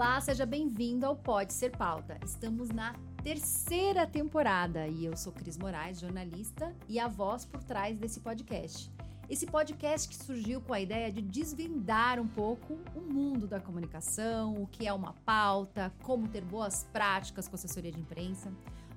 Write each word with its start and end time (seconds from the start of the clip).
Olá, 0.00 0.18
seja 0.18 0.46
bem-vindo 0.46 1.04
ao 1.04 1.14
Pode 1.14 1.52
Ser 1.52 1.76
Pauta. 1.76 2.18
Estamos 2.24 2.70
na 2.70 2.94
terceira 3.22 4.06
temporada 4.06 4.88
e 4.88 5.04
eu 5.04 5.14
sou 5.14 5.30
Cris 5.30 5.58
Moraes, 5.58 6.00
jornalista 6.00 6.74
e 6.88 6.98
a 6.98 7.06
voz 7.06 7.44
por 7.44 7.62
trás 7.62 7.98
desse 7.98 8.18
podcast. 8.18 8.90
Esse 9.28 9.44
podcast 9.44 10.08
que 10.08 10.16
surgiu 10.16 10.62
com 10.62 10.72
a 10.72 10.80
ideia 10.80 11.12
de 11.12 11.20
desvendar 11.20 12.18
um 12.18 12.26
pouco 12.26 12.78
o 12.96 13.00
mundo 13.12 13.46
da 13.46 13.60
comunicação, 13.60 14.54
o 14.54 14.66
que 14.66 14.86
é 14.86 14.92
uma 14.94 15.12
pauta, 15.12 15.92
como 16.02 16.26
ter 16.26 16.46
boas 16.46 16.88
práticas 16.90 17.46
com 17.46 17.56
assessoria 17.56 17.92
de 17.92 18.00
imprensa. 18.00 18.50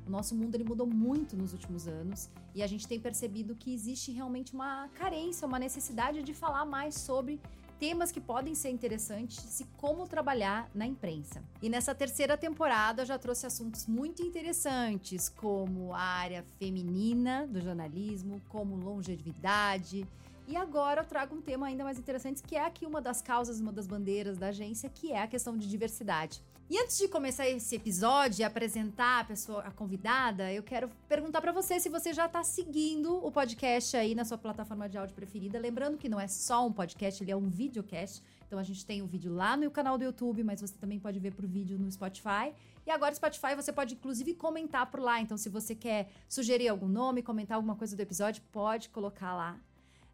O 0.08 0.10
nosso 0.10 0.34
mundo 0.34 0.56
ele 0.56 0.64
mudou 0.64 0.88
muito 0.88 1.36
nos 1.36 1.52
últimos 1.52 1.86
anos 1.86 2.30
e 2.56 2.64
a 2.64 2.68
gente 2.68 2.88
tem 2.88 2.98
percebido 2.98 3.56
que 3.56 3.74
existe 3.74 4.10
realmente 4.14 4.54
uma 4.54 4.88
carência, 4.94 5.46
uma 5.46 5.60
necessidade 5.60 6.24
de 6.24 6.34
falar 6.34 6.64
mais 6.64 6.96
sobre 6.96 7.42
temas 7.80 8.12
que 8.12 8.22
podem 8.22 8.56
ser 8.56 8.70
interessantes 8.70 9.60
e 9.60 9.66
como 9.78 10.08
trabalhar 10.08 10.70
na 10.74 10.86
imprensa. 10.86 11.44
E 11.62 11.70
nessa 11.70 11.94
terceira 11.94 12.38
temporada 12.38 13.06
já 13.06 13.18
trouxe 13.18 13.46
assuntos 13.46 13.86
muito 13.88 14.22
interessantes, 14.22 15.30
como 15.30 15.94
a 15.94 16.00
área 16.00 16.46
feminina 16.58 17.48
do 17.48 17.60
jornalismo, 17.62 18.42
como 18.50 18.76
longevidade. 18.76 20.08
E 20.48 20.58
agora 20.58 21.02
eu 21.02 21.06
trago 21.06 21.36
um 21.36 21.42
tema 21.42 21.68
ainda 21.68 21.84
mais 21.84 21.98
interessante, 21.98 22.44
que 22.44 22.56
é 22.56 22.66
aqui 22.66 22.86
uma 22.86 23.02
das 23.02 23.22
causas, 23.22 23.60
uma 23.60 23.72
das 23.72 23.88
bandeiras 23.88 24.38
da 24.38 24.48
agência, 24.48 24.90
que 24.90 25.12
é 25.12 25.22
a 25.22 25.28
questão 25.28 25.58
de 25.58 25.68
diversidade. 25.68 26.42
E 26.74 26.80
antes 26.80 26.98
de 26.98 27.08
começar 27.08 27.48
esse 27.48 27.76
episódio 27.76 28.42
e 28.42 28.44
apresentar 28.44 29.20
a 29.20 29.24
pessoa, 29.24 29.62
a 29.62 29.70
convidada, 29.70 30.52
eu 30.52 30.64
quero 30.64 30.90
perguntar 31.08 31.40
para 31.40 31.52
você 31.52 31.80
se 31.80 31.88
você 31.88 32.12
já 32.12 32.26
está 32.26 32.44
seguindo 32.44 33.24
o 33.24 33.32
podcast 33.32 33.96
aí 33.96 34.16
na 34.16 34.26
sua 34.26 34.40
plataforma 34.40 34.90
de 34.90 34.98
áudio 34.98 35.14
preferida. 35.14 35.60
Lembrando 35.60 36.00
que 36.00 36.10
não 36.10 36.20
é 36.20 36.28
só 36.28 36.66
um 36.66 36.74
podcast, 36.74 37.24
ele 37.24 37.30
é 37.30 37.36
um 37.36 37.48
videocast. 37.48 38.24
Então 38.48 38.58
a 38.58 38.64
gente 38.64 38.84
tem 38.88 39.04
um 39.04 39.06
vídeo 39.06 39.32
lá 39.32 39.56
no 39.56 39.70
canal 39.70 40.00
do 40.00 40.04
YouTube, 40.04 40.44
mas 40.44 40.62
você 40.62 40.74
também 40.74 40.98
pode 41.00 41.20
ver 41.20 41.36
por 41.36 41.46
vídeo 41.46 41.78
no 41.78 41.92
Spotify. 41.92 42.56
E 42.88 42.90
agora 42.90 43.14
Spotify 43.14 43.54
você 43.56 43.72
pode 43.72 43.94
inclusive 43.94 44.34
comentar 44.34 44.90
por 44.90 45.00
lá. 45.00 45.22
Então 45.22 45.38
se 45.38 45.50
você 45.50 45.76
quer 45.76 46.10
sugerir 46.28 46.70
algum 46.70 46.88
nome, 46.88 47.22
comentar 47.22 47.56
alguma 47.56 47.76
coisa 47.76 47.96
do 47.96 48.02
episódio, 48.02 48.42
pode 48.52 48.90
colocar 48.90 49.36
lá 49.36 49.60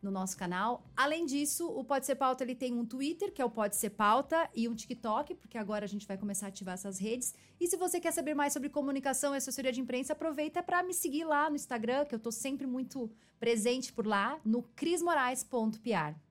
no 0.02 0.12
nosso 0.12 0.38
canal. 0.38 0.84
Além 0.96 1.26
disso, 1.26 1.68
o 1.68 1.84
Pode 1.84 2.06
Ser 2.06 2.16
Pauta 2.16 2.44
ele 2.44 2.56
tem 2.56 2.74
um 2.74 2.86
Twitter, 2.86 3.32
que 3.34 3.42
é 3.42 3.46
o 3.46 3.50
Pode 3.50 3.76
Ser 3.76 3.90
Pauta, 3.92 4.50
e 4.56 4.68
um 4.68 4.76
TikTok, 4.76 5.36
porque 5.36 5.58
agora 5.58 5.86
a 5.86 5.88
gente 5.88 6.08
vai 6.08 6.18
começar 6.18 6.48
a 6.48 6.50
ativar 6.50 6.74
essas 6.76 6.98
redes. 6.98 7.34
E 7.60 7.68
se 7.68 7.76
você 7.76 8.00
quer 8.00 8.12
saber 8.12 8.34
mais 8.34 8.54
sobre 8.54 8.70
comunicação 8.70 9.34
e 9.34 9.38
assessoria 9.38 9.72
de 9.72 9.82
imprensa, 9.82 10.14
aproveita 10.14 10.64
para 10.64 10.82
me 10.84 10.94
seguir 10.94 11.26
lá 11.26 11.50
no 11.50 11.56
Instagram, 11.56 12.06
que 12.06 12.16
eu 12.16 12.18
estou 12.18 12.32
sempre 12.32 12.66
muito 12.66 13.12
presente 13.40 13.92
por 13.92 14.06
lá, 14.06 14.40
no 14.46 14.64
crismorais.pr. 14.64 16.29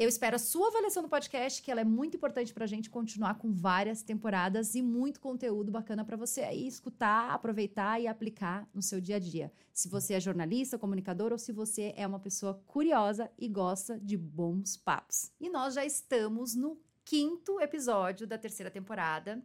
Eu 0.00 0.08
espero 0.08 0.36
a 0.36 0.38
sua 0.38 0.68
avaliação 0.68 1.02
do 1.02 1.10
podcast, 1.10 1.62
que 1.62 1.70
ela 1.70 1.82
é 1.82 1.84
muito 1.84 2.16
importante 2.16 2.54
para 2.54 2.64
a 2.64 2.66
gente 2.66 2.88
continuar 2.88 3.34
com 3.34 3.52
várias 3.52 4.02
temporadas 4.02 4.74
e 4.74 4.80
muito 4.80 5.20
conteúdo 5.20 5.70
bacana 5.70 6.06
para 6.06 6.16
você 6.16 6.40
aí 6.40 6.66
escutar, 6.66 7.30
aproveitar 7.30 8.00
e 8.00 8.06
aplicar 8.06 8.66
no 8.72 8.80
seu 8.80 8.98
dia 8.98 9.16
a 9.16 9.18
dia. 9.18 9.52
Se 9.74 9.90
você 9.90 10.14
é 10.14 10.20
jornalista, 10.20 10.78
comunicador 10.78 11.32
ou 11.32 11.38
se 11.38 11.52
você 11.52 11.92
é 11.98 12.06
uma 12.06 12.18
pessoa 12.18 12.54
curiosa 12.66 13.30
e 13.38 13.46
gosta 13.46 14.00
de 14.00 14.16
bons 14.16 14.74
papos. 14.74 15.32
E 15.38 15.50
nós 15.50 15.74
já 15.74 15.84
estamos 15.84 16.54
no 16.54 16.80
quinto 17.04 17.60
episódio 17.60 18.26
da 18.26 18.38
terceira 18.38 18.70
temporada 18.70 19.44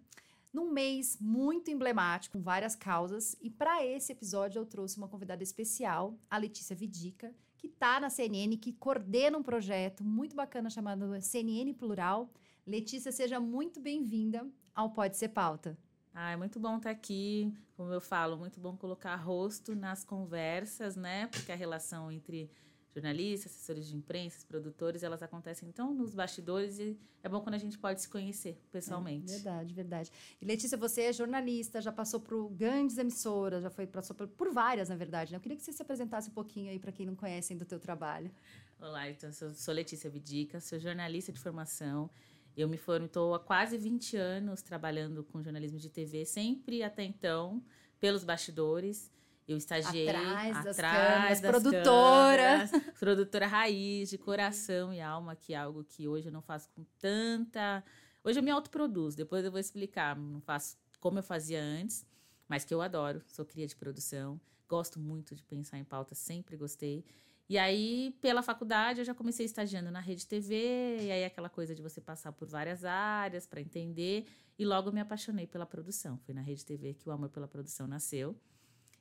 num 0.54 0.72
mês 0.72 1.18
muito 1.20 1.70
emblemático, 1.70 2.38
com 2.38 2.42
várias 2.42 2.78
causas. 2.78 3.36
E 3.42 3.50
para 3.50 3.86
esse 3.86 4.14
episódio 4.14 4.60
eu 4.60 4.66
trouxe 4.66 4.98
uma 4.98 5.10
convidada 5.10 5.44
especial, 5.44 6.18
a 6.30 6.38
Letícia 6.38 6.74
Vidica, 6.74 7.36
que 7.68 7.74
está 7.74 8.00
na 8.00 8.12
CNN, 8.12 8.56
que 8.58 8.72
coordena 8.72 9.38
um 9.38 9.44
projeto 9.44 10.04
muito 10.04 10.36
bacana 10.36 10.70
chamado 10.70 11.20
CNN 11.20 11.74
Plural. 11.74 12.30
Letícia, 12.66 13.12
seja 13.12 13.40
muito 13.40 13.80
bem-vinda 13.80 14.48
ao 14.74 14.92
Pode 14.92 15.18
Ser 15.18 15.30
Pauta. 15.30 15.76
Ah, 16.14 16.32
é 16.32 16.36
muito 16.36 16.60
bom 16.60 16.78
estar 16.78 16.92
aqui. 16.92 17.52
Como 17.76 17.92
eu 17.92 18.00
falo, 18.00 18.38
muito 18.38 18.60
bom 18.60 18.78
colocar 18.78 19.16
rosto 19.16 19.76
nas 19.76 20.04
conversas, 20.04 20.96
né? 20.96 21.26
Porque 21.28 21.52
a 21.52 21.56
relação 21.56 22.12
entre 22.12 22.52
jornalistas, 22.96 23.52
assessores 23.52 23.88
de 23.88 23.96
imprensa, 23.96 24.46
produtores, 24.48 25.04
elas 25.04 25.22
acontecem 25.22 25.68
então 25.68 25.94
nos 25.94 26.16
bastidores 26.16 26.80
e 26.80 26.98
é 27.22 27.28
bom 27.28 27.42
quando 27.42 27.56
a 27.56 27.58
gente 27.58 27.78
pode 27.78 28.02
se 28.02 28.08
conhecer 28.08 28.58
pessoalmente. 28.72 29.34
É, 29.34 29.36
verdade, 29.36 29.74
verdade. 29.74 30.12
E 30.42 30.46
Letícia, 30.46 30.78
você 30.78 31.02
é 31.02 31.14
jornalista, 31.14 31.82
já 31.82 31.92
passou 31.92 32.22
por 32.22 32.50
grandes 32.52 32.98
emissoras, 32.98 33.64
já 33.64 33.70
foi 33.70 33.86
passou 33.86 34.16
por, 34.16 34.28
por 34.30 34.54
várias, 34.54 34.88
na 34.88 34.96
verdade. 34.96 35.34
Né? 35.34 35.38
Eu 35.38 35.42
queria 35.42 35.58
que 35.58 35.64
você 35.64 35.74
se 35.74 35.82
apresentasse 35.82 36.30
um 36.30 36.34
pouquinho 36.34 36.72
aí 36.72 36.80
para 36.80 36.92
quem 36.92 37.06
não 37.06 37.16
conhece 37.16 37.54
do 37.54 37.66
teu 37.66 37.80
trabalho. 37.80 38.32
Olá, 38.80 39.10
então 39.10 39.30
eu 39.42 39.54
sou 39.54 39.74
Letícia 39.74 40.10
Vidica, 40.10 40.62
sou 40.62 40.80
jornalista 40.80 41.34
de 41.34 41.40
formação. 41.40 42.10
Eu 42.56 42.70
me 42.70 42.78
formo, 42.78 43.08
estou 43.08 43.34
há 43.36 43.40
quase 43.40 43.78
20 43.78 44.16
anos 44.16 44.62
trabalhando 44.62 45.22
com 45.26 45.44
jornalismo 45.44 45.78
de 45.78 45.90
TV, 45.90 46.24
sempre 46.24 46.82
até 46.82 47.04
então 47.04 47.62
pelos 48.00 48.24
bastidores. 48.24 49.12
Eu 49.48 49.58
estagiei 49.58 50.10
atrás, 50.10 50.58
atrás 50.58 50.66
das, 50.66 50.78
câmeras, 50.78 51.42
das 51.42 51.52
produtora. 51.52 52.68
Câmeras, 52.68 52.94
produtora 53.00 53.48
raiz, 53.48 54.10
de 54.10 54.18
coração 54.18 54.92
e 54.92 55.00
alma, 55.00 55.36
que 55.36 55.54
é 55.54 55.58
algo 55.58 55.84
que 55.84 56.08
hoje 56.08 56.30
eu 56.30 56.32
não 56.32 56.42
faço 56.42 56.70
com 56.72 56.84
tanta. 57.00 57.84
Hoje 58.24 58.40
eu 58.40 58.44
me 58.44 58.50
autoproduzo, 58.50 59.16
depois 59.16 59.46
eu 59.46 59.52
vou 59.52 59.60
explicar. 59.60 60.18
Não 60.18 60.42
faço 60.42 60.78
como 61.00 61.20
eu 61.20 61.24
fazia 61.24 61.62
antes, 61.62 62.06
mas 62.48 62.66
que 62.66 62.74
eu 62.74 62.82
adoro. 62.82 63.22
Sou 63.28 63.46
cria 63.46 63.68
de 63.68 63.76
produção, 63.76 64.42
gosto 64.68 65.00
muito 65.00 65.36
de 65.36 65.44
pensar 65.44 65.78
em 65.78 65.84
pauta, 65.84 66.16
sempre 66.16 66.58
gostei. 66.58 67.06
E 67.48 67.60
aí, 67.60 68.18
pela 68.22 68.42
faculdade, 68.42 69.02
eu 69.02 69.06
já 69.06 69.14
comecei 69.14 69.46
estagiando 69.46 69.92
na 69.92 70.00
Rede 70.00 70.26
TV, 70.26 70.98
e 71.02 71.12
aí 71.12 71.24
aquela 71.24 71.50
coisa 71.50 71.76
de 71.76 71.82
você 71.84 72.02
passar 72.02 72.32
por 72.32 72.48
várias 72.48 72.84
áreas 72.84 73.46
para 73.46 73.62
entender, 73.62 74.26
e 74.58 74.66
logo 74.66 74.92
me 74.92 75.00
apaixonei 75.00 75.46
pela 75.46 75.68
produção. 75.68 76.18
Foi 76.18 76.34
na 76.34 76.42
Rede 76.42 76.66
TV 76.66 76.96
que 76.96 77.08
o 77.08 77.12
amor 77.12 77.30
pela 77.30 77.48
produção 77.48 77.86
nasceu. 77.88 78.36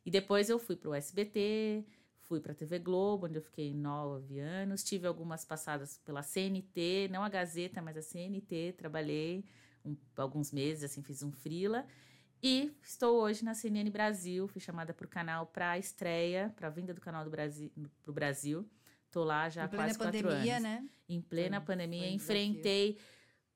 E 0.05 0.11
depois 0.11 0.51
eu 0.51 0.59
fui 0.59 0.77
para 0.77 0.91
o 0.91 0.95
SBT, 0.95 1.85
fui 2.23 2.41
para 2.41 2.53
a 2.53 2.55
TV 2.55 2.79
Globo, 2.79 3.27
onde 3.27 3.37
eu 3.37 3.43
fiquei 3.43 3.73
nove 3.73 4.39
anos. 4.39 4.85
Tive 4.85 5.07
algumas 5.07 5.45
passadas 5.45 5.99
pela 6.05 6.23
CNT, 6.23 7.09
não 7.11 7.23
a 7.23 7.29
Gazeta, 7.29 7.81
mas 7.81 7.97
a 7.97 8.03
CNT. 8.03 8.75
Trabalhei 8.77 9.45
um, 9.85 9.97
alguns 10.17 10.53
meses, 10.53 10.85
assim, 10.85 11.03
fiz 11.03 11.23
um 11.23 11.33
frila. 11.33 11.87
E 12.43 12.71
estou 12.83 13.23
hoje 13.23 13.43
na 13.43 13.55
CNN 13.55 13.89
Brasil, 13.91 14.47
fui 14.47 14.61
chamada 14.61 14.93
para 14.93 15.07
o 15.07 15.09
canal 15.09 15.47
para 15.47 15.71
a 15.71 15.79
estreia, 15.79 16.53
para 16.55 16.69
a 16.69 16.71
vinda 16.71 16.93
do 16.93 17.01
canal 17.01 17.25
do 17.25 17.31
Brasil 17.31 17.71
para 18.03 18.11
o 18.11 18.13
Brasil. 18.13 18.69
Estou 19.07 19.25
lá 19.25 19.49
já 19.49 19.65
há 19.65 19.69
quase 19.69 19.97
quatro 19.97 20.23
pandemia, 20.23 20.57
anos. 20.57 20.63
Né? 20.63 20.89
Em 21.09 21.23
plena 21.23 21.59
foi, 21.61 21.67
pandemia, 21.67 22.03
foi 22.03 22.11
enfrentei 22.11 22.99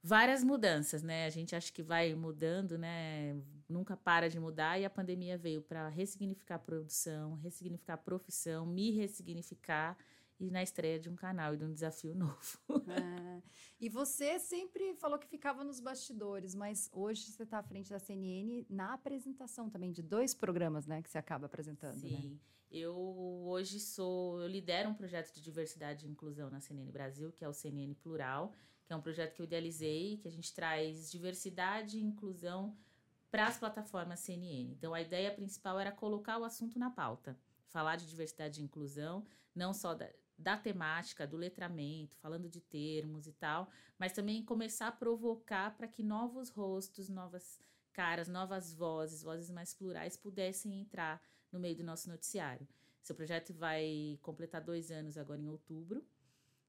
várias 0.02 0.42
mudanças, 0.42 1.02
né? 1.02 1.26
A 1.26 1.30
gente 1.30 1.54
acha 1.54 1.70
que 1.70 1.82
vai 1.82 2.14
mudando, 2.14 2.78
né? 2.78 3.36
Nunca 3.68 3.96
para 3.96 4.28
de 4.30 4.40
mudar 4.40 4.78
e 4.78 4.84
a 4.84 4.90
pandemia 4.90 5.36
veio 5.36 5.60
para 5.60 5.88
ressignificar 5.88 6.54
a 6.54 6.58
produção, 6.58 7.34
ressignificar 7.34 7.94
a 7.94 7.98
profissão, 7.98 8.64
me 8.64 8.90
ressignificar 8.90 9.96
e 10.40 10.50
na 10.50 10.62
estreia 10.62 10.98
de 10.98 11.08
um 11.08 11.16
canal 11.16 11.54
e 11.54 11.56
de 11.56 11.64
um 11.64 11.72
desafio 11.72 12.14
novo. 12.16 12.58
É. 12.88 13.42
E 13.80 13.88
você 13.88 14.38
sempre 14.38 14.94
falou 14.94 15.18
que 15.18 15.26
ficava 15.26 15.62
nos 15.62 15.80
bastidores, 15.80 16.54
mas 16.54 16.88
hoje 16.92 17.24
você 17.24 17.42
está 17.42 17.58
à 17.58 17.62
frente 17.62 17.90
da 17.90 17.98
CNN 17.98 18.64
na 18.70 18.94
apresentação 18.94 19.68
também 19.68 19.92
de 19.92 20.02
dois 20.02 20.34
programas, 20.34 20.86
né, 20.86 21.02
que 21.02 21.10
você 21.10 21.18
acaba 21.18 21.46
apresentando. 21.46 22.00
Sim, 22.00 22.30
né? 22.30 22.38
eu 22.70 22.96
hoje 23.46 23.80
sou, 23.80 24.40
eu 24.40 24.48
lidero 24.48 24.90
um 24.90 24.94
projeto 24.94 25.32
de 25.34 25.40
diversidade 25.40 26.06
e 26.06 26.10
inclusão 26.10 26.50
na 26.50 26.60
CNN 26.60 26.90
Brasil, 26.90 27.32
que 27.32 27.44
é 27.44 27.48
o 27.48 27.52
CNN 27.52 27.94
Plural, 27.94 28.52
que 28.84 28.92
é 28.92 28.96
um 28.96 29.00
projeto 29.00 29.34
que 29.34 29.42
eu 29.42 29.44
idealizei, 29.44 30.16
que 30.16 30.28
a 30.28 30.30
gente 30.30 30.52
traz 30.54 31.10
diversidade 31.10 31.98
e 31.98 32.02
inclusão 32.02 32.76
para 33.30 33.46
as 33.46 33.58
plataformas 33.58 34.20
CNN. 34.20 34.72
Então, 34.72 34.94
a 34.94 35.00
ideia 35.00 35.32
principal 35.32 35.78
era 35.78 35.92
colocar 35.92 36.38
o 36.38 36.44
assunto 36.44 36.78
na 36.78 36.90
pauta, 36.90 37.38
falar 37.68 37.96
de 37.96 38.08
diversidade 38.08 38.60
e 38.60 38.64
inclusão, 38.64 39.26
não 39.54 39.74
só 39.74 39.94
da, 39.94 40.08
da 40.38 40.56
temática, 40.56 41.26
do 41.26 41.36
letramento, 41.36 42.16
falando 42.18 42.48
de 42.48 42.60
termos 42.60 43.26
e 43.26 43.32
tal, 43.32 43.68
mas 43.98 44.12
também 44.12 44.44
começar 44.44 44.88
a 44.88 44.92
provocar 44.92 45.76
para 45.76 45.88
que 45.88 46.02
novos 46.02 46.48
rostos, 46.48 47.08
novas 47.08 47.60
caras, 47.92 48.28
novas 48.28 48.72
vozes, 48.72 49.22
vozes 49.22 49.50
mais 49.50 49.74
plurais 49.74 50.16
pudessem 50.16 50.80
entrar 50.80 51.20
no 51.50 51.58
meio 51.58 51.76
do 51.76 51.82
nosso 51.82 52.08
noticiário. 52.08 52.66
Seu 53.02 53.16
projeto 53.16 53.52
vai 53.52 54.18
completar 54.22 54.60
dois 54.62 54.90
anos 54.90 55.16
agora 55.16 55.40
em 55.40 55.48
outubro. 55.48 56.04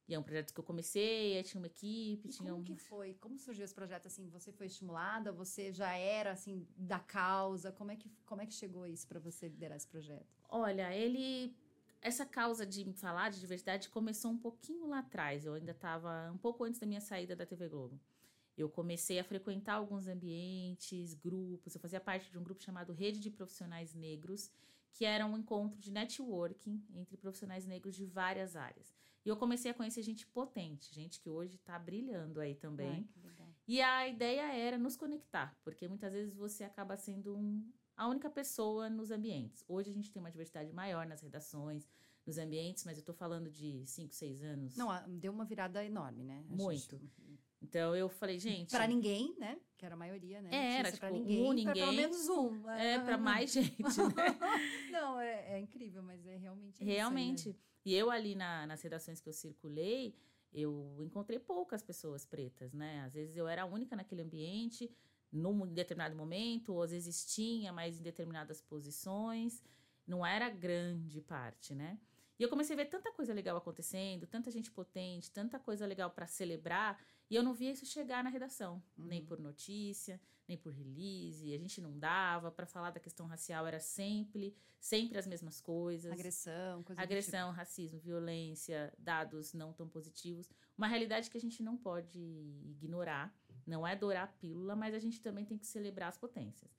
E 0.10 0.16
é 0.16 0.20
um 0.20 0.24
projeto 0.24 0.52
que 0.52 0.60
eu 0.60 0.64
comecei, 0.64 1.42
tinha 1.44 1.62
uma 1.62 1.68
equipe, 1.68 2.30
e 2.30 2.32
tinha 2.32 2.50
como 2.50 2.62
um... 2.62 2.66
que 2.66 2.76
foi? 2.76 3.14
Como 3.22 3.38
surgiu 3.38 3.64
esse 3.64 3.76
projeto 3.76 4.08
assim? 4.08 4.28
Você 4.30 4.52
foi 4.52 4.66
estimulada? 4.66 5.32
Você 5.32 5.72
já 5.72 5.96
era 5.96 6.32
assim 6.32 6.68
da 6.76 6.98
causa? 6.98 7.72
Como 7.72 7.92
é 7.92 7.96
que 7.96 8.10
como 8.26 8.42
é 8.42 8.48
que 8.48 8.54
chegou 8.54 8.88
isso 8.88 9.08
para 9.08 9.20
você 9.20 9.48
liderar 9.48 9.78
esse 9.78 9.88
projeto? 9.88 10.26
Olha, 10.50 10.92
ele 10.96 11.56
essa 12.02 12.26
causa 12.26 12.66
de 12.66 12.92
falar 12.94 13.30
de 13.30 13.40
diversidade 13.40 13.88
começou 13.90 14.32
um 14.32 14.38
pouquinho 14.38 14.88
lá 14.88 14.98
atrás. 14.98 15.46
Eu 15.46 15.54
ainda 15.54 15.74
estava 15.74 16.32
um 16.32 16.38
pouco 16.40 16.64
antes 16.64 16.80
da 16.80 16.88
minha 16.88 17.02
saída 17.02 17.36
da 17.36 17.46
TV 17.46 17.70
Globo. 17.70 18.00
Eu 18.58 18.68
comecei 18.68 19.20
a 19.20 19.24
frequentar 19.24 19.76
alguns 19.76 20.08
ambientes, 20.08 21.14
grupos. 21.14 21.76
Eu 21.76 21.82
fazia 21.82 22.00
parte 22.00 22.32
de 22.32 22.38
um 22.40 22.44
grupo 22.44 22.64
chamado 22.64 22.94
Rede 22.94 23.20
de 23.20 23.30
Profissionais 23.30 23.94
Negros, 23.94 24.50
que 24.92 25.06
era 25.06 25.24
um 25.26 25.38
encontro 25.38 25.80
de 25.80 25.92
networking 25.92 26.84
entre 26.96 27.16
profissionais 27.16 27.68
negros 27.68 27.96
de 27.96 28.08
várias 28.08 28.56
áreas. 28.56 28.92
E 29.25 29.30
eu 29.30 29.36
comecei 29.36 29.71
a 29.71 29.74
conhecer 29.74 30.01
gente 30.01 30.25
potente, 30.27 30.94
gente 30.94 31.19
que 31.19 31.30
hoje 31.30 31.56
está 31.56 31.77
brilhando 31.77 32.39
aí 32.39 32.56
também. 32.56 32.89
Ai, 32.89 33.54
E 33.68 33.81
a 33.81 34.07
ideia 34.07 34.54
era 34.54 34.77
nos 34.77 34.95
conectar, 34.95 35.57
porque 35.63 35.88
muitas 35.88 36.13
vezes 36.13 36.33
você 36.33 36.63
acaba 36.63 36.95
sendo 36.95 37.36
um, 37.36 37.69
a 37.95 38.07
única 38.07 38.30
pessoa 38.30 38.89
nos 38.89 39.12
ambientes. 39.12 39.63
Hoje 39.68 39.89
a 39.89 39.94
gente 39.94 40.12
tem 40.12 40.21
uma 40.21 40.31
diversidade 40.31 40.71
maior 40.71 41.06
nas 41.06 41.21
redações, 41.21 41.88
nos 42.25 42.38
ambientes, 42.38 42.86
mas 42.86 42.98
eu 42.98 43.04
tô 43.04 43.13
falando 43.13 43.50
de 43.50 43.86
5, 43.86 44.13
6 44.13 44.44
anos. 44.44 44.77
Não, 44.77 44.89
deu 45.19 45.31
uma 45.33 45.44
virada 45.44 45.83
enorme, 45.83 46.24
né? 46.24 46.45
A 46.50 46.56
Muito. 46.56 46.98
Gente... 46.98 47.39
Então 47.62 47.95
eu 47.95 48.07
falei, 48.07 48.39
gente. 48.39 48.72
Para 48.72 48.88
ninguém, 48.88 49.36
né? 49.38 49.60
Que 49.77 49.86
era 49.86 49.95
a 49.95 49.98
maioria, 49.98 50.42
né? 50.42 50.50
É, 50.51 50.80
era, 50.80 50.92
tipo, 50.92 51.01
pra 51.01 51.12
ninguém, 51.12 51.44
um, 51.44 51.51
ninguém. 51.51 51.74
Pra 51.74 51.74
pelo 51.74 51.94
menos 51.94 52.30
um. 52.30 52.69
É, 52.69 53.00
para 53.00 53.18
mais 53.18 53.51
gente, 53.54 53.81
né? 53.81 54.89
Não, 54.92 55.19
é, 55.19 55.56
é, 55.56 55.60
incrível, 55.60 56.01
mas 56.01 56.25
é 56.25 56.38
realmente. 56.38 56.83
Realmente. 56.83 57.50
Isso, 57.50 57.50
né? 57.50 57.69
E 57.86 57.94
eu 57.94 58.10
ali 58.12 58.36
na, 58.36 58.68
nas 58.68 58.81
redações 58.81 59.20
que 59.20 59.30
eu 59.30 59.34
circulei, 59.34 60.16
eu 60.54 60.98
encontrei 61.02 61.40
poucas 61.40 61.81
pessoas 61.81 62.26
pretas, 62.26 62.74
né? 62.74 63.02
Às 63.02 63.14
vezes 63.14 63.38
eu 63.38 63.48
era 63.48 63.64
a 63.64 63.66
única 63.66 63.96
naquele 63.96 64.22
ambiente, 64.22 64.92
num 65.31 65.66
determinado 65.68 66.16
momento, 66.16 66.74
ou 66.74 66.81
às 66.81 66.92
vezes 66.92 67.26
tinha, 67.34 67.72
mas 67.72 68.00
em 68.00 68.04
determinadas 68.04 68.62
posições. 68.62 69.64
Não 70.06 70.26
era 70.26 70.50
grande 70.50 71.22
parte, 71.22 71.76
né? 71.76 72.00
E 72.40 72.44
eu 72.44 72.50
comecei 72.50 72.74
a 72.74 72.78
ver 72.78 72.86
tanta 72.86 73.12
coisa 73.12 73.34
legal 73.34 73.58
acontecendo, 73.58 74.25
tanta 74.25 74.50
gente 74.50 74.72
potente, 74.72 75.30
tanta 75.30 75.60
coisa 75.60 75.86
legal 75.86 76.10
para 76.10 76.25
celebrar, 76.25 76.98
e 77.30 77.36
eu 77.36 77.44
não 77.44 77.54
via 77.54 77.72
isso 77.72 77.86
chegar 77.86 78.24
na 78.24 78.30
redação, 78.30 78.81
uhum. 78.98 79.06
nem 79.06 79.24
por 79.24 79.40
notícia, 79.40 80.20
nem 80.48 80.58
por 80.58 80.74
release. 80.74 81.54
A 81.54 81.58
gente 81.58 81.80
não 81.80 81.98
dava 81.98 82.52
para 82.52 82.66
falar 82.66 82.90
da 82.90 83.00
questão 83.00 83.28
racial, 83.28 83.68
era 83.68 83.80
sempre, 83.80 84.56
sempre 84.80 85.18
as 85.18 85.28
mesmas 85.28 85.62
coisas. 85.62 86.12
Agressão, 86.12 86.81
coisa 86.84 87.02
Agressão, 87.02 87.50
tipo. 87.50 87.58
racismo, 87.58 88.00
violência, 88.00 88.92
dados 88.98 89.54
não 89.54 89.72
tão 89.74 89.88
positivos. 89.88 90.50
Uma 90.76 90.88
realidade 90.88 91.30
que 91.30 91.38
a 91.38 91.42
gente 91.42 91.62
não 91.62 91.78
pode 91.78 92.20
ignorar. 92.66 93.34
Não 93.66 93.86
é 93.86 93.96
dourar 93.96 94.24
a 94.24 94.28
pílula, 94.28 94.75
mas 94.75 94.96
a 94.96 95.00
gente 95.00 95.22
também 95.22 95.46
tem 95.46 95.58
que 95.58 95.68
celebrar 95.68 96.10
as 96.10 96.18
potências. 96.18 96.72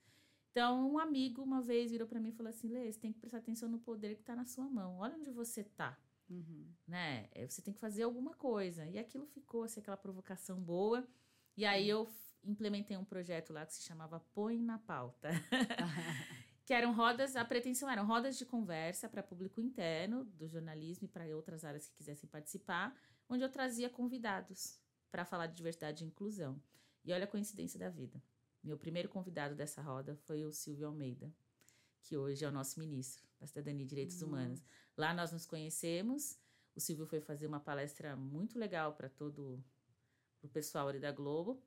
Então, 0.51 0.91
um 0.91 0.99
amigo 0.99 1.41
uma 1.41 1.61
vez 1.61 1.91
virou 1.91 2.05
para 2.05 2.19
mim 2.19 2.29
e 2.29 2.33
falou 2.33 2.49
assim: 2.49 2.67
Lê, 2.67 2.91
você 2.91 2.99
tem 2.99 3.13
que 3.13 3.19
prestar 3.19 3.37
atenção 3.37 3.69
no 3.69 3.79
poder 3.79 4.15
que 4.15 4.21
está 4.21 4.35
na 4.35 4.45
sua 4.45 4.65
mão. 4.65 4.97
Olha 4.97 5.15
onde 5.15 5.31
você 5.31 5.61
está. 5.61 5.97
Uhum. 6.31 6.73
Né? 6.87 7.27
É, 7.33 7.45
você 7.45 7.61
tem 7.61 7.73
que 7.73 7.79
fazer 7.79 8.03
alguma 8.03 8.33
coisa. 8.33 8.85
E 8.87 8.97
aquilo 8.97 9.25
ficou, 9.25 9.63
assim, 9.63 9.81
aquela 9.81 9.97
provocação 9.97 10.59
boa. 10.61 11.05
E 11.57 11.65
aí 11.65 11.89
eu 11.89 12.09
implementei 12.43 12.95
um 12.95 13.03
projeto 13.03 13.51
lá 13.51 13.65
que 13.65 13.73
se 13.73 13.83
chamava 13.83 14.19
Põe 14.33 14.61
na 14.61 14.79
Pauta. 14.79 15.29
que 16.65 16.73
eram 16.73 16.93
rodas, 16.93 17.35
a 17.35 17.43
pretensão 17.43 17.89
eram 17.89 18.05
rodas 18.05 18.37
de 18.37 18.45
conversa 18.45 19.09
para 19.09 19.21
público 19.21 19.59
interno 19.59 20.23
do 20.23 20.47
jornalismo 20.47 21.05
e 21.05 21.09
para 21.09 21.25
outras 21.35 21.65
áreas 21.65 21.87
que 21.87 21.95
quisessem 21.97 22.29
participar, 22.29 22.95
onde 23.27 23.43
eu 23.43 23.49
trazia 23.49 23.89
convidados 23.89 24.79
para 25.11 25.25
falar 25.25 25.47
de 25.47 25.55
diversidade 25.55 26.03
e 26.03 26.07
inclusão. 26.07 26.61
E 27.03 27.11
olha 27.11 27.25
a 27.25 27.27
coincidência 27.27 27.77
da 27.77 27.89
vida. 27.89 28.23
Meu 28.63 28.77
primeiro 28.77 29.09
convidado 29.09 29.55
dessa 29.55 29.81
roda 29.81 30.15
foi 30.15 30.45
o 30.45 30.51
Silvio 30.51 30.87
Almeida, 30.87 31.33
que 32.03 32.15
hoje 32.15 32.45
é 32.45 32.47
o 32.47 32.51
nosso 32.51 32.79
ministro 32.79 33.30
da 33.41 33.47
Cidadania 33.47 33.83
e 33.83 33.87
Direitos 33.87 34.21
uhum. 34.21 34.29
Humanos. 34.29 34.63
Lá 34.95 35.13
nós 35.13 35.31
nos 35.31 35.45
conhecemos. 35.45 36.39
O 36.75 36.79
Silvio 36.79 37.05
foi 37.05 37.19
fazer 37.19 37.47
uma 37.47 37.59
palestra 37.59 38.15
muito 38.15 38.57
legal 38.57 38.93
para 38.93 39.09
todo 39.09 39.61
o 40.41 40.47
pessoal 40.47 40.87
ali 40.87 40.99
da 40.99 41.11
Globo. 41.11 41.61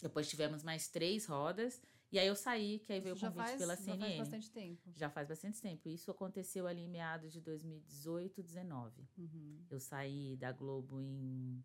Depois 0.00 0.30
tivemos 0.30 0.62
mais 0.62 0.88
três 0.88 1.26
rodas. 1.26 1.82
E 2.12 2.18
aí 2.18 2.26
eu 2.26 2.34
saí, 2.34 2.78
que 2.80 2.92
aí 2.92 3.00
veio 3.00 3.14
o 3.14 3.20
convite 3.20 3.36
faz, 3.36 3.58
pela 3.58 3.76
CNN. 3.76 3.98
Já 3.98 4.06
faz 4.06 4.18
bastante 4.18 4.50
tempo. 4.50 4.92
Já 4.96 5.10
faz 5.10 5.28
bastante 5.28 5.60
tempo. 5.60 5.88
Isso 5.88 6.10
aconteceu 6.10 6.66
ali 6.66 6.82
em 6.82 6.88
meados 6.88 7.32
de 7.32 7.40
2018, 7.40 8.42
2019. 8.42 9.08
Uhum. 9.18 9.64
Eu 9.68 9.78
saí 9.78 10.36
da 10.36 10.50
Globo 10.52 11.00
em 11.00 11.62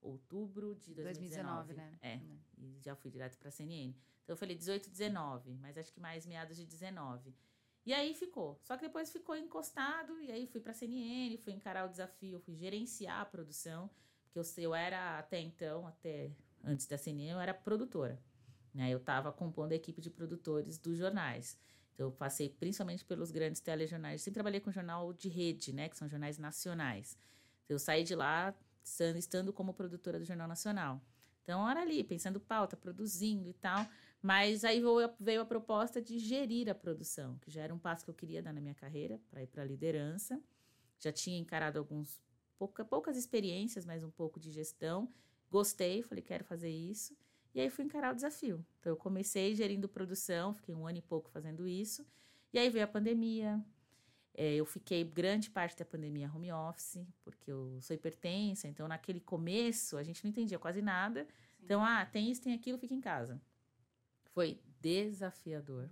outubro 0.00 0.74
de 0.74 0.94
2019. 0.94 1.74
2019, 1.74 1.74
né? 1.74 1.98
É. 2.00 2.16
Né? 2.16 2.38
E 2.58 2.80
já 2.80 2.94
fui 2.94 3.10
direto 3.10 3.38
para 3.38 3.48
a 3.48 3.52
CNN. 3.52 3.94
Então 4.22 4.32
eu 4.32 4.36
falei 4.36 4.56
18, 4.56 4.88
19, 4.88 5.54
mas 5.56 5.76
acho 5.76 5.92
que 5.92 6.00
mais 6.00 6.24
meados 6.26 6.56
de 6.56 6.64
19. 6.64 7.34
E 7.86 7.92
aí 7.92 8.14
ficou. 8.14 8.58
Só 8.62 8.76
que 8.76 8.82
depois 8.82 9.12
ficou 9.12 9.36
encostado, 9.36 10.20
e 10.20 10.32
aí 10.32 10.46
fui 10.46 10.60
para 10.60 10.72
a 10.72 10.74
CNN, 10.74 11.36
fui 11.38 11.52
encarar 11.52 11.86
o 11.86 11.90
desafio, 11.90 12.40
fui 12.40 12.54
gerenciar 12.54 13.20
a 13.20 13.24
produção, 13.24 13.90
porque 14.24 14.38
eu, 14.38 14.64
eu 14.64 14.74
era 14.74 15.18
até 15.18 15.40
então, 15.40 15.86
até 15.86 16.30
antes 16.64 16.86
da 16.86 16.96
CNN, 16.96 17.32
eu 17.32 17.40
era 17.40 17.52
produtora. 17.52 18.18
Né? 18.72 18.90
Eu 18.90 18.98
estava 18.98 19.30
compondo 19.30 19.72
a 19.72 19.76
equipe 19.76 20.00
de 20.00 20.10
produtores 20.10 20.78
dos 20.78 20.96
jornais. 20.96 21.58
Então, 21.94 22.06
eu 22.08 22.12
passei 22.12 22.48
principalmente 22.48 23.04
pelos 23.04 23.30
grandes 23.30 23.60
telejornais. 23.60 24.20
Sempre 24.20 24.34
trabalhei 24.34 24.60
com 24.60 24.72
jornal 24.72 25.12
de 25.12 25.28
rede, 25.28 25.72
né? 25.72 25.88
Que 25.88 25.96
são 25.96 26.08
jornais 26.08 26.38
nacionais. 26.38 27.16
Eu 27.68 27.78
saí 27.78 28.02
de 28.02 28.16
lá 28.16 28.52
estando 28.84 29.52
como 29.52 29.72
produtora 29.72 30.18
do 30.18 30.24
Jornal 30.24 30.48
Nacional. 30.48 31.00
Então, 31.42 31.68
era 31.70 31.82
ali, 31.82 32.02
pensando 32.02 32.40
pauta, 32.40 32.76
produzindo 32.76 33.48
e 33.48 33.52
tal. 33.54 33.86
Mas 34.24 34.64
aí 34.64 34.80
veio 35.20 35.42
a 35.42 35.44
proposta 35.44 36.00
de 36.00 36.18
gerir 36.18 36.70
a 36.70 36.74
produção, 36.74 37.36
que 37.42 37.50
já 37.50 37.60
era 37.60 37.74
um 37.74 37.78
passo 37.78 38.06
que 38.06 38.10
eu 38.10 38.14
queria 38.14 38.42
dar 38.42 38.54
na 38.54 38.60
minha 38.62 38.74
carreira, 38.74 39.20
para 39.30 39.42
ir 39.42 39.46
para 39.48 39.60
a 39.60 39.66
liderança. 39.66 40.40
Já 40.98 41.12
tinha 41.12 41.38
encarado 41.38 41.78
alguns 41.78 42.18
pouca, 42.58 42.82
poucas 42.86 43.18
experiências, 43.18 43.84
mas 43.84 44.02
um 44.02 44.10
pouco 44.10 44.40
de 44.40 44.50
gestão. 44.50 45.10
Gostei, 45.50 46.02
falei, 46.02 46.24
quero 46.24 46.42
fazer 46.42 46.70
isso. 46.70 47.14
E 47.54 47.60
aí 47.60 47.68
fui 47.68 47.84
encarar 47.84 48.12
o 48.12 48.14
desafio. 48.14 48.64
Então, 48.80 48.92
eu 48.92 48.96
comecei 48.96 49.54
gerindo 49.54 49.86
produção, 49.90 50.54
fiquei 50.54 50.74
um 50.74 50.86
ano 50.86 50.96
e 50.96 51.02
pouco 51.02 51.28
fazendo 51.28 51.68
isso. 51.68 52.02
E 52.50 52.58
aí 52.58 52.70
veio 52.70 52.86
a 52.86 52.88
pandemia, 52.88 53.62
é, 54.32 54.54
eu 54.54 54.64
fiquei 54.64 55.04
grande 55.04 55.50
parte 55.50 55.76
da 55.76 55.84
pandemia 55.84 56.32
home 56.34 56.50
office, 56.50 57.06
porque 57.22 57.52
eu 57.52 57.78
sou 57.82 57.94
hipertensa, 57.94 58.68
então 58.68 58.88
naquele 58.88 59.20
começo 59.20 59.98
a 59.98 60.02
gente 60.02 60.24
não 60.24 60.30
entendia 60.30 60.58
quase 60.58 60.80
nada. 60.80 61.24
Sim. 61.24 61.64
Então, 61.64 61.84
ah, 61.84 62.06
tem 62.06 62.30
isso, 62.30 62.40
tem 62.40 62.54
aquilo, 62.54 62.78
fica 62.78 62.94
em 62.94 63.02
casa. 63.02 63.38
Foi 64.34 64.60
desafiador. 64.80 65.88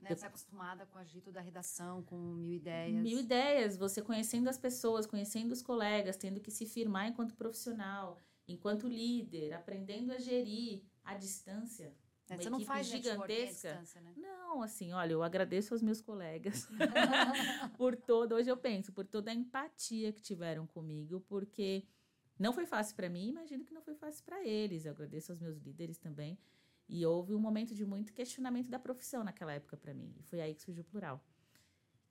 Né? 0.00 0.14
Você 0.14 0.24
é 0.24 0.28
acostumada 0.28 0.86
com 0.86 0.98
o 0.98 1.00
agito 1.00 1.32
da 1.32 1.40
redação, 1.40 2.02
com 2.04 2.16
mil 2.16 2.52
ideias. 2.52 3.02
Mil 3.02 3.18
ideias, 3.18 3.76
você 3.76 4.00
conhecendo 4.00 4.48
as 4.48 4.56
pessoas, 4.56 5.04
conhecendo 5.04 5.50
os 5.50 5.62
colegas, 5.62 6.16
tendo 6.16 6.40
que 6.40 6.50
se 6.50 6.64
firmar 6.64 7.08
enquanto 7.08 7.34
profissional, 7.34 8.18
enquanto 8.46 8.86
líder, 8.86 9.52
aprendendo 9.52 10.12
a 10.12 10.18
gerir 10.18 10.82
a 11.04 11.16
distância. 11.16 11.92
É, 12.28 12.34
uma 12.34 12.42
você 12.42 12.50
não 12.50 12.60
faz 12.60 12.86
gigantesca. 12.86 13.82
Né? 14.00 14.14
Não, 14.16 14.62
assim, 14.62 14.92
olha, 14.92 15.12
eu 15.12 15.22
agradeço 15.22 15.74
aos 15.74 15.82
meus 15.82 16.00
colegas 16.00 16.68
por 17.76 17.96
toda, 17.96 18.34
hoje 18.36 18.48
eu 18.48 18.56
penso, 18.56 18.92
por 18.92 19.06
toda 19.06 19.30
a 19.30 19.34
empatia 19.34 20.12
que 20.12 20.22
tiveram 20.22 20.66
comigo, 20.66 21.20
porque 21.28 21.84
não 22.38 22.52
foi 22.52 22.66
fácil 22.66 22.94
para 22.94 23.08
mim, 23.08 23.28
imagino 23.28 23.64
que 23.64 23.74
não 23.74 23.82
foi 23.82 23.94
fácil 23.94 24.24
para 24.24 24.44
eles. 24.44 24.84
Eu 24.84 24.92
agradeço 24.92 25.32
aos 25.32 25.40
meus 25.40 25.58
líderes 25.58 25.98
também. 25.98 26.38
E 26.88 27.04
houve 27.04 27.34
um 27.34 27.38
momento 27.38 27.74
de 27.74 27.84
muito 27.84 28.12
questionamento 28.12 28.68
da 28.68 28.78
profissão 28.78 29.24
naquela 29.24 29.52
época 29.52 29.76
para 29.76 29.92
mim. 29.92 30.14
E 30.18 30.22
foi 30.22 30.40
aí 30.40 30.54
que 30.54 30.62
surgiu 30.62 30.82
o 30.82 30.86
plural. 30.86 31.24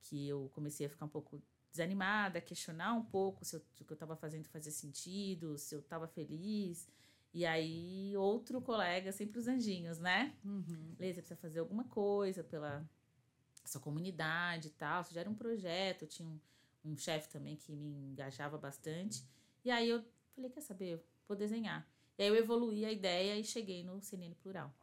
Que 0.02 0.28
eu 0.28 0.50
comecei 0.54 0.86
a 0.86 0.90
ficar 0.90 1.06
um 1.06 1.08
pouco 1.08 1.42
desanimada, 1.70 2.40
questionar 2.40 2.92
um 2.94 3.04
pouco 3.04 3.44
se, 3.44 3.56
eu, 3.56 3.62
se 3.74 3.82
o 3.82 3.84
que 3.84 3.92
eu 3.92 3.96
estava 3.96 4.16
fazendo 4.16 4.44
fazia 4.48 4.72
sentido, 4.72 5.56
se 5.58 5.74
eu 5.74 5.80
estava 5.80 6.06
feliz. 6.06 6.88
E 7.32 7.44
aí, 7.44 8.16
outro 8.16 8.60
colega, 8.60 9.12
sempre 9.12 9.38
os 9.38 9.46
anjinhos, 9.46 9.98
né? 9.98 10.34
Uhum. 10.44 10.94
Lê, 10.98 11.12
você 11.12 11.20
precisa 11.20 11.36
fazer 11.36 11.60
alguma 11.60 11.84
coisa 11.84 12.42
pela 12.42 12.88
sua 13.64 13.80
comunidade 13.80 14.68
e 14.68 14.70
tal. 14.70 15.04
Você 15.04 15.14
já 15.14 15.20
era 15.20 15.30
um 15.30 15.34
projeto, 15.34 16.06
tinha 16.06 16.26
um, 16.26 16.40
um 16.84 16.96
chefe 16.96 17.28
também 17.28 17.56
que 17.56 17.72
me 17.72 18.10
engajava 18.10 18.56
bastante. 18.56 19.22
E 19.64 19.70
aí 19.70 19.88
eu 19.88 20.02
falei, 20.34 20.50
quer 20.50 20.60
saber, 20.62 21.04
vou 21.28 21.36
desenhar. 21.36 21.86
E 22.18 22.22
aí 22.22 22.28
eu 22.28 22.36
evoluí 22.36 22.84
a 22.84 22.92
ideia 22.92 23.38
e 23.38 23.44
cheguei 23.44 23.84
no 23.84 24.00
CNN 24.00 24.34
Plural. 24.36 24.74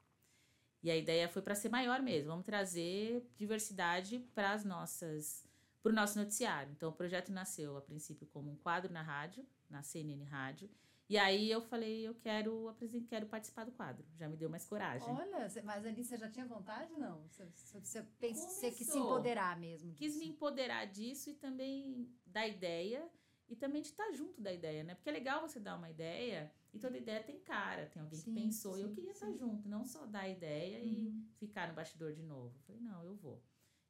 E 0.83 0.91
a 0.91 0.97
ideia 0.97 1.29
foi 1.29 1.41
para 1.41 1.55
ser 1.55 1.69
maior 1.69 2.01
mesmo. 2.01 2.29
Vamos 2.29 2.45
trazer 2.45 3.25
diversidade 3.35 4.19
para 4.35 4.51
as 4.51 4.65
nossas, 4.65 5.47
para 5.81 5.91
o 5.91 5.95
nosso 5.95 6.19
noticiário. 6.19 6.73
Então 6.73 6.89
o 6.89 6.93
projeto 6.93 7.31
nasceu 7.31 7.77
a 7.77 7.81
princípio 7.81 8.27
como 8.27 8.51
um 8.51 8.57
quadro 8.57 8.91
na 8.91 9.01
rádio, 9.01 9.45
na 9.69 9.81
CNN 9.81 10.23
Rádio. 10.25 10.69
E 11.09 11.17
aí 11.17 11.49
eu 11.49 11.61
falei, 11.61 12.07
eu 12.07 12.15
quero 12.15 12.75
quero 13.07 13.27
participar 13.27 13.65
do 13.65 13.71
quadro. 13.71 14.05
Já 14.15 14.27
me 14.27 14.35
deu 14.35 14.49
mais 14.49 14.65
coragem. 14.65 15.07
Olha, 15.09 15.47
mas 15.63 15.85
ali 15.85 16.03
você 16.03 16.17
já 16.17 16.29
tinha 16.29 16.45
vontade, 16.45 16.93
não? 16.97 17.21
Você, 17.27 17.45
você, 17.79 18.03
pensa, 18.19 18.47
você 18.47 18.71
quis 18.71 18.87
se 18.87 18.97
empoderar 18.97 19.57
mesmo. 19.59 19.93
Quis 19.93 20.17
me 20.17 20.27
empoderar 20.27 20.85
disso 20.85 21.29
e 21.29 21.33
também 21.33 22.09
da 22.25 22.47
ideia 22.47 23.07
e 23.47 23.55
também 23.55 23.81
de 23.81 23.89
estar 23.89 24.11
junto 24.11 24.41
da 24.41 24.51
ideia, 24.51 24.83
né? 24.83 24.95
Porque 24.95 25.09
é 25.09 25.13
legal 25.13 25.41
você 25.41 25.59
dar 25.59 25.75
uma 25.75 25.89
ideia 25.89 26.51
e 26.74 26.80
toda 26.80 26.98
ideia 26.98 27.24
tem 27.24 27.39
cara, 27.39 27.86
tem 27.86 28.01
alguém 28.01 28.20
sim, 28.20 28.34
que 28.34 28.42
pensou. 28.42 28.74
Sim, 28.74 28.80
e 28.80 28.84
eu 28.84 28.89
queria 28.89 29.13
sim. 29.13 29.25
estar 29.25 29.38
junto, 29.38 29.70
não 29.70 29.86
só 29.86 30.06
dar 30.06 30.22
a 30.22 30.30
ideia 30.30 30.80
uhum. 30.80 30.86
e 30.86 31.36
ficar 31.38 31.68
no 31.68 31.75
bastidor 31.75 32.13
de 32.13 32.24
novo. 32.24 32.56
Eu 32.58 32.62
falei, 32.63 32.82
não, 32.82 33.03
eu 33.03 33.15
vou. 33.15 33.44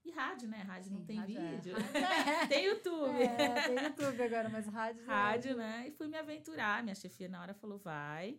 E 0.03 0.11
rádio, 0.11 0.49
né? 0.49 0.57
Rádio 0.63 0.91
não 0.91 1.05
tem 1.05 1.17
rádio 1.17 1.39
é. 1.39 1.55
vídeo. 1.55 1.75
É. 1.95 2.47
tem 2.47 2.65
YouTube. 2.65 3.23
É, 3.23 3.67
tem 3.67 3.85
YouTube 3.85 4.21
agora, 4.21 4.49
mas 4.49 4.67
rádio. 4.67 5.01
É 5.01 5.05
rádio, 5.05 5.55
né? 5.55 5.87
E 5.87 5.91
fui 5.91 6.07
me 6.07 6.17
aventurar. 6.17 6.83
Minha 6.83 6.95
chefia 6.95 7.29
na 7.29 7.41
hora 7.41 7.53
falou, 7.53 7.79
vai. 7.79 8.37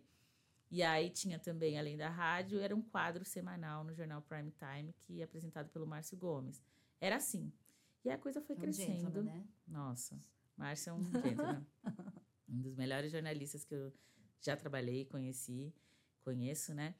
E 0.69 0.83
aí 0.83 1.09
tinha 1.09 1.39
também, 1.39 1.79
além 1.79 1.97
da 1.97 2.09
rádio, 2.09 2.59
era 2.59 2.75
um 2.75 2.81
quadro 2.81 3.25
semanal 3.25 3.83
no 3.83 3.95
jornal 3.95 4.21
Prime 4.21 4.51
Time, 4.51 4.93
que 4.93 5.21
é 5.21 5.23
apresentado 5.23 5.69
pelo 5.69 5.87
Márcio 5.87 6.17
Gomes. 6.17 6.61
Era 7.01 7.15
assim. 7.15 7.51
E 8.03 8.09
a 8.11 8.17
coisa 8.17 8.41
foi 8.41 8.55
é 8.55 8.57
um 8.59 8.61
crescendo. 8.61 9.23
Né? 9.23 9.47
Nossa, 9.67 10.21
Márcio 10.55 10.91
é 10.91 10.93
um 10.93 11.03
gentleman. 11.03 11.65
um 12.47 12.61
dos 12.61 12.75
melhores 12.75 13.11
jornalistas 13.11 13.63
que 13.63 13.73
eu 13.73 13.91
já 14.41 14.55
trabalhei 14.55 15.05
conheci 15.05 15.73
conheço, 16.25 16.73
né? 16.73 16.95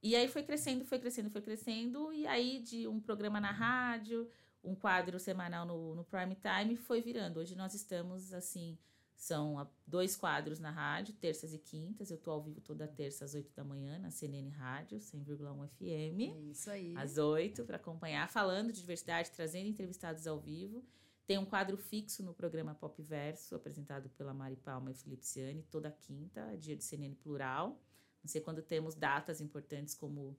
E 0.00 0.14
aí 0.14 0.28
foi 0.28 0.44
crescendo, 0.44 0.84
foi 0.84 0.98
crescendo, 0.98 1.28
foi 1.28 1.42
crescendo. 1.42 2.12
E 2.12 2.26
aí, 2.26 2.60
de 2.60 2.86
um 2.86 3.00
programa 3.00 3.40
na 3.40 3.50
rádio, 3.50 4.30
um 4.62 4.74
quadro 4.74 5.18
semanal 5.18 5.66
no, 5.66 5.96
no 5.96 6.04
prime 6.04 6.36
time, 6.36 6.76
foi 6.76 7.00
virando. 7.00 7.40
Hoje 7.40 7.56
nós 7.56 7.74
estamos, 7.74 8.32
assim, 8.32 8.78
são 9.16 9.68
dois 9.84 10.14
quadros 10.14 10.60
na 10.60 10.70
rádio, 10.70 11.12
terças 11.14 11.52
e 11.52 11.58
quintas. 11.58 12.10
Eu 12.10 12.16
estou 12.16 12.34
ao 12.34 12.42
vivo 12.42 12.60
toda 12.60 12.86
terça 12.86 13.24
às 13.24 13.34
8 13.34 13.52
da 13.52 13.64
manhã 13.64 13.98
na 13.98 14.12
CNN 14.12 14.48
Rádio, 14.50 14.98
100,1 14.98 15.68
FM. 15.68 16.36
É 16.36 16.40
isso 16.52 16.70
aí. 16.70 16.94
Às 16.96 17.18
8, 17.18 17.64
para 17.64 17.76
acompanhar, 17.76 18.28
falando 18.28 18.72
de 18.72 18.78
diversidade, 18.78 19.32
trazendo 19.32 19.68
entrevistados 19.68 20.28
ao 20.28 20.38
vivo. 20.38 20.84
Tem 21.28 21.36
um 21.36 21.44
quadro 21.44 21.76
fixo 21.76 22.22
no 22.22 22.32
programa 22.32 22.74
Pop 22.74 23.02
Verso, 23.02 23.54
apresentado 23.54 24.08
pela 24.16 24.32
Mari 24.32 24.56
Palma 24.56 24.90
e 24.90 24.94
Felipe 24.94 25.26
Ciani, 25.26 25.62
toda 25.70 25.90
quinta, 25.90 26.56
dia 26.56 26.74
de 26.74 26.82
CNN 26.82 27.14
Plural. 27.16 27.78
Não 28.22 28.30
sei 28.30 28.40
quando 28.40 28.62
temos 28.62 28.94
datas 28.94 29.38
importantes 29.38 29.94
como 29.94 30.34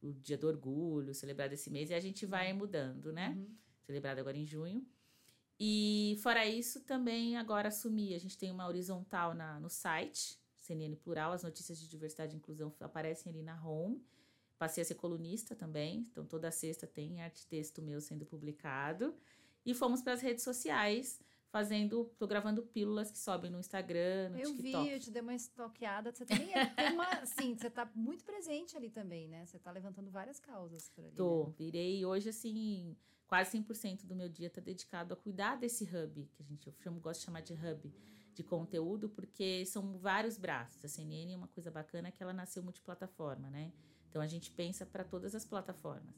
o 0.00 0.14
Dia 0.14 0.38
do 0.38 0.46
Orgulho, 0.48 1.12
celebrado 1.12 1.52
esse 1.52 1.68
mês, 1.68 1.90
e 1.90 1.94
a 1.94 2.00
gente 2.00 2.24
vai 2.24 2.54
mudando, 2.54 3.12
né? 3.12 3.34
Uhum. 3.36 3.54
Celebrado 3.82 4.18
agora 4.18 4.34
em 4.34 4.46
junho. 4.46 4.82
E 5.58 6.18
fora 6.22 6.46
isso, 6.46 6.80
também 6.86 7.36
agora 7.36 7.68
assumi, 7.68 8.14
a 8.14 8.18
gente 8.18 8.38
tem 8.38 8.50
uma 8.50 8.66
horizontal 8.66 9.34
na, 9.34 9.60
no 9.60 9.68
site, 9.68 10.40
CNN 10.56 10.96
Plural, 10.96 11.32
as 11.32 11.42
notícias 11.42 11.78
de 11.78 11.86
diversidade 11.86 12.32
e 12.32 12.38
inclusão 12.38 12.74
aparecem 12.80 13.30
ali 13.30 13.42
na 13.42 13.62
home. 13.62 14.02
Passei 14.56 14.80
a 14.80 14.86
ser 14.86 14.94
colunista 14.94 15.54
também, 15.54 16.08
então 16.10 16.24
toda 16.24 16.50
sexta 16.50 16.86
tem 16.86 17.20
arte 17.20 17.46
texto 17.46 17.82
meu 17.82 18.00
sendo 18.00 18.24
publicado. 18.24 19.14
E 19.64 19.74
fomos 19.74 20.02
para 20.02 20.14
as 20.14 20.20
redes 20.20 20.42
sociais, 20.42 21.20
fazendo, 21.50 22.04
tô 22.18 22.26
gravando 22.26 22.62
pílulas 22.62 23.10
que 23.10 23.18
sobem 23.18 23.50
no 23.50 23.58
Instagram, 23.58 24.30
no 24.30 24.38
eu 24.38 24.54
TikTok. 24.56 24.74
Eu 24.74 24.82
vi, 24.84 24.90
eu 24.90 25.00
te 25.00 25.10
dei 25.10 25.22
uma 25.22 25.34
estoqueada. 25.34 26.12
Você 26.12 26.24
também 26.24 26.54
é, 26.54 26.66
tem 26.66 26.92
uma, 26.92 27.06
assim, 27.20 27.56
você 27.56 27.68
tá 27.68 27.90
muito 27.94 28.24
presente 28.24 28.76
ali 28.76 28.88
também, 28.88 29.28
né? 29.28 29.44
Você 29.46 29.58
tá 29.58 29.70
levantando 29.70 30.10
várias 30.10 30.38
causas 30.38 30.88
por 30.88 31.04
ali. 31.04 31.14
Tô, 31.14 31.48
né? 31.48 31.54
virei 31.58 32.04
hoje, 32.04 32.28
assim, 32.28 32.96
quase 33.26 33.58
100% 33.58 34.06
do 34.06 34.14
meu 34.14 34.28
dia 34.28 34.46
está 34.46 34.60
dedicado 34.60 35.12
a 35.12 35.16
cuidar 35.16 35.56
desse 35.56 35.84
hub, 35.84 36.28
que 36.32 36.42
a 36.42 36.46
gente 36.46 36.66
eu 36.66 36.74
chamo, 36.82 37.00
gosto 37.00 37.20
de 37.20 37.26
chamar 37.26 37.42
de 37.42 37.52
hub 37.52 37.92
de 38.32 38.44
conteúdo, 38.44 39.08
porque 39.08 39.66
são 39.66 39.98
vários 39.98 40.38
braços. 40.38 40.84
A 40.84 40.88
CNN 40.88 41.34
é 41.34 41.36
uma 41.36 41.48
coisa 41.48 41.70
bacana 41.70 42.10
que 42.10 42.22
ela 42.22 42.32
nasceu 42.32 42.62
multiplataforma, 42.62 43.50
né? 43.50 43.72
Então 44.08 44.22
a 44.22 44.26
gente 44.26 44.50
pensa 44.50 44.86
para 44.86 45.04
todas 45.04 45.34
as 45.34 45.44
plataformas. 45.44 46.14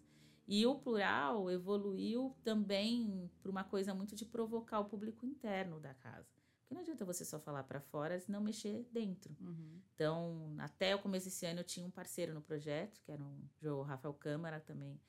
E 0.47 0.67
o 0.67 0.75
plural 0.75 1.51
evoluiu 1.51 2.37
também 2.43 3.31
para 3.41 3.51
uma 3.51 3.65
coisa 3.65 3.95
muito 3.95 4.15
de 4.15 4.25
provocar 4.25 4.81
o 4.81 4.85
público 4.87 5.25
interno 5.25 5.79
da 5.79 5.95
casa. 5.95 6.29
Porque 6.61 6.75
não 6.75 6.81
adianta 6.81 7.05
você 7.05 7.25
só 7.25 7.39
falar 7.39 7.65
para 7.65 7.81
fora 7.81 8.17
e 8.17 8.31
não 8.31 8.41
mexer 8.41 8.87
dentro. 8.91 9.37
Uhum. 9.41 9.81
Então, 9.95 10.55
até 10.59 10.95
o 10.95 10.99
começo 10.99 11.27
desse 11.27 11.47
ano, 11.47 11.61
eu 11.61 11.65
tinha 11.65 11.87
um 11.87 11.91
parceiro 11.91 12.35
no 12.35 12.43
projeto, 12.43 13.01
que 13.03 13.13
era 13.13 13.23
um 13.23 13.49
João 13.61 13.83
Rafael 13.83 14.15
Câmara 14.15 14.59
também, 14.59 15.01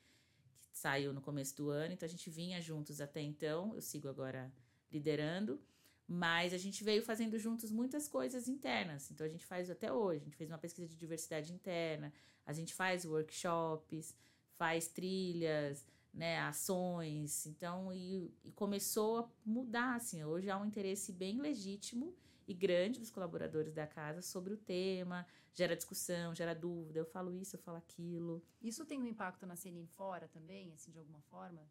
saiu 0.74 1.12
no 1.12 1.20
começo 1.20 1.56
do 1.56 1.70
ano, 1.70 1.94
então 1.94 2.06
a 2.06 2.10
gente 2.10 2.28
vinha 2.28 2.60
juntos 2.60 3.00
até 3.00 3.22
então, 3.22 3.74
eu 3.74 3.80
sigo 3.80 4.08
agora 4.08 4.52
liderando, 4.90 5.60
mas 6.06 6.52
a 6.52 6.58
gente 6.58 6.84
veio 6.84 7.02
fazendo 7.02 7.38
juntos 7.38 7.70
muitas 7.70 8.08
coisas 8.08 8.48
internas, 8.48 9.10
então 9.10 9.24
a 9.24 9.30
gente 9.30 9.46
faz 9.46 9.70
até 9.70 9.92
hoje, 9.92 10.22
a 10.22 10.24
gente 10.24 10.36
fez 10.36 10.50
uma 10.50 10.58
pesquisa 10.58 10.88
de 10.88 10.96
diversidade 10.96 11.52
interna, 11.52 12.12
a 12.44 12.52
gente 12.52 12.74
faz 12.74 13.04
workshops, 13.04 14.14
faz 14.56 14.88
trilhas, 14.88 15.84
né, 16.12 16.40
ações, 16.40 17.46
então 17.46 17.92
e, 17.92 18.32
e 18.44 18.52
começou 18.52 19.18
a 19.18 19.28
mudar, 19.44 19.96
assim, 19.96 20.22
hoje 20.24 20.48
há 20.48 20.56
um 20.56 20.64
interesse 20.64 21.12
bem 21.12 21.40
legítimo 21.40 22.14
e 22.46 22.54
grande 22.54 23.00
dos 23.00 23.10
colaboradores 23.10 23.74
da 23.74 23.86
casa 23.86 24.22
sobre 24.22 24.54
o 24.54 24.56
tema, 24.56 25.26
gera 25.52 25.74
discussão, 25.74 26.34
gera 26.34 26.54
dúvida, 26.54 27.00
eu 27.00 27.06
falo 27.06 27.32
isso, 27.32 27.56
eu 27.56 27.60
falo 27.60 27.78
aquilo. 27.78 28.42
Isso 28.60 28.84
tem 28.84 29.00
um 29.00 29.06
impacto 29.06 29.46
na 29.46 29.56
CNN 29.56 29.86
fora 29.88 30.28
também, 30.28 30.72
assim, 30.72 30.92
de 30.92 30.98
alguma 30.98 31.20
forma? 31.22 31.66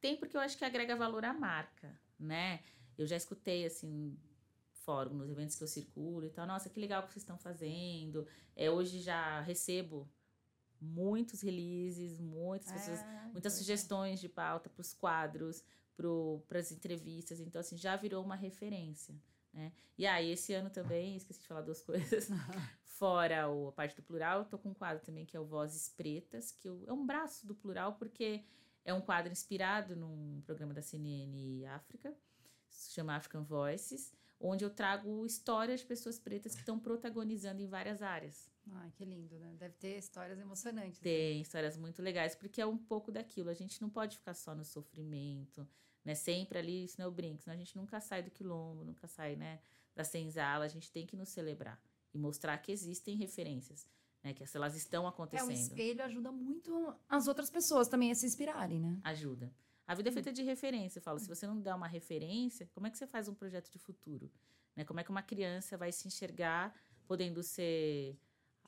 Tem, 0.00 0.16
porque 0.16 0.36
eu 0.36 0.40
acho 0.40 0.56
que 0.56 0.64
agrega 0.64 0.94
valor 0.94 1.24
à 1.24 1.32
marca, 1.32 1.98
né? 2.18 2.62
Eu 2.96 3.06
já 3.06 3.16
escutei, 3.16 3.66
assim, 3.66 4.16
fórum, 4.72 5.14
nos 5.14 5.28
eventos 5.28 5.56
que 5.56 5.64
eu 5.64 5.68
circulo 5.68 6.24
e 6.24 6.30
tal, 6.30 6.46
nossa, 6.46 6.70
que 6.70 6.78
legal 6.78 7.02
que 7.02 7.12
vocês 7.12 7.22
estão 7.22 7.38
fazendo. 7.38 8.26
É, 8.54 8.70
hoje 8.70 9.00
já 9.00 9.40
recebo 9.40 10.08
muitos 10.80 11.40
releases, 11.40 12.20
muitas 12.20 12.70
pessoas, 12.72 13.00
ah, 13.00 13.30
muitas 13.32 13.52
sugestões 13.54 14.20
de 14.20 14.28
pauta 14.28 14.68
para 14.68 14.80
os 14.80 14.92
quadros, 14.92 15.64
para 16.48 16.58
as 16.58 16.70
entrevistas, 16.72 17.40
então 17.40 17.60
assim, 17.60 17.76
já 17.76 17.96
virou 17.96 18.22
uma 18.22 18.36
referência. 18.36 19.14
Né? 19.52 19.72
E 19.96 20.06
aí, 20.06 20.30
esse 20.30 20.52
ano 20.52 20.68
também, 20.68 21.16
esqueci 21.16 21.40
de 21.40 21.48
falar 21.48 21.62
duas 21.62 21.80
coisas. 21.82 22.28
Fora 22.84 23.48
o, 23.48 23.68
a 23.68 23.72
parte 23.72 23.96
do 23.96 24.02
plural, 24.02 24.40
eu 24.40 24.44
tô 24.44 24.58
com 24.58 24.70
um 24.70 24.74
quadro 24.74 25.04
também 25.04 25.24
que 25.24 25.36
é 25.36 25.40
o 25.40 25.44
Vozes 25.44 25.88
Pretas, 25.88 26.52
que 26.52 26.68
eu, 26.68 26.84
é 26.86 26.92
um 26.92 27.04
braço 27.04 27.46
do 27.46 27.54
plural, 27.54 27.94
porque 27.94 28.44
é 28.84 28.92
um 28.92 29.00
quadro 29.00 29.32
inspirado 29.32 29.96
num 29.96 30.40
programa 30.44 30.72
da 30.72 30.82
CNN 30.82 31.66
África, 31.66 32.14
se 32.68 32.92
chama 32.92 33.16
African 33.16 33.42
Voices, 33.42 34.12
onde 34.38 34.64
eu 34.64 34.70
trago 34.70 35.24
histórias 35.24 35.80
de 35.80 35.86
pessoas 35.86 36.18
pretas 36.18 36.54
que 36.54 36.60
estão 36.60 36.78
protagonizando 36.78 37.60
em 37.60 37.66
várias 37.66 38.02
áreas. 38.02 38.50
Ai, 38.72 38.90
que 38.92 39.04
lindo, 39.04 39.38
né? 39.38 39.54
Deve 39.58 39.74
ter 39.74 39.98
histórias 39.98 40.38
emocionantes. 40.38 40.98
Tem 40.98 41.36
né? 41.36 41.40
histórias 41.40 41.76
muito 41.76 42.02
legais, 42.02 42.34
porque 42.34 42.60
é 42.60 42.66
um 42.66 42.76
pouco 42.76 43.12
daquilo. 43.12 43.50
A 43.50 43.54
gente 43.54 43.80
não 43.80 43.88
pode 43.88 44.16
ficar 44.16 44.34
só 44.34 44.54
no 44.54 44.64
sofrimento, 44.64 45.66
né? 46.04 46.14
Sempre 46.14 46.58
ali, 46.58 46.88
senão 46.88 47.08
eu 47.08 47.12
brinco, 47.12 47.42
senão 47.42 47.54
a 47.54 47.58
gente 47.58 47.76
nunca 47.76 48.00
sai 48.00 48.22
do 48.22 48.30
quilombo, 48.30 48.84
nunca 48.84 49.06
sai, 49.06 49.36
né? 49.36 49.60
Da 49.94 50.04
senzala, 50.04 50.64
a 50.64 50.68
gente 50.68 50.90
tem 50.90 51.06
que 51.06 51.16
nos 51.16 51.28
celebrar 51.28 51.80
e 52.12 52.18
mostrar 52.18 52.58
que 52.58 52.72
existem 52.72 53.16
referências, 53.16 53.86
né? 54.22 54.34
Que 54.34 54.44
elas 54.54 54.74
estão 54.74 55.06
acontecendo. 55.06 55.50
É, 55.50 55.54
o 55.54 55.56
espelho 55.56 56.02
ajuda 56.02 56.32
muito 56.32 56.94
as 57.08 57.28
outras 57.28 57.50
pessoas 57.50 57.88
também 57.88 58.10
a 58.10 58.14
se 58.14 58.26
inspirarem, 58.26 58.80
né? 58.80 58.98
Ajuda. 59.04 59.52
A 59.86 59.94
vida 59.94 60.08
é 60.08 60.12
feita 60.12 60.32
de 60.32 60.42
referência. 60.42 60.98
Eu 60.98 61.02
falo, 61.02 61.20
se 61.20 61.28
você 61.28 61.46
não 61.46 61.60
dá 61.60 61.76
uma 61.76 61.86
referência, 61.86 62.68
como 62.74 62.88
é 62.88 62.90
que 62.90 62.98
você 62.98 63.06
faz 63.06 63.28
um 63.28 63.34
projeto 63.34 63.70
de 63.70 63.78
futuro? 63.78 64.28
Né? 64.74 64.84
Como 64.84 64.98
é 64.98 65.04
que 65.04 65.10
uma 65.10 65.22
criança 65.22 65.76
vai 65.76 65.92
se 65.92 66.08
enxergar 66.08 66.74
podendo 67.06 67.40
ser 67.42 68.18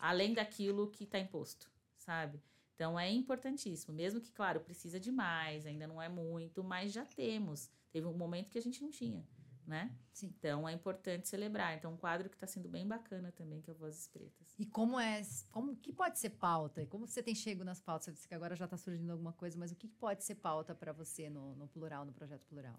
além 0.00 0.34
daquilo 0.34 0.90
que 0.90 1.04
está 1.04 1.18
imposto, 1.18 1.70
sabe? 1.96 2.42
Então 2.74 2.98
é 2.98 3.10
importantíssimo, 3.10 3.92
mesmo 3.92 4.20
que, 4.20 4.30
claro, 4.30 4.60
precisa 4.60 5.00
de 5.00 5.10
mais, 5.10 5.66
ainda 5.66 5.86
não 5.86 6.00
é 6.00 6.08
muito, 6.08 6.62
mas 6.62 6.92
já 6.92 7.04
temos. 7.04 7.68
Teve 7.90 8.06
um 8.06 8.16
momento 8.16 8.50
que 8.50 8.58
a 8.58 8.62
gente 8.62 8.80
não 8.80 8.88
tinha, 8.88 9.26
né? 9.66 9.92
Sim. 10.12 10.32
Então 10.38 10.68
é 10.68 10.72
importante 10.72 11.28
celebrar. 11.28 11.76
Então, 11.76 11.92
um 11.92 11.96
quadro 11.96 12.30
que 12.30 12.36
está 12.36 12.46
sendo 12.46 12.68
bem 12.68 12.86
bacana 12.86 13.32
também, 13.32 13.60
que 13.60 13.68
é 13.68 13.72
o 13.72 13.76
Vozes 13.76 14.06
Pretas. 14.06 14.54
E 14.56 14.64
como 14.64 14.98
é, 15.00 15.22
como 15.50 15.74
que 15.74 15.92
pode 15.92 16.20
ser 16.20 16.30
pauta? 16.30 16.86
Como 16.86 17.04
você 17.06 17.20
tem 17.20 17.34
chego 17.34 17.64
nas 17.64 17.80
pautas? 17.80 18.04
Você 18.04 18.12
disse 18.12 18.28
que 18.28 18.34
agora 18.34 18.54
já 18.54 18.66
está 18.66 18.76
surgindo 18.76 19.10
alguma 19.10 19.32
coisa, 19.32 19.58
mas 19.58 19.72
o 19.72 19.76
que 19.76 19.88
pode 19.88 20.22
ser 20.22 20.36
pauta 20.36 20.72
para 20.72 20.92
você 20.92 21.28
no, 21.28 21.56
no 21.56 21.66
plural, 21.66 22.04
no 22.04 22.12
projeto 22.12 22.46
plural? 22.46 22.78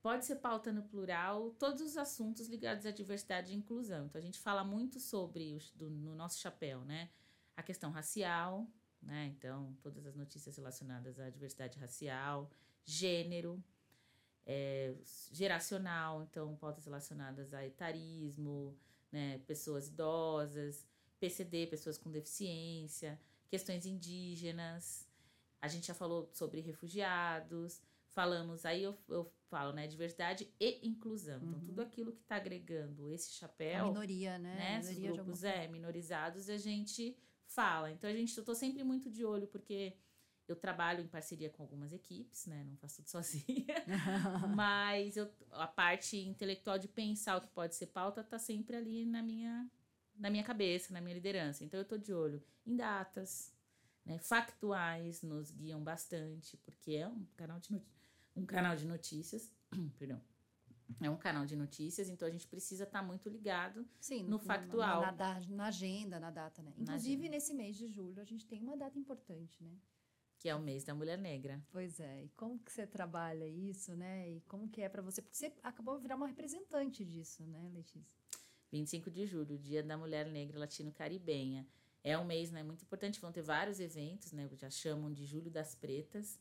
Pode 0.00 0.24
ser 0.24 0.36
pauta 0.36 0.72
no 0.72 0.82
plural 0.82 1.50
todos 1.58 1.82
os 1.82 1.96
assuntos 1.96 2.48
ligados 2.48 2.86
à 2.86 2.90
diversidade 2.90 3.52
e 3.52 3.56
inclusão. 3.56 4.06
Então, 4.06 4.18
a 4.18 4.22
gente 4.22 4.38
fala 4.38 4.62
muito 4.62 5.00
sobre, 5.00 5.54
os, 5.54 5.70
do, 5.72 5.90
no 5.90 6.14
nosso 6.14 6.38
chapéu, 6.38 6.84
né? 6.84 7.10
A 7.56 7.62
questão 7.62 7.90
racial, 7.90 8.66
né? 9.02 9.26
Então, 9.36 9.76
todas 9.82 10.06
as 10.06 10.14
notícias 10.14 10.56
relacionadas 10.56 11.18
à 11.18 11.28
diversidade 11.28 11.78
racial, 11.78 12.50
gênero, 12.84 13.62
é, 14.46 14.94
geracional, 15.30 16.22
então, 16.22 16.56
pautas 16.56 16.84
relacionadas 16.84 17.52
a 17.52 17.66
etarismo, 17.66 18.78
né? 19.12 19.38
pessoas 19.46 19.88
idosas, 19.88 20.86
PCD, 21.20 21.66
pessoas 21.66 21.98
com 21.98 22.10
deficiência, 22.10 23.20
questões 23.48 23.84
indígenas. 23.84 25.06
A 25.60 25.68
gente 25.68 25.86
já 25.86 25.94
falou 25.94 26.30
sobre 26.32 26.60
refugiados, 26.60 27.82
falamos, 28.18 28.66
aí 28.66 28.82
eu, 28.82 28.98
eu 29.08 29.32
falo, 29.48 29.72
né, 29.72 29.86
diversidade 29.86 30.52
e 30.58 30.80
inclusão. 30.84 31.36
Então, 31.36 31.50
uhum. 31.50 31.54
Então, 31.54 31.66
tudo 31.66 31.82
aquilo 31.82 32.12
que 32.12 32.22
está 32.22 32.34
agregando 32.34 33.08
esse 33.12 33.30
chapéu. 33.30 33.84
A 33.84 33.88
minoria, 33.88 34.38
né? 34.40 34.56
né? 34.56 34.78
Minoria 34.80 35.12
grupos 35.12 35.44
é, 35.44 35.68
minorizados, 35.68 36.50
a 36.50 36.56
gente 36.56 37.16
fala. 37.46 37.92
Então 37.92 38.10
a 38.10 38.12
gente, 38.12 38.36
eu 38.36 38.44
tô 38.44 38.56
sempre 38.56 38.82
muito 38.82 39.08
de 39.08 39.24
olho, 39.24 39.46
porque 39.46 39.96
eu 40.48 40.56
trabalho 40.56 41.00
em 41.00 41.06
parceria 41.06 41.48
com 41.48 41.62
algumas 41.62 41.92
equipes, 41.92 42.46
né? 42.46 42.64
Não 42.64 42.76
faço 42.78 42.96
tudo 42.96 43.06
sozinha. 43.22 43.84
Mas 44.56 45.16
eu, 45.16 45.30
a 45.52 45.68
parte 45.68 46.16
intelectual 46.18 46.76
de 46.76 46.88
pensar 46.88 47.36
o 47.36 47.40
que 47.40 47.48
pode 47.50 47.76
ser 47.76 47.86
pauta 47.86 48.24
tá 48.24 48.36
sempre 48.36 48.76
ali 48.76 49.06
na 49.06 49.22
minha, 49.22 49.70
na 50.16 50.28
minha 50.28 50.42
cabeça, 50.42 50.92
na 50.92 51.00
minha 51.00 51.14
liderança. 51.14 51.62
Então 51.62 51.78
eu 51.78 51.86
tô 51.86 51.96
de 51.96 52.12
olho 52.12 52.42
em 52.66 52.74
datas, 52.74 53.54
né? 54.04 54.18
Factuais 54.18 55.22
nos 55.22 55.52
guiam 55.52 55.84
bastante, 55.84 56.56
porque 56.56 56.94
é 56.94 57.06
um 57.06 57.24
canal 57.36 57.60
de, 57.60 57.80
um 58.38 58.46
canal 58.46 58.76
de 58.76 58.86
notícias. 58.86 59.52
Perdão 59.98 60.20
é 61.00 61.10
um 61.10 61.16
canal 61.16 61.44
de 61.44 61.54
notícias, 61.54 62.08
então 62.08 62.26
a 62.26 62.30
gente 62.30 62.46
precisa 62.46 62.84
estar 62.84 63.00
tá 63.00 63.04
muito 63.04 63.28
ligado 63.28 63.86
Sim, 64.00 64.22
no, 64.22 64.30
no 64.30 64.38
factual. 64.38 65.02
Na, 65.02 65.12
na, 65.12 65.40
na, 65.40 65.66
agenda, 65.66 66.18
na 66.18 66.30
data, 66.30 66.62
né? 66.62 66.72
Inclusive, 66.78 67.28
nesse 67.28 67.52
mês 67.52 67.76
de 67.76 67.86
julho, 67.88 68.20
a 68.20 68.24
gente 68.24 68.46
tem 68.46 68.62
uma 68.62 68.76
data 68.76 68.98
importante, 68.98 69.62
né? 69.62 69.76
Que 70.38 70.48
é 70.48 70.54
o 70.54 70.60
mês 70.60 70.84
da 70.84 70.94
Mulher 70.94 71.18
Negra. 71.18 71.62
Pois 71.70 71.98
é. 71.98 72.24
E 72.24 72.28
como 72.30 72.58
que 72.58 72.72
você 72.72 72.86
trabalha 72.86 73.46
isso, 73.46 73.94
né? 73.96 74.30
E 74.30 74.40
como 74.42 74.68
que 74.68 74.80
é 74.80 74.88
para 74.88 75.02
você? 75.02 75.20
Porque 75.20 75.36
você 75.36 75.52
acabou 75.62 75.96
de 75.96 76.02
virar 76.02 76.16
uma 76.16 76.28
representante 76.28 77.04
disso, 77.04 77.44
né, 77.44 77.70
Letícia? 77.74 78.16
25 78.70 79.10
de 79.10 79.26
julho, 79.26 79.58
Dia 79.58 79.82
da 79.82 79.96
Mulher 79.96 80.30
Negra 80.30 80.58
Latino-Caribenha. 80.58 81.66
é 82.04 82.16
um 82.16 82.24
mês, 82.24 82.50
né, 82.50 82.62
muito 82.62 82.82
importante, 82.82 83.20
vão 83.20 83.32
ter 83.32 83.42
vários 83.42 83.80
eventos, 83.80 84.32
né, 84.32 84.48
já 84.52 84.70
chamam 84.70 85.12
de 85.12 85.26
Julho 85.26 85.50
das 85.50 85.74
Pretas. 85.74 86.38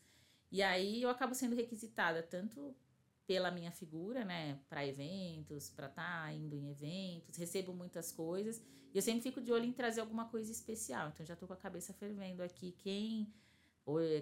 E 0.52 0.62
aí 0.62 1.02
eu 1.02 1.10
acabo 1.10 1.34
sendo 1.36 1.56
requisitada 1.56 2.24
tanto 2.24 2.76
pela 3.26 3.52
minha 3.52 3.72
figura, 3.72 4.24
né, 4.24 4.58
para 4.70 4.88
eventos, 4.88 5.70
para 5.70 5.88
estar 5.88 6.24
tá 6.24 6.32
indo 6.32 6.56
em 6.56 6.70
eventos, 6.70 7.36
recebo 7.36 7.74
muitas 7.74 8.10
coisas, 8.10 8.62
e 8.94 8.98
eu 8.98 9.02
sempre 9.02 9.22
fico 9.22 9.42
de 9.42 9.52
olho 9.52 9.66
em 9.66 9.74
trazer 9.74 10.00
alguma 10.00 10.30
coisa 10.30 10.50
especial. 10.50 11.10
Então 11.10 11.26
já 11.26 11.34
estou 11.34 11.46
com 11.46 11.54
a 11.54 11.58
cabeça 11.58 11.94
fervendo 11.94 12.42
aqui 12.42 12.72
quem 12.72 13.32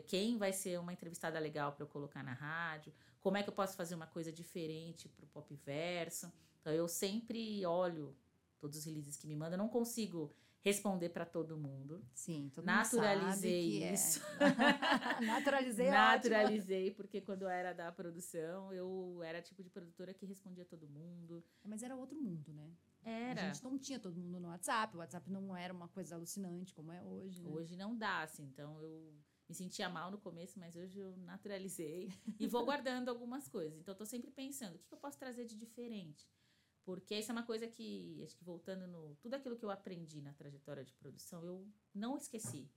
quem 0.08 0.38
vai 0.38 0.54
ser 0.54 0.80
uma 0.80 0.94
entrevistada 0.94 1.40
legal 1.40 1.72
para 1.72 1.84
eu 1.84 1.88
colocar 1.88 2.24
na 2.24 2.34
rádio, 2.34 2.94
como 3.20 3.38
é 3.38 3.42
que 3.42 3.50
eu 3.50 3.54
posso 3.54 3.76
fazer 3.76 3.96
uma 3.96 4.06
coisa 4.06 4.32
diferente 4.32 5.10
para 5.10 5.26
o 5.26 5.28
pop 5.28 5.56
verso. 5.66 6.32
Então 6.62 6.72
eu 6.72 6.88
sempre 6.88 7.66
olho 7.66 8.16
todos 8.60 8.78
os 8.78 8.86
releases 8.86 9.18
que 9.18 9.26
me 9.28 9.36
mandam, 9.36 9.58
não 9.58 9.68
consigo 9.68 10.32
responder 10.66 11.10
para 11.10 11.28
todo 11.28 11.56
mundo. 11.56 12.04
Sim, 12.12 12.50
todo 12.52 12.66
Naturalizei 12.66 13.74
mundo 13.74 13.84
é. 13.84 13.94
isso. 13.94 14.20
É. 15.22 15.26
Naturalizei, 15.26 15.90
Naturalizei, 15.92 16.92
porque 16.92 17.22
quando 17.22 17.44
eu 17.44 17.50
era 17.50 17.72
da 17.72 17.92
produção, 17.92 18.74
eu 18.74 19.22
era 19.24 19.42
tipo 19.44 19.62
de 19.62 19.70
produtora 19.70 20.12
que 20.12 20.26
respondia 20.26 20.66
todo 20.66 20.88
mundo. 20.88 21.44
Mas 21.64 21.84
era 21.84 21.96
outro 21.96 22.20
mundo, 22.20 22.52
né? 22.52 22.72
Era. 23.04 23.44
A 23.44 23.46
gente 23.46 23.64
não 23.64 23.78
tinha 23.78 24.00
todo 24.00 24.20
mundo 24.20 24.40
no 24.40 24.48
WhatsApp, 24.48 24.96
o 24.96 25.00
WhatsApp 25.00 25.30
não 25.30 25.56
era 25.56 25.72
uma 25.72 25.88
coisa 25.88 26.16
alucinante 26.16 26.74
como 26.74 26.92
é 26.92 27.04
hoje. 27.04 27.44
Né? 27.44 27.50
Hoje 27.52 27.78
não 27.78 27.96
dá, 27.96 28.24
assim, 28.24 28.44
então 28.46 28.82
eu 28.82 29.14
me 29.48 29.54
sentia 29.54 29.88
mal 29.88 30.10
no 30.10 30.18
começo, 30.18 30.60
mas 30.60 30.76
hoje 30.76 30.98
eu 30.98 31.16
naturalizei 31.18 32.12
e 32.40 32.48
vou 32.48 32.66
guardando 32.66 33.10
algumas 33.10 33.48
coisas. 33.48 33.80
Então, 33.80 33.94
eu 33.94 33.98
tô 33.98 34.06
sempre 34.06 34.32
pensando, 34.32 34.76
o 34.78 34.80
que 34.80 34.94
eu 34.94 34.98
posso 34.98 35.20
trazer 35.20 35.46
de 35.46 35.56
diferente? 35.56 36.28
Porque 36.86 37.18
isso 37.18 37.32
é 37.32 37.34
uma 37.34 37.44
coisa 37.44 37.68
que, 37.68 38.22
acho 38.24 38.38
que 38.38 38.44
voltando 38.44 38.88
no. 38.88 39.16
Tudo 39.16 39.34
aquilo 39.34 39.58
que 39.58 39.66
eu 39.66 39.72
aprendi 39.72 40.22
na 40.22 40.34
trajetória 40.34 40.86
de 40.86 40.94
produção, 40.94 41.44
eu 41.44 41.68
não 41.94 42.16
esqueci. 42.16 42.70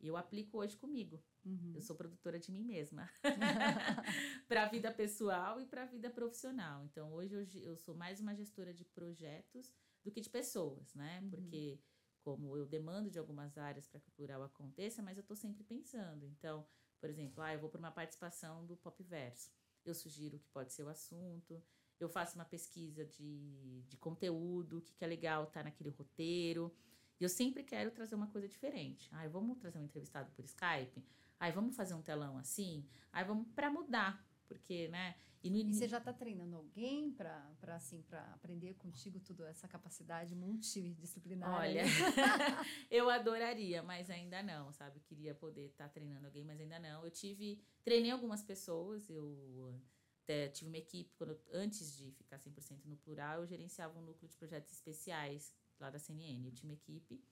Eu 0.00 0.16
aplico 0.16 0.58
hoje 0.58 0.76
comigo. 0.76 1.20
Uhum. 1.44 1.72
Eu 1.74 1.82
sou 1.82 1.96
produtora 1.96 2.38
de 2.38 2.52
mim 2.52 2.62
mesma. 2.62 3.10
para 4.46 4.64
a 4.64 4.68
vida 4.68 4.92
pessoal 4.92 5.60
e 5.60 5.66
para 5.66 5.82
a 5.82 5.86
vida 5.86 6.08
profissional. 6.10 6.84
Então, 6.84 7.12
hoje 7.12 7.34
eu, 7.34 7.62
eu, 7.62 7.76
sou 7.76 7.94
mais 7.94 8.20
uma 8.20 8.36
gestora 8.36 8.72
de 8.72 8.84
projetos 8.84 9.74
do 10.04 10.12
que 10.12 10.20
de 10.20 10.30
pessoas, 10.30 10.94
né? 10.94 11.20
Uhum. 11.22 11.30
Porque, 11.30 11.80
como 12.22 12.56
eu 12.56 12.66
demando 12.66 13.10
de 13.10 13.18
algumas 13.18 13.58
áreas 13.58 13.88
para 13.88 13.98
que 13.98 14.08
o 14.08 14.12
plural 14.12 14.44
aconteça, 14.44 15.02
mas 15.02 15.16
eu 15.16 15.22
estou 15.22 15.36
sempre 15.36 15.64
pensando. 15.64 16.24
Então, 16.26 16.64
por 17.00 17.10
exemplo, 17.10 17.42
ah, 17.42 17.52
eu 17.52 17.58
vou 17.58 17.70
para 17.70 17.80
uma 17.80 17.90
participação 17.90 18.64
do 18.64 18.76
Pop 18.76 19.02
Verso. 19.02 19.50
Eu 19.84 19.94
sugiro 19.94 20.36
o 20.36 20.40
que 20.40 20.48
pode 20.50 20.72
ser 20.72 20.84
o 20.84 20.88
assunto 20.88 21.60
eu 21.98 22.08
faço 22.08 22.36
uma 22.36 22.44
pesquisa 22.44 23.04
de, 23.04 23.82
de 23.88 23.96
conteúdo, 23.96 24.78
o 24.78 24.82
que, 24.82 24.94
que 24.94 25.04
é 25.04 25.08
legal 25.08 25.44
estar 25.44 25.60
tá 25.60 25.64
naquele 25.64 25.90
roteiro. 25.90 26.72
E 27.18 27.24
eu 27.24 27.28
sempre 27.28 27.62
quero 27.62 27.90
trazer 27.90 28.14
uma 28.14 28.26
coisa 28.26 28.46
diferente. 28.46 29.08
Ai, 29.12 29.28
vamos 29.28 29.58
trazer 29.58 29.78
um 29.78 29.84
entrevistado 29.84 30.30
por 30.32 30.44
Skype? 30.44 31.02
Ai, 31.40 31.52
vamos 31.52 31.74
fazer 31.74 31.94
um 31.94 32.02
telão 32.02 32.36
assim? 32.36 32.86
Ai, 33.12 33.24
vamos 33.24 33.48
para 33.54 33.70
mudar, 33.70 34.26
porque, 34.46 34.88
né? 34.88 35.16
E, 35.42 35.50
no... 35.50 35.56
e 35.56 35.74
você 35.74 35.86
já 35.86 35.98
está 35.98 36.12
treinando 36.12 36.56
alguém 36.56 37.12
para 37.12 37.46
assim 37.68 38.02
para 38.02 38.20
aprender 38.34 38.74
contigo 38.74 39.20
toda 39.20 39.48
essa 39.48 39.68
capacidade 39.68 40.34
multidisciplinar? 40.34 41.60
Olha, 41.60 41.82
eu 42.90 43.08
adoraria, 43.08 43.82
mas 43.82 44.10
ainda 44.10 44.42
não, 44.42 44.72
sabe? 44.72 45.00
Queria 45.00 45.34
poder 45.34 45.66
estar 45.66 45.84
tá 45.84 45.90
treinando 45.90 46.26
alguém, 46.26 46.44
mas 46.44 46.60
ainda 46.60 46.78
não. 46.78 47.04
Eu 47.04 47.10
tive 47.10 47.62
treinei 47.82 48.10
algumas 48.10 48.42
pessoas, 48.42 49.08
eu 49.08 49.80
até 50.26 50.48
tive 50.48 50.68
uma 50.68 50.78
equipe, 50.78 51.14
quando, 51.16 51.38
antes 51.52 51.96
de 51.96 52.10
ficar 52.10 52.38
100% 52.38 52.84
no 52.84 52.96
plural, 52.96 53.40
eu 53.40 53.46
gerenciava 53.46 53.96
um 53.96 54.02
núcleo 54.02 54.28
de 54.28 54.36
projetos 54.36 54.72
especiais 54.72 55.54
lá 55.78 55.88
da 55.88 56.00
CNN. 56.00 56.44
Eu 56.44 56.52
tinha 56.52 56.68
uma 56.68 56.74
equipe. 56.74 57.22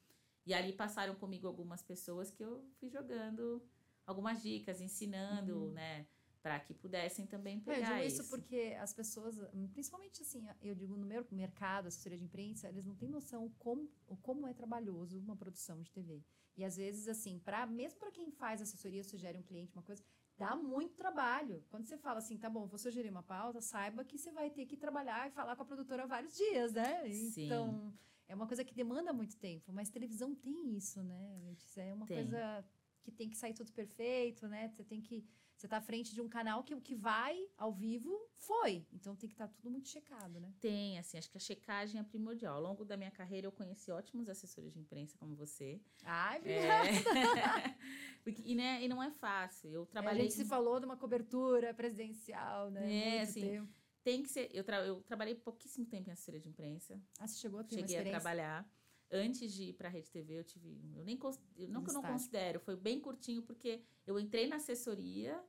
E 0.46 0.54
ali 0.54 0.72
passaram 0.72 1.14
comigo 1.16 1.48
algumas 1.48 1.82
pessoas 1.82 2.30
que 2.30 2.44
eu 2.44 2.64
fui 2.78 2.88
jogando 2.88 3.62
algumas 4.06 4.42
dicas, 4.42 4.80
ensinando, 4.80 5.64
uhum. 5.64 5.72
né? 5.72 6.06
Para 6.40 6.60
que 6.60 6.74
pudessem 6.74 7.26
também 7.26 7.58
pegar 7.58 7.76
é, 7.76 7.80
eu 7.80 7.86
digo 7.86 8.06
isso. 8.06 8.20
isso 8.20 8.30
porque 8.30 8.76
as 8.78 8.92
pessoas, 8.92 9.34
principalmente 9.72 10.20
assim, 10.20 10.46
eu 10.60 10.74
digo 10.74 10.94
no 10.94 11.06
meu 11.06 11.26
mercado, 11.32 11.88
assessoria 11.88 12.18
de 12.18 12.24
imprensa, 12.24 12.68
eles 12.68 12.84
não 12.84 12.94
têm 12.94 13.08
noção 13.08 13.50
como, 13.58 13.90
como 14.20 14.46
é 14.46 14.52
trabalhoso 14.52 15.18
uma 15.18 15.34
produção 15.34 15.82
de 15.82 15.90
TV. 15.90 16.22
E 16.56 16.62
às 16.62 16.76
vezes, 16.76 17.08
assim, 17.08 17.38
para 17.38 17.66
mesmo 17.66 17.98
para 17.98 18.12
quem 18.12 18.30
faz 18.30 18.60
assessoria, 18.60 19.02
sugere 19.02 19.38
um 19.38 19.42
cliente 19.42 19.74
uma 19.74 19.82
coisa, 19.82 20.04
dá 20.36 20.56
muito 20.56 20.96
trabalho. 20.96 21.64
Quando 21.70 21.86
você 21.86 21.96
fala 21.96 22.18
assim, 22.18 22.36
tá 22.36 22.50
bom, 22.50 22.66
vou 22.66 22.78
sugerir 22.78 23.10
uma 23.10 23.22
pauta, 23.22 23.60
saiba 23.60 24.04
que 24.04 24.18
você 24.18 24.30
vai 24.32 24.50
ter 24.50 24.66
que 24.66 24.76
trabalhar 24.76 25.28
e 25.28 25.30
falar 25.30 25.56
com 25.56 25.62
a 25.62 25.66
produtora 25.66 26.06
vários 26.06 26.36
dias, 26.36 26.72
né? 26.72 27.08
Sim. 27.10 27.46
Então, 27.46 27.94
é 28.28 28.34
uma 28.34 28.46
coisa 28.46 28.64
que 28.64 28.74
demanda 28.74 29.12
muito 29.12 29.36
tempo, 29.36 29.72
mas 29.72 29.90
televisão 29.90 30.34
tem 30.34 30.74
isso, 30.76 31.02
né? 31.02 31.54
É 31.76 31.94
uma 31.94 32.06
tem. 32.06 32.16
coisa 32.16 32.64
que 33.02 33.12
tem 33.12 33.28
que 33.28 33.36
sair 33.36 33.54
tudo 33.54 33.72
perfeito, 33.72 34.48
né? 34.48 34.68
Você 34.68 34.82
tem 34.82 35.00
que 35.00 35.24
você 35.56 35.66
está 35.66 35.78
à 35.78 35.80
frente 35.80 36.14
de 36.14 36.20
um 36.20 36.28
canal 36.28 36.62
que 36.62 36.74
o 36.74 36.80
que 36.80 36.94
vai 36.94 37.48
ao 37.56 37.72
vivo 37.72 38.28
foi. 38.36 38.86
Então 38.92 39.14
tem 39.14 39.28
que 39.28 39.34
estar 39.34 39.46
tá 39.46 39.52
tudo 39.54 39.70
muito 39.70 39.88
checado, 39.88 40.40
né? 40.40 40.52
Tem, 40.60 40.98
assim, 40.98 41.16
acho 41.16 41.30
que 41.30 41.36
a 41.36 41.40
checagem 41.40 42.00
é 42.00 42.04
primordial. 42.04 42.56
Ao 42.56 42.62
longo 42.62 42.84
da 42.84 42.96
minha 42.96 43.10
carreira 43.10 43.46
eu 43.46 43.52
conheci 43.52 43.90
ótimos 43.90 44.28
assessores 44.28 44.72
de 44.72 44.80
imprensa 44.80 45.16
como 45.18 45.34
você. 45.34 45.80
Ai, 46.04 46.38
obrigada. 46.38 46.90
É... 48.26 48.30
e, 48.44 48.54
né, 48.54 48.82
e 48.82 48.88
não 48.88 49.02
é 49.02 49.10
fácil. 49.10 49.70
Eu 49.70 49.86
trabalhei. 49.86 50.22
É, 50.22 50.26
a 50.26 50.28
gente 50.28 50.36
se 50.36 50.44
falou 50.44 50.80
de 50.80 50.86
uma 50.86 50.96
cobertura 50.96 51.74
presidencial, 51.74 52.70
né? 52.70 53.18
É, 53.18 53.20
assim. 53.20 53.40
Tempo. 53.40 53.72
Tem 54.02 54.22
que 54.22 54.28
ser. 54.28 54.50
Eu, 54.52 54.64
tra... 54.64 54.84
eu 54.84 55.02
trabalhei 55.02 55.34
pouquíssimo 55.34 55.86
tempo 55.86 56.08
em 56.08 56.12
assessoria 56.12 56.40
de 56.40 56.48
imprensa. 56.48 57.00
Ah, 57.18 57.26
você 57.26 57.38
chegou 57.38 57.60
a 57.60 57.64
ter 57.64 57.76
Cheguei 57.76 57.98
a 57.98 58.04
trabalhar 58.04 58.68
antes 59.14 59.52
de 59.52 59.64
ir 59.70 59.72
para 59.74 59.88
a 59.88 59.90
Rede 59.90 60.10
TV, 60.10 60.38
eu 60.38 60.44
tive. 60.44 60.68
Eu 60.96 61.04
nem 61.04 61.18
eu, 61.56 61.68
não 61.68 61.82
que 61.82 61.90
eu 61.90 61.94
não 61.94 62.02
considero, 62.02 62.58
foi 62.60 62.76
bem 62.76 63.00
curtinho, 63.00 63.42
porque 63.42 63.82
eu 64.06 64.18
entrei 64.18 64.46
na 64.48 64.56
assessoria 64.56 65.42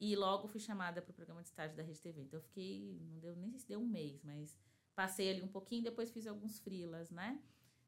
e 0.00 0.16
logo 0.16 0.48
fui 0.48 0.60
chamada 0.60 1.00
para 1.02 1.10
o 1.10 1.14
programa 1.14 1.42
de 1.42 1.48
estágio 1.48 1.76
da 1.76 1.82
Rede 1.82 2.00
TV. 2.00 2.22
Então 2.22 2.38
eu 2.38 2.42
fiquei, 2.42 2.98
não 3.02 3.18
deu 3.18 3.36
nem 3.36 3.50
sei 3.50 3.60
se 3.60 3.68
deu 3.68 3.80
um 3.80 3.86
mês, 3.86 4.22
mas 4.22 4.58
passei 4.94 5.30
ali 5.30 5.42
um 5.42 5.48
pouquinho, 5.48 5.82
depois 5.82 6.10
fiz 6.10 6.26
alguns 6.26 6.58
frilas, 6.58 7.10
né? 7.10 7.40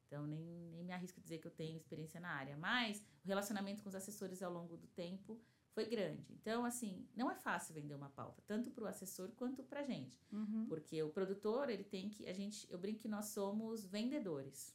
Então 0.07 0.27
nem, 0.27 0.71
nem 0.73 0.85
me 0.85 0.93
arrisco 0.93 1.19
a 1.19 1.23
dizer 1.23 1.39
que 1.39 1.47
eu 1.47 1.51
tenho 1.51 1.77
experiência 1.77 2.21
na 2.21 2.29
área, 2.29 2.57
mas 2.57 3.03
o 3.25 3.27
relacionamento 3.27 3.83
com 3.83 3.89
os 3.89 3.95
assessores 3.95 4.43
ao 4.43 4.53
longo 4.53 4.77
do 4.77 4.87
tempo 4.89 5.41
foi 5.77 5.85
grande. 5.85 6.33
Então, 6.33 6.65
assim, 6.65 7.07
não 7.15 7.31
é 7.31 7.35
fácil 7.35 7.75
vender 7.75 7.95
uma 7.95 8.09
pauta, 8.09 8.43
tanto 8.47 8.71
para 8.71 8.85
o 8.85 8.87
assessor 8.87 9.31
quanto 9.33 9.63
para 9.63 9.81
a 9.81 9.83
gente. 9.83 10.19
Uhum. 10.33 10.65
Porque 10.67 11.03
o 11.03 11.11
produtor, 11.11 11.69
ele 11.69 11.85
tem 11.85 12.09
que. 12.09 12.27
A 12.27 12.33
gente, 12.33 12.67
eu 12.73 12.79
brinco 12.79 13.01
que 13.01 13.09
nós 13.09 13.27
somos 13.27 13.85
vendedores. 13.85 14.75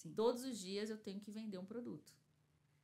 Sim. 0.00 0.14
Todos 0.14 0.44
os 0.44 0.58
dias 0.58 0.88
eu 0.88 0.96
tenho 0.96 1.20
que 1.20 1.30
vender 1.30 1.58
um 1.58 1.64
produto. 1.64 2.10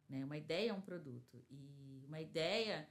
Né? 0.06 0.22
Uma 0.22 0.36
ideia 0.36 0.70
é 0.70 0.74
um 0.74 0.82
produto. 0.82 1.42
E 1.50 2.04
uma 2.06 2.20
ideia, 2.20 2.86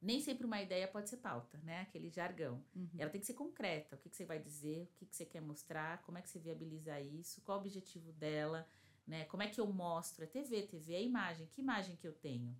nem 0.00 0.20
sempre 0.20 0.46
uma 0.46 0.62
ideia 0.62 0.86
pode 0.86 1.10
ser 1.10 1.16
pauta, 1.16 1.58
né? 1.58 1.80
Aquele 1.80 2.08
jargão. 2.08 2.64
Uhum. 2.72 2.88
Ela 2.96 3.10
tem 3.10 3.20
que 3.20 3.26
ser 3.26 3.34
concreta. 3.34 3.96
O 3.96 3.98
que, 3.98 4.08
que 4.08 4.16
você 4.16 4.24
vai 4.24 4.38
dizer, 4.38 4.84
o 4.84 4.98
que, 4.98 5.06
que 5.06 5.16
você 5.16 5.26
quer 5.26 5.40
mostrar, 5.40 6.02
como 6.02 6.16
é 6.18 6.22
que 6.22 6.30
você 6.30 6.38
viabiliza 6.38 7.00
isso, 7.00 7.42
qual 7.42 7.58
o 7.58 7.60
objetivo 7.60 8.12
dela, 8.12 8.64
né? 9.04 9.24
Como 9.24 9.42
é 9.42 9.48
que 9.48 9.60
eu 9.60 9.66
mostro? 9.66 10.22
É 10.22 10.28
TV, 10.28 10.62
TV 10.62 10.94
é 10.94 11.02
imagem. 11.02 11.48
Que 11.48 11.60
imagem 11.60 11.96
que 11.96 12.06
eu 12.06 12.12
tenho? 12.12 12.56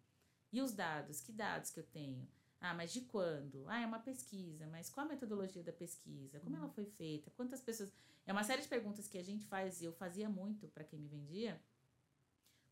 E 0.53 0.61
os 0.61 0.75
dados? 0.75 1.21
Que 1.21 1.33
dados 1.33 1.71
que 1.71 1.79
eu 1.79 1.85
tenho? 1.85 2.29
Ah, 2.65 2.73
mas 2.73 2.95
de 2.95 3.03
quando? 3.03 3.69
Ah, 3.69 3.83
é 3.83 3.87
uma 3.87 3.99
pesquisa, 3.99 4.67
mas 4.69 4.89
qual 4.89 5.05
a 5.05 5.09
metodologia 5.11 5.63
da 5.63 5.71
pesquisa? 5.71 6.41
Como 6.41 6.57
ela 6.57 6.65
uhum. 6.65 6.73
foi 6.73 6.87
feita? 6.87 7.31
Quantas 7.33 7.61
pessoas. 7.61 7.93
É 8.27 8.33
uma 8.33 8.43
série 8.43 8.63
de 8.63 8.69
perguntas 8.69 9.07
que 9.07 9.19
a 9.19 9.23
gente 9.23 9.45
faz, 9.45 9.83
e 9.83 9.85
eu 9.85 9.93
fazia 9.93 10.31
muito 10.31 10.67
para 10.69 10.83
quem 10.83 10.99
me 10.99 11.07
vendia, 11.07 11.61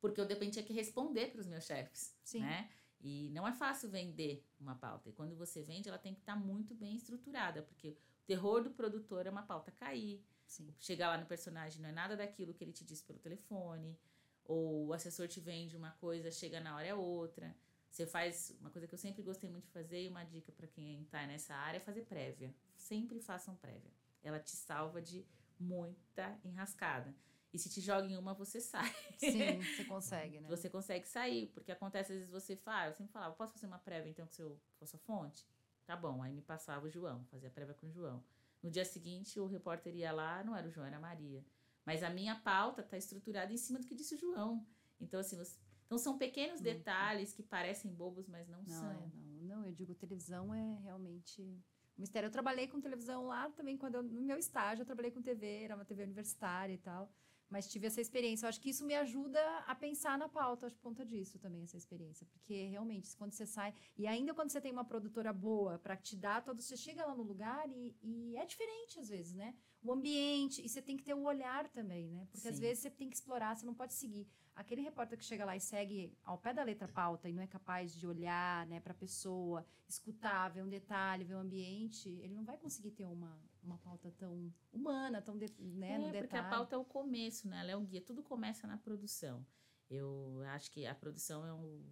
porque 0.01 0.19
eu 0.19 0.25
de 0.25 0.33
repente 0.33 0.55
tinha 0.55 0.65
que 0.65 0.73
responder 0.73 1.31
para 1.31 1.43
os 1.43 1.47
meus 1.47 1.65
chefes, 1.65 2.17
Sim. 2.25 2.41
né? 2.41 2.71
E 3.03 3.29
não 3.35 3.47
é 3.47 3.53
fácil 3.53 3.91
vender 3.91 4.43
uma 4.59 4.75
pauta. 4.75 5.11
E 5.11 5.13
quando 5.13 5.37
você 5.37 5.63
vende, 5.63 5.91
ela 5.91 5.99
tem 5.99 6.15
que 6.15 6.21
estar 6.21 6.37
tá 6.37 6.41
muito 6.41 6.75
bem 6.75 6.97
estruturada, 6.97 7.63
porque 7.63 7.91
o 7.91 7.97
terror 8.27 8.63
do 8.63 8.71
produtor 8.71 9.27
é 9.27 9.31
uma 9.31 9.43
pauta 9.43 9.71
cair. 9.71 10.25
Sim. 10.47 10.75
Chegar 10.79 11.09
lá 11.09 11.19
no 11.19 11.27
personagem 11.27 11.83
não 11.83 11.91
é 11.91 11.93
nada 11.93 12.17
daquilo 12.17 12.55
que 12.55 12.65
ele 12.65 12.73
te 12.73 12.83
disse 12.83 13.05
pelo 13.05 13.19
telefone, 13.19 13.99
ou 14.43 14.87
o 14.87 14.93
assessor 14.95 15.29
te 15.29 15.39
vende 15.39 15.77
uma 15.77 15.91
coisa, 15.93 16.31
chega 16.31 16.61
na 16.61 16.77
hora 16.77 16.87
é 16.87 16.95
outra. 16.95 17.55
Você 17.93 18.07
faz 18.07 18.57
uma 18.59 18.71
coisa 18.71 18.89
que 18.89 18.95
eu 18.95 18.99
sempre 18.99 19.23
gostei 19.23 19.51
muito 19.51 19.67
de 19.67 19.71
fazer 19.71 20.03
e 20.03 20.09
uma 20.09 20.25
dica 20.25 20.51
para 20.51 20.67
quem 20.67 21.03
está 21.03 21.27
nessa 21.27 21.55
área 21.55 21.77
é 21.77 21.81
fazer 21.81 22.07
prévia. 22.07 22.55
Sempre 22.75 23.21
façam 23.21 23.55
prévia. 23.55 23.93
Ela 24.23 24.41
te 24.41 24.53
salva 24.53 25.03
de 25.03 25.27
muita 25.61 26.41
enrascada. 26.43 27.15
E 27.53 27.59
se 27.59 27.69
te 27.69 27.83
joga 27.83 28.07
em 28.07 28.17
uma, 28.17 28.33
você 28.33 28.63
sai. 28.65 28.91
Sim, 29.19 29.61
você 29.61 29.85
consegue, 29.85 30.41
né? 30.41 30.49
Você 30.49 30.71
consegue 30.71 31.07
sair, 31.07 31.49
porque 31.49 31.71
acontece 31.71 32.13
às 32.13 32.19
vezes 32.19 32.33
você 32.33 32.57
fala, 32.57 32.87
eu 32.87 32.95
sempre 32.95 33.13
falava, 33.13 33.35
posso 33.35 33.53
fazer 33.53 33.67
uma 33.67 33.79
prévia 33.79 34.09
então 34.09 34.27
com, 34.27 34.33
seu, 34.33 34.59
com 34.79 34.85
a 34.87 34.87
sua 34.87 34.99
fonte? 35.01 35.47
Tá 35.85 35.95
bom, 35.95 36.23
aí 36.23 36.33
me 36.33 36.41
passava 36.41 36.87
o 36.87 36.89
João, 36.89 37.27
fazia 37.27 37.51
prévia 37.51 37.75
com 37.75 37.89
o 37.89 37.93
João. 37.93 38.25
No 38.63 38.71
dia 38.71 38.87
seguinte, 38.87 39.39
o 39.39 39.47
repórter 39.47 39.95
ia 39.95 40.13
lá, 40.13 40.43
não 40.43 40.57
era 40.57 40.67
o 40.67 40.71
João, 40.71 40.87
era 40.87 40.97
a 40.97 41.01
Maria. 41.01 41.45
Mas 41.85 42.03
a 42.03 42.09
minha 42.09 42.37
pauta 42.37 42.81
está 42.81 42.97
estruturada 42.97 43.53
em 43.53 43.59
cima 43.59 43.79
do 43.79 43.87
que 43.87 43.95
disse 43.95 44.15
o 44.15 44.19
João. 44.19 44.67
Então, 44.99 45.21
assim, 45.21 45.37
você, 45.37 45.59
então 45.93 45.99
são 45.99 46.17
pequenos 46.17 46.61
uhum. 46.61 46.65
detalhes 46.65 47.35
que 47.35 47.43
parecem 47.43 47.93
bobos, 47.93 48.27
mas 48.27 48.49
não, 48.49 48.63
não 48.63 48.67
são. 48.67 48.91
É, 48.91 49.11
não, 49.15 49.57
não, 49.57 49.67
eu 49.67 49.73
digo 49.73 49.95
televisão 49.95 50.55
é 50.55 50.79
realmente 50.83 51.43
um 51.43 51.61
mistério. 51.99 52.29
Eu 52.29 52.31
trabalhei 52.31 52.67
com 52.67 52.81
televisão 52.81 53.27
lá 53.27 53.51
também 53.51 53.77
quando 53.77 53.97
eu, 53.97 54.03
no 54.03 54.23
meu 54.23 54.39
estágio 54.39 54.81
eu 54.81 54.87
trabalhei 54.87 55.11
com 55.11 55.21
TV, 55.21 55.65
era 55.65 55.75
uma 55.75 55.85
TV 55.85 56.05
universitária 56.05 56.73
e 56.73 56.79
tal. 56.79 57.13
Mas 57.51 57.69
tive 57.69 57.89
essa 57.89 58.01
experiência. 58.01 58.47
Eu 58.47 58.49
acho 58.49 58.59
que 58.59 58.71
isso 58.71 58.87
me 58.87 58.95
ajuda 58.95 59.39
a 59.67 59.75
pensar 59.75 60.17
na 60.17 60.31
pauta, 60.31 60.65
acho 60.65 60.77
por 60.77 60.85
conta 60.85 61.05
disso 61.05 61.39
também, 61.39 61.65
essa 61.65 61.77
experiência. 61.77 62.27
Porque 62.33 62.69
realmente, 62.69 63.15
quando 63.15 63.33
você 63.33 63.45
sai. 63.45 63.75
E 63.95 64.07
ainda 64.07 64.33
quando 64.33 64.49
você 64.49 64.63
tem 64.63 64.73
uma 64.73 64.87
produtora 64.87 65.31
boa 65.31 65.79
para 65.79 65.95
te 65.95 66.17
dar 66.17 66.43
todo. 66.43 66.63
Você 66.63 66.75
chega 66.75 67.05
lá 67.05 67.15
no 67.15 67.23
lugar 67.23 67.69
e, 67.69 67.95
e, 68.03 68.35
é 68.39 68.47
diferente 68.47 68.99
às 68.99 69.11
vezes, 69.11 69.35
né? 69.35 69.55
O 69.83 69.93
ambiente. 69.93 70.65
E 70.65 70.69
você 70.69 70.81
tem 70.81 70.97
que 70.97 71.03
ter 71.03 71.15
o 71.15 71.19
um 71.19 71.25
olhar 71.25 71.69
também, 71.69 72.09
né? 72.11 72.27
Porque 72.31 72.43
Sim. 72.43 72.49
às 72.49 72.59
vezes 72.59 72.83
você 72.83 72.91
tem 72.91 73.11
que 73.11 73.17
explorar, 73.17 73.57
você 73.57 73.67
não 73.67 73.75
pode 73.75 73.95
seguir. 73.95 74.29
Aquele 74.55 74.83
repórter 74.83 75.19
que 75.19 75.25
chega 75.25 75.45
lá 75.45 75.57
e 75.57 75.61
segue 75.61 76.17
ao 76.23 76.37
pé 76.39 76.53
da 76.53 76.63
letra 76.63 76.87
pauta 76.87 77.29
e 77.29 77.33
não 77.33 77.43
é 77.43 77.47
capaz 77.47 77.95
de 77.95 78.07
olhar 78.07 78.67
né, 78.67 78.81
para 78.81 78.93
a 78.93 78.97
pessoa, 78.97 79.67
escutar, 79.89 80.51
ver 80.51 80.63
um 80.63 80.69
detalhe, 80.69 81.25
ver 81.25 81.35
o 81.35 81.39
um 81.39 81.41
ambiente, 81.41 82.11
ele 82.23 82.35
não 82.35 82.45
vai 82.45 82.59
conseguir 82.59 82.91
ter 82.91 83.07
uma, 83.07 83.41
uma 83.63 83.79
pauta 83.79 84.13
tão 84.19 84.53
humana, 84.71 85.23
tão 85.23 85.39
de, 85.39 85.47
né, 85.59 85.93
é, 85.93 85.99
no 85.99 86.05
detalhe. 86.05 86.23
porque 86.23 86.37
a 86.37 86.49
pauta 86.49 86.77
é 86.77 86.79
o 86.79 86.85
começo, 86.85 87.49
né? 87.49 87.61
Ela 87.61 87.71
é 87.73 87.77
o 87.77 87.81
guia. 87.81 88.03
Tudo 88.03 88.23
começa 88.23 88.67
na 88.67 88.77
produção. 88.77 89.45
Eu 89.89 90.43
acho 90.49 90.71
que 90.71 90.87
a 90.87 90.95
produção 90.95 91.47
é 91.47 91.53
um, 91.53 91.83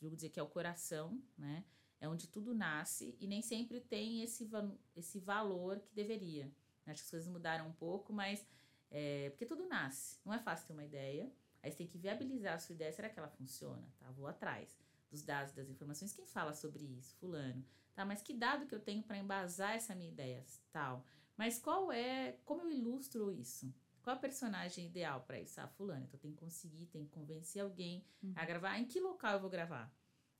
digo 0.00 0.14
dizer 0.14 0.30
que 0.30 0.40
é 0.40 0.42
o 0.42 0.48
coração, 0.48 1.22
né? 1.36 1.64
É 2.00 2.08
onde 2.08 2.28
tudo 2.28 2.54
nasce 2.54 3.16
e 3.20 3.26
nem 3.26 3.42
sempre 3.42 3.80
tem 3.80 4.22
esse, 4.22 4.48
esse 4.94 5.18
valor 5.18 5.80
que 5.80 5.94
deveria. 5.94 6.50
Acho 6.90 7.02
que 7.02 7.06
as 7.06 7.10
coisas 7.10 7.28
mudaram 7.28 7.68
um 7.68 7.72
pouco, 7.72 8.12
mas 8.12 8.46
é, 8.90 9.30
porque 9.30 9.46
tudo 9.46 9.66
nasce. 9.66 10.18
Não 10.24 10.32
é 10.32 10.38
fácil 10.38 10.66
ter 10.66 10.72
uma 10.72 10.84
ideia. 10.84 11.32
Aí 11.62 11.70
você 11.70 11.78
tem 11.78 11.86
que 11.86 11.98
viabilizar 11.98 12.54
a 12.54 12.58
sua 12.58 12.74
ideia. 12.74 12.92
Será 12.92 13.08
que 13.08 13.18
ela 13.18 13.28
funciona? 13.28 13.86
Tá, 13.98 14.10
vou 14.10 14.26
atrás 14.26 14.78
dos 15.10 15.22
dados, 15.22 15.52
das 15.52 15.68
informações. 15.68 16.12
Quem 16.12 16.26
fala 16.26 16.52
sobre 16.54 16.84
isso? 16.84 17.14
Fulano. 17.16 17.64
Tá, 17.94 18.04
mas 18.04 18.22
que 18.22 18.32
dado 18.32 18.66
que 18.66 18.74
eu 18.74 18.80
tenho 18.80 19.02
para 19.02 19.18
embasar 19.18 19.74
essa 19.74 19.94
minha 19.94 20.10
ideia? 20.10 20.44
Tal. 20.70 21.04
Mas 21.36 21.58
qual 21.58 21.92
é, 21.92 22.38
como 22.44 22.62
eu 22.62 22.70
ilustro 22.70 23.32
isso? 23.32 23.72
Qual 24.02 24.16
a 24.16 24.18
personagem 24.18 24.86
ideal 24.86 25.22
para 25.22 25.40
isso? 25.40 25.60
Ah, 25.60 25.68
fulano. 25.68 26.04
Então 26.04 26.18
tem 26.18 26.32
que 26.32 26.38
conseguir, 26.38 26.86
tem 26.86 27.04
que 27.04 27.10
convencer 27.10 27.62
alguém 27.62 28.04
uhum. 28.22 28.32
a 28.36 28.44
gravar. 28.44 28.78
Em 28.78 28.84
que 28.84 29.00
local 29.00 29.34
eu 29.34 29.40
vou 29.40 29.50
gravar? 29.50 29.92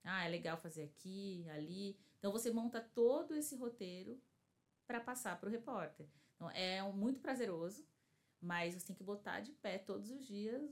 Ah, 0.05 0.25
é 0.25 0.29
legal 0.29 0.57
fazer 0.57 0.85
aqui, 0.85 1.47
ali. 1.51 1.99
Então 2.19 2.33
você 2.33 2.51
monta 2.51 2.81
todo 2.81 3.35
esse 3.35 3.57
roteiro 3.57 4.21
para 4.87 5.01
passar 5.01 5.39
para 5.39 5.49
o 5.49 5.53
repórter. 5.53 6.07
Então 6.39 6.51
é 6.53 6.83
um, 6.83 6.93
muito 6.93 7.21
prazeroso, 7.21 7.85
mas 8.41 8.75
você 8.75 8.87
tem 8.87 8.97
que 8.97 9.03
botar 9.03 9.41
de 9.41 9.53
pé 9.53 9.77
todos 9.77 10.11
os 10.11 10.25
dias 10.25 10.71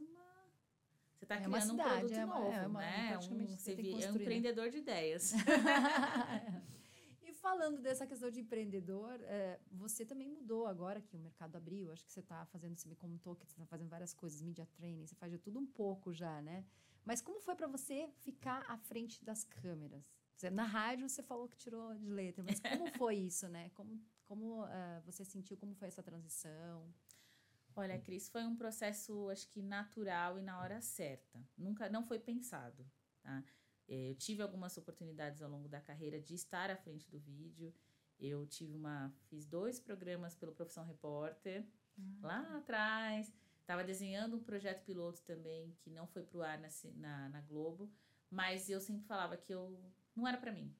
você 1.16 1.24
está 1.24 1.36
é 1.36 1.40
criando 1.40 1.60
cidade, 1.62 1.74
um 1.74 1.98
produto 1.98 2.12
é 2.12 2.24
uma, 2.24 2.38
novo, 2.38 2.52
é 2.52 2.66
uma, 2.66 2.80
né? 2.80 3.18
Um, 3.18 3.20
você 3.56 3.72
é 3.72 3.74
um 3.74 3.98
né? 3.98 4.22
empreendedor 4.22 4.68
de 4.68 4.78
ideias. 4.78 5.32
e 7.24 7.32
falando 7.32 7.80
dessa 7.80 8.06
questão 8.06 8.30
de 8.30 8.40
empreendedor, 8.40 9.18
é, 9.22 9.58
você 9.72 10.04
também 10.04 10.28
mudou 10.28 10.66
agora 10.66 11.00
que 11.00 11.16
o 11.16 11.18
mercado 11.18 11.56
abriu. 11.56 11.90
Acho 11.90 12.04
que 12.04 12.12
você 12.12 12.20
está 12.20 12.44
fazendo, 12.46 12.76
você 12.76 12.86
me 12.86 12.96
contou 12.96 13.34
que 13.34 13.46
você 13.46 13.54
está 13.54 13.64
fazendo 13.64 13.88
várias 13.88 14.12
coisas, 14.12 14.42
media 14.42 14.66
training, 14.74 15.06
você 15.06 15.14
faz 15.14 15.32
de 15.32 15.38
tudo 15.38 15.58
um 15.58 15.66
pouco 15.66 16.12
já, 16.12 16.42
né? 16.42 16.66
Mas 17.02 17.22
como 17.22 17.40
foi 17.40 17.54
para 17.54 17.66
você 17.66 18.10
ficar 18.18 18.64
à 18.68 18.76
frente 18.76 19.24
das 19.24 19.42
câmeras? 19.44 20.12
Na 20.52 20.64
rádio 20.64 21.08
você 21.08 21.22
falou 21.22 21.48
que 21.48 21.56
tirou 21.56 21.94
de 21.94 22.10
letra, 22.10 22.44
mas 22.44 22.60
como 22.60 22.86
foi 22.98 23.16
isso, 23.16 23.48
né? 23.48 23.70
Como, 23.70 23.98
como 24.26 24.64
uh, 24.64 25.00
você 25.04 25.24
sentiu, 25.24 25.56
como 25.56 25.74
foi 25.74 25.88
essa 25.88 26.02
transição? 26.02 26.92
Olha, 27.74 27.98
Cris, 27.98 28.28
foi 28.28 28.42
um 28.44 28.56
processo, 28.56 29.28
acho 29.28 29.48
que 29.48 29.62
natural 29.62 30.38
e 30.38 30.42
na 30.42 30.60
hora 30.60 30.80
certa. 30.80 31.44
Nunca, 31.56 31.90
não 31.90 32.02
foi 32.04 32.18
pensado, 32.18 32.86
tá? 33.22 33.44
É, 33.88 34.10
eu 34.10 34.14
tive 34.14 34.42
algumas 34.42 34.76
oportunidades 34.76 35.42
ao 35.42 35.50
longo 35.50 35.68
da 35.68 35.80
carreira 35.80 36.20
de 36.20 36.34
estar 36.34 36.70
à 36.70 36.76
frente 36.76 37.08
do 37.10 37.18
vídeo. 37.20 37.72
Eu 38.18 38.46
tive 38.46 38.74
uma, 38.74 39.12
fiz 39.28 39.46
dois 39.46 39.78
programas 39.78 40.34
pelo 40.34 40.52
Profissão 40.52 40.84
Repórter 40.84 41.64
uhum. 41.98 42.18
lá 42.22 42.56
atrás. 42.56 43.32
Estava 43.60 43.84
desenhando 43.84 44.36
um 44.36 44.42
projeto 44.42 44.84
piloto 44.84 45.22
também 45.22 45.76
que 45.80 45.90
não 45.90 46.06
foi 46.06 46.22
pro 46.22 46.42
ar 46.42 46.58
na, 46.58 46.68
na, 46.94 47.28
na 47.28 47.40
Globo, 47.42 47.92
mas 48.30 48.70
eu 48.70 48.80
sempre 48.80 49.04
falava 49.06 49.36
que 49.36 49.52
eu 49.52 49.78
não 50.14 50.26
era 50.26 50.38
para 50.38 50.52
mim, 50.52 50.74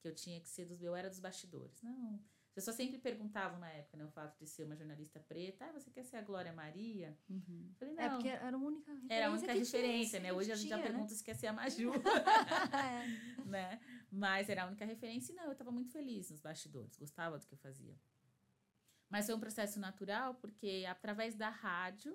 que 0.00 0.08
eu 0.08 0.14
tinha 0.14 0.40
que 0.40 0.48
ser 0.48 0.64
dos, 0.64 0.82
eu 0.82 0.94
era 0.94 1.10
dos 1.10 1.20
bastidores. 1.20 1.82
Não, 1.82 2.18
pessoas 2.54 2.76
sempre 2.76 2.98
perguntavam 2.98 3.58
na 3.58 3.70
época, 3.70 3.96
né, 3.96 4.04
o 4.04 4.10
fato 4.10 4.38
de 4.38 4.46
ser 4.48 4.64
uma 4.64 4.76
jornalista 4.76 5.20
preta, 5.20 5.66
ah, 5.66 5.72
você 5.72 5.90
quer 5.90 6.04
ser 6.04 6.16
a 6.16 6.22
Glória 6.22 6.52
Maria? 6.52 7.16
Uhum. 7.28 7.72
Falei, 7.78 7.94
é, 7.94 7.96
não. 7.96 8.04
É 8.04 8.10
porque 8.10 8.28
era 8.28 8.56
a 8.56 8.60
única 8.60 8.92
referência. 8.92 9.14
Era 9.14 9.26
a 9.26 9.30
única 9.30 9.52
referência, 9.52 10.20
tinha, 10.20 10.32
né? 10.32 10.38
Hoje 10.38 10.52
a 10.52 10.56
gente 10.56 10.68
já 10.68 10.76
né? 10.76 10.82
pergunta 10.82 11.14
se 11.14 11.22
quer 11.22 11.34
ser 11.34 11.46
a 11.46 11.52
Maju. 11.54 11.92
é. 11.94 13.44
né? 13.44 13.80
Mas 14.10 14.48
era 14.48 14.64
a 14.64 14.66
única 14.66 14.84
referência 14.84 15.32
e 15.32 15.36
não, 15.36 15.44
eu 15.44 15.52
estava 15.52 15.70
muito 15.70 15.90
feliz 15.90 16.30
nos 16.30 16.40
bastidores, 16.40 16.96
gostava 16.96 17.38
do 17.38 17.46
que 17.46 17.54
eu 17.54 17.58
fazia. 17.58 17.96
Mas 19.08 19.26
foi 19.26 19.34
um 19.34 19.40
processo 19.40 19.78
natural, 19.80 20.34
porque 20.34 20.84
através 20.88 21.34
da 21.34 21.48
rádio, 21.48 22.12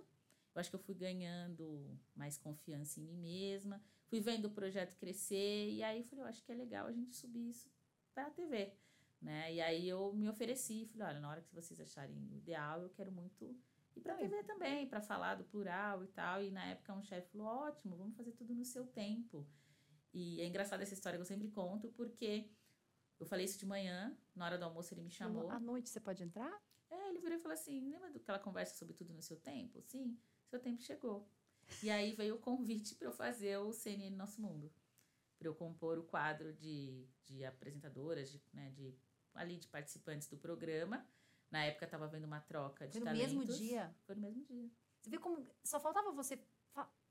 eu 0.53 0.59
acho 0.59 0.69
que 0.69 0.75
eu 0.75 0.79
fui 0.79 0.93
ganhando 0.93 1.99
mais 2.15 2.37
confiança 2.37 2.99
em 2.99 3.03
mim 3.03 3.17
mesma, 3.17 3.81
fui 4.07 4.19
vendo 4.19 4.45
o 4.45 4.51
projeto 4.51 4.95
crescer, 4.97 5.71
e 5.71 5.81
aí 5.81 6.03
falei, 6.03 6.23
eu 6.23 6.27
acho 6.27 6.43
que 6.43 6.51
é 6.51 6.55
legal 6.55 6.85
a 6.85 6.91
gente 6.91 7.15
subir 7.15 7.49
isso 7.49 7.71
para 8.13 8.27
a 8.27 8.29
TV 8.29 8.73
né? 9.23 9.53
E 9.53 9.61
aí 9.61 9.87
eu 9.87 10.13
me 10.13 10.27
ofereci, 10.27 10.85
falei, 10.87 11.07
olha, 11.07 11.19
na 11.19 11.29
hora 11.29 11.41
que 11.41 11.55
vocês 11.55 11.79
acharem 11.79 12.35
ideal, 12.35 12.81
eu 12.81 12.89
quero 12.89 13.11
muito 13.11 13.55
ir 13.95 14.01
para 14.01 14.13
a 14.13 14.17
TV 14.17 14.43
também, 14.43 14.87
para 14.87 15.01
falar 15.01 15.35
do 15.35 15.45
plural 15.45 16.03
e 16.03 16.07
tal. 16.07 16.43
E 16.43 16.51
na 16.51 16.65
época 16.65 16.93
um 16.93 17.01
chefe 17.01 17.31
falou, 17.31 17.47
ótimo, 17.47 17.95
vamos 17.95 18.15
fazer 18.15 18.33
tudo 18.33 18.53
no 18.53 18.65
seu 18.65 18.85
tempo. 18.85 19.47
E 20.13 20.41
é 20.41 20.45
engraçado 20.45 20.81
essa 20.81 20.93
história 20.93 21.17
que 21.17 21.21
eu 21.21 21.25
sempre 21.25 21.47
conto, 21.47 21.87
porque 21.89 22.51
eu 23.19 23.25
falei 23.25 23.45
isso 23.45 23.57
de 23.57 23.65
manhã, 23.65 24.15
na 24.35 24.45
hora 24.45 24.57
do 24.57 24.65
almoço 24.65 24.93
ele 24.93 25.01
me 25.01 25.09
chamou. 25.09 25.49
À 25.49 25.59
noite 25.59 25.89
você 25.89 25.99
pode 25.99 26.21
entrar? 26.21 26.61
É, 26.89 27.09
ele 27.09 27.19
virou 27.19 27.37
e 27.37 27.41
falou 27.41 27.53
assim, 27.53 27.79
lembra 27.89 28.11
daquela 28.11 28.37
conversa 28.37 28.75
sobre 28.75 28.93
tudo 28.93 29.13
no 29.13 29.21
seu 29.21 29.37
tempo? 29.37 29.81
Sim, 29.81 30.19
seu 30.45 30.59
tempo 30.59 30.81
chegou. 30.81 31.27
E 31.81 31.89
aí 31.89 32.13
veio 32.13 32.35
o 32.35 32.39
convite 32.39 32.93
para 32.95 33.07
eu 33.07 33.13
fazer 33.13 33.57
o 33.57 33.71
CNN 33.71 34.15
Nosso 34.15 34.41
Mundo. 34.41 34.71
Para 35.39 35.47
eu 35.47 35.55
compor 35.55 35.97
o 35.97 36.03
quadro 36.03 36.53
de, 36.53 37.07
de 37.23 37.43
apresentadoras, 37.45 38.29
de, 38.29 38.41
né, 38.53 38.69
de 38.71 38.95
ali 39.35 39.57
de 39.57 39.67
participantes 39.67 40.27
do 40.27 40.37
programa. 40.37 41.05
Na 41.51 41.65
época 41.65 41.85
estava 41.85 42.05
havendo 42.05 42.25
uma 42.25 42.39
troca 42.41 42.87
de 42.87 42.93
Foi 42.93 43.01
no 43.01 43.05
talentos. 43.05 43.33
mesmo 43.33 43.57
dia? 43.57 43.95
Foi 44.05 44.15
no 44.15 44.21
mesmo 44.21 44.43
dia. 44.43 44.69
Você 45.01 45.09
vê 45.09 45.17
como 45.17 45.47
só 45.63 45.79
faltava 45.79 46.11
você 46.11 46.39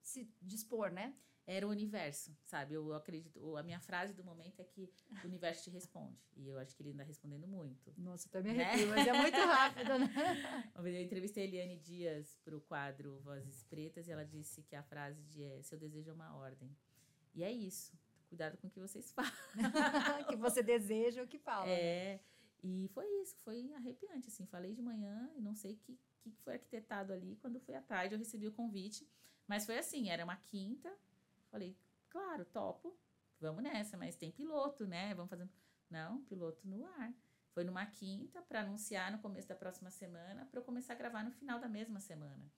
se 0.03 0.29
dispor, 0.41 0.91
né? 0.91 1.15
Era 1.45 1.67
o 1.67 1.71
universo, 1.71 2.37
sabe? 2.45 2.75
Eu 2.75 2.93
acredito. 2.95 3.57
A 3.57 3.63
minha 3.65 3.81
frase 3.81 4.15
do 4.15 4.23
momento 4.23 4.61
é 4.61 4.65
que 4.65 4.93
o 5.25 5.27
universo 5.27 5.65
te 5.65 5.71
responde. 5.71 6.17
E 6.37 6.47
eu 6.49 6.57
acho 6.59 6.75
que 6.75 6.83
ele 6.83 6.91
ainda 6.91 7.03
respondendo 7.03 7.49
muito. 7.49 7.93
Nossa, 7.99 8.29
eu 8.29 8.33
também 8.33 8.55
me 8.55 8.63
arrepio, 8.63 8.87
né? 8.89 8.95
mas 8.97 9.07
é 9.09 9.13
muito 9.13 9.37
rápido, 9.37 9.99
né? 9.99 10.09
Eu 10.77 11.03
entrevistei 11.03 11.45
a 11.45 11.47
Eliane 11.47 11.79
Dias 11.79 12.39
para 12.45 12.57
o 12.57 12.61
quadro 12.61 13.19
Vozes 13.21 13.65
Pretas 13.65 14.07
e 14.07 14.13
ela 14.13 14.25
disse 14.25 14.63
que 14.63 14.77
a 14.77 14.85
frase 14.85 15.21
de 15.25 15.43
é, 15.43 15.63
seu 15.63 15.77
desejo 15.77 16.11
é 16.11 16.13
uma 16.13 16.37
ordem. 16.37 16.77
E 17.35 17.43
é 17.43 17.51
isso 17.51 17.97
cuidado 18.33 18.57
com 18.57 18.66
o 18.66 18.71
que 18.71 18.81
vocês 18.81 19.12
falam. 19.12 19.31
que 20.29 20.37
você 20.37 20.62
deseja 20.62 21.23
o 21.23 21.29
que 21.29 21.38
fala. 21.38 21.66
Né? 21.66 21.73
É, 21.73 22.21
e 22.62 22.88
foi 22.95 23.07
isso, 23.21 23.37
foi 23.45 23.73
arrepiante, 23.75 24.29
assim, 24.29 24.47
falei 24.47 24.73
de 24.73 24.81
manhã 24.81 25.31
e 25.37 25.40
não 25.40 25.55
sei 25.55 25.75
o 25.75 25.77
que, 25.77 25.99
que 26.23 26.31
foi 26.42 26.55
arquitetado 26.55 27.12
ali, 27.12 27.37
quando 27.37 27.61
foi 27.61 27.75
à 27.75 27.83
tarde 27.83 28.14
eu 28.14 28.18
recebi 28.18 28.47
o 28.47 28.53
convite, 28.53 29.07
mas 29.47 29.66
foi 29.66 29.77
assim, 29.77 30.09
era 30.09 30.25
uma 30.25 30.37
quinta, 30.37 30.90
falei, 31.51 31.77
claro, 32.09 32.45
topo, 32.47 32.97
vamos 33.38 33.62
nessa, 33.62 33.97
mas 33.97 34.16
tem 34.16 34.31
piloto, 34.31 34.87
né, 34.87 35.14
vamos 35.14 35.29
fazer... 35.29 35.49
Não, 35.90 36.23
piloto 36.25 36.66
no 36.66 36.87
ar. 36.87 37.12
Foi 37.53 37.64
numa 37.64 37.85
quinta 37.85 38.40
para 38.40 38.62
anunciar 38.62 39.12
no 39.12 39.18
começo 39.18 39.47
da 39.47 39.55
próxima 39.55 39.90
semana, 39.90 40.47
para 40.47 40.59
eu 40.59 40.64
começar 40.64 40.95
a 40.95 40.97
gravar 40.97 41.23
no 41.23 41.31
final 41.31 41.61
da 41.61 41.68
mesma 41.68 42.01
semana. 42.01 42.51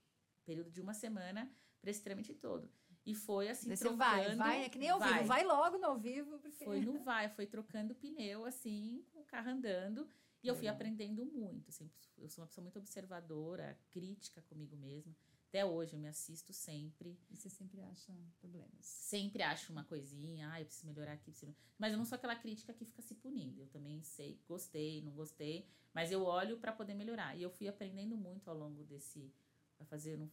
Período 0.44 0.70
de 0.70 0.80
uma 0.80 0.94
semana 0.94 1.50
para 1.80 1.90
esse 1.90 2.00
trâmite 2.00 2.32
todo. 2.32 2.70
E 3.06 3.14
foi 3.14 3.48
assim, 3.48 3.68
Você 3.68 3.84
trocando... 3.84 3.98
vai, 3.98 4.34
vai, 4.34 4.64
é 4.64 4.68
que 4.68 4.78
nem 4.78 4.88
ao 4.88 4.98
vai. 4.98 5.14
vivo, 5.14 5.24
vai 5.26 5.44
logo 5.44 5.78
no 5.78 5.86
ao 5.86 5.98
vivo. 5.98 6.38
Porque... 6.38 6.64
Foi 6.64 6.80
no 6.80 6.98
vai, 7.00 7.28
foi 7.28 7.46
trocando 7.46 7.94
pneu, 7.94 8.46
assim, 8.46 9.04
com 9.12 9.20
o 9.20 9.24
carro 9.24 9.50
andando. 9.50 10.08
E 10.42 10.48
eu 10.48 10.54
fui 10.54 10.68
aprendendo 10.68 11.24
muito, 11.24 11.70
assim, 11.70 11.90
eu 12.18 12.28
sou 12.28 12.42
uma 12.42 12.48
pessoa 12.48 12.62
muito 12.62 12.78
observadora, 12.78 13.78
crítica 13.90 14.42
comigo 14.42 14.76
mesma. 14.76 15.16
Até 15.48 15.64
hoje 15.64 15.94
eu 15.94 15.98
me 15.98 16.08
assisto 16.08 16.52
sempre. 16.52 17.18
E 17.30 17.36
você 17.36 17.48
sempre 17.48 17.80
acha 17.80 18.12
problemas? 18.40 18.84
Sempre 18.84 19.42
acho 19.42 19.72
uma 19.72 19.84
coisinha, 19.84 20.50
ah, 20.50 20.60
eu 20.60 20.66
preciso 20.66 20.86
melhorar 20.86 21.12
aqui. 21.12 21.30
Preciso... 21.30 21.54
Mas 21.78 21.92
eu 21.92 21.98
não 21.98 22.04
sou 22.04 22.16
aquela 22.16 22.36
crítica 22.36 22.74
que 22.74 22.84
fica 22.84 23.00
se 23.00 23.14
punindo. 23.14 23.62
Eu 23.62 23.68
também 23.68 24.02
sei, 24.02 24.38
gostei, 24.46 25.00
não 25.00 25.12
gostei, 25.12 25.66
mas 25.94 26.12
eu 26.12 26.24
olho 26.24 26.58
para 26.58 26.72
poder 26.72 26.92
melhorar. 26.92 27.36
E 27.36 27.42
eu 27.42 27.50
fui 27.50 27.66
aprendendo 27.68 28.16
muito 28.16 28.50
ao 28.50 28.56
longo 28.56 28.82
desse. 28.84 29.32
Vai 29.78 29.86
fazer, 29.86 30.18
não 30.18 30.30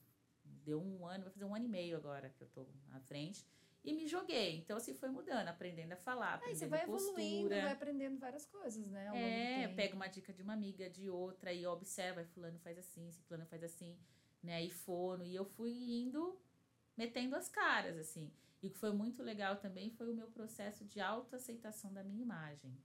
deu 0.64 0.82
um 0.82 1.06
ano, 1.06 1.24
vai 1.24 1.34
fazer 1.34 1.46
um 1.46 1.56
ano 1.56 1.66
e 1.66 1.68
meio 1.68 1.98
agora 1.98 2.30
que 2.30 2.42
eu 2.42 2.48
tô 2.48 2.68
à 2.92 3.00
frente. 3.00 3.46
E 3.84 3.94
me 3.94 4.08
joguei. 4.08 4.58
Então, 4.58 4.78
assim, 4.78 4.94
foi 4.94 5.10
mudando, 5.10 5.48
aprendendo 5.48 5.94
a 5.94 5.96
falar, 5.96 6.36
aprendendo 6.36 6.50
Aí 6.52 6.56
você 6.56 6.68
vai 6.68 6.86
postura. 6.86 7.24
evoluindo, 7.24 7.50
vai 7.50 7.72
aprendendo 7.72 8.20
várias 8.20 8.46
coisas, 8.46 8.86
né? 8.88 9.12
é, 9.16 9.68
pega 9.70 9.96
uma 9.96 10.08
dica 10.08 10.32
de 10.32 10.44
uma 10.44 10.54
amiga, 10.54 10.88
de 10.90 11.10
outra, 11.10 11.52
e 11.52 11.66
observa, 11.66 12.24
fulano 12.26 12.60
faz 12.60 12.78
assim, 12.78 13.08
esse 13.08 13.22
fulano 13.24 13.46
faz 13.48 13.64
assim, 13.64 13.98
né? 14.44 14.64
E 14.64 14.70
fono. 14.70 15.24
E 15.24 15.36
eu 15.36 15.46
fui 15.46 15.72
indo, 15.72 16.40
metendo 16.96 17.36
as 17.36 17.50
caras, 17.50 17.98
assim. 17.98 18.32
E 18.62 18.68
o 18.68 18.70
que 18.70 18.78
foi 18.78 18.92
muito 18.92 19.24
legal 19.24 19.56
também 19.56 19.90
foi 19.90 20.12
o 20.12 20.14
meu 20.14 20.28
processo 20.28 20.86
de 20.86 21.02
autoaceitação 21.02 21.92
da 21.92 22.04
minha 22.04 22.22
imagem. 22.22 22.78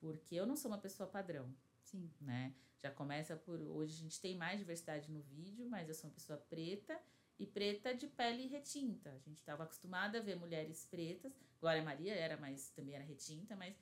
Porque 0.00 0.34
eu 0.34 0.46
não 0.46 0.56
sou 0.56 0.70
uma 0.70 0.78
pessoa 0.78 1.08
padrão. 1.08 1.54
Sim. 1.90 2.10
Né? 2.20 2.54
Já 2.82 2.90
começa 2.90 3.36
por. 3.36 3.60
Hoje 3.60 3.94
a 3.94 4.02
gente 4.02 4.20
tem 4.20 4.36
mais 4.36 4.58
diversidade 4.58 5.10
no 5.10 5.20
vídeo, 5.22 5.68
mas 5.68 5.88
eu 5.88 5.94
sou 5.94 6.08
uma 6.08 6.14
pessoa 6.14 6.38
preta 6.38 6.98
e 7.38 7.46
preta 7.46 7.94
de 7.94 8.06
pele 8.06 8.46
retinta. 8.46 9.10
A 9.10 9.18
gente 9.18 9.38
estava 9.38 9.64
acostumada 9.64 10.18
a 10.18 10.22
ver 10.22 10.36
mulheres 10.36 10.86
pretas. 10.86 11.32
Glória 11.60 11.82
Maria 11.82 12.14
era, 12.14 12.36
mas 12.36 12.70
também 12.70 12.94
era 12.94 13.04
retinta, 13.04 13.56
mas 13.56 13.74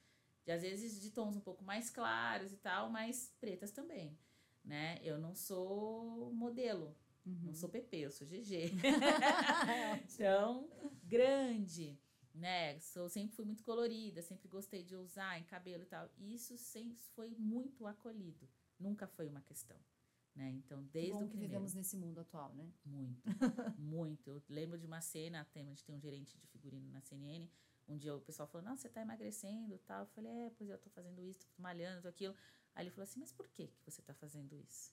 de, 0.45 0.53
às 0.53 0.63
vezes 0.63 1.01
de 1.01 1.11
tons 1.11 1.37
um 1.37 1.41
pouco 1.41 1.65
mais 1.65 1.91
claros 1.91 2.53
e 2.53 2.57
tal, 2.57 2.89
mas 2.91 3.35
pretas 3.41 3.71
também. 3.71 4.19
Né? 4.65 4.99
Eu 5.03 5.19
não 5.19 5.35
sou 5.35 6.33
modelo, 6.33 6.97
uhum. 7.25 7.39
não 7.45 7.55
sou 7.55 7.69
PP, 7.69 7.99
eu 7.99 8.11
sou 8.11 8.27
GG. 8.27 8.73
então, 10.05 10.69
grande 11.05 11.99
né? 12.37 12.79
Sou, 12.81 13.09
sempre 13.09 13.35
fui 13.35 13.45
muito 13.45 13.63
colorida, 13.65 14.23
sempre 14.23 14.49
gostei 14.49 14.83
de 14.83 14.95
usar 14.95 15.39
em 15.39 15.45
cabelo 15.45 15.83
e 15.83 15.87
tal. 15.87 16.09
E 16.19 16.35
isso 16.35 16.57
sempre 16.57 17.03
foi 17.15 17.31
muito 17.31 17.87
acolhido, 17.87 18.49
nunca 18.79 19.07
foi 19.07 19.29
uma 19.29 19.41
questão. 19.41 19.77
Né? 20.35 20.51
Então, 20.51 20.83
desde 20.93 21.13
que 21.13 21.19
bom 21.19 21.25
o 21.25 21.29
que 21.31 21.37
vivemos 21.39 21.73
nesse 21.73 21.97
mundo 21.97 22.21
atual, 22.21 22.53
né? 22.55 22.71
Muito, 22.85 23.23
muito. 23.79 24.31
Eu 24.31 24.43
lembro 24.51 24.79
de 24.79 24.87
uma 24.87 25.01
cena, 25.01 25.47
a 25.55 25.59
gente 25.59 25.83
tem 25.83 25.95
um 25.95 26.01
gerente 26.01 26.37
de 26.39 26.47
figurino 26.49 26.93
na 26.93 27.01
CNN, 27.01 27.49
um 27.89 27.97
dia 27.97 28.15
o 28.15 28.21
pessoal 28.21 28.47
falou, 28.47 28.67
não, 28.67 28.77
você 28.77 28.89
tá 28.89 29.01
emagrecendo 29.01 29.79
tal. 29.79 30.01
Eu 30.01 30.07
falei, 30.09 30.31
é, 30.31 30.51
pois 30.51 30.69
eu 30.69 30.79
tô 30.79 30.91
fazendo 30.91 31.23
isso, 31.23 31.47
tô 31.57 31.63
malhando, 31.63 32.03
tô 32.03 32.09
aquilo. 32.09 32.37
Aí 32.75 32.85
ele 32.85 32.91
falou 32.91 33.05
assim, 33.05 33.19
mas 33.19 33.33
por 33.33 33.49
que, 33.49 33.69
que 33.69 33.91
você 33.91 34.03
tá 34.03 34.13
fazendo 34.13 34.55
isso? 34.57 34.93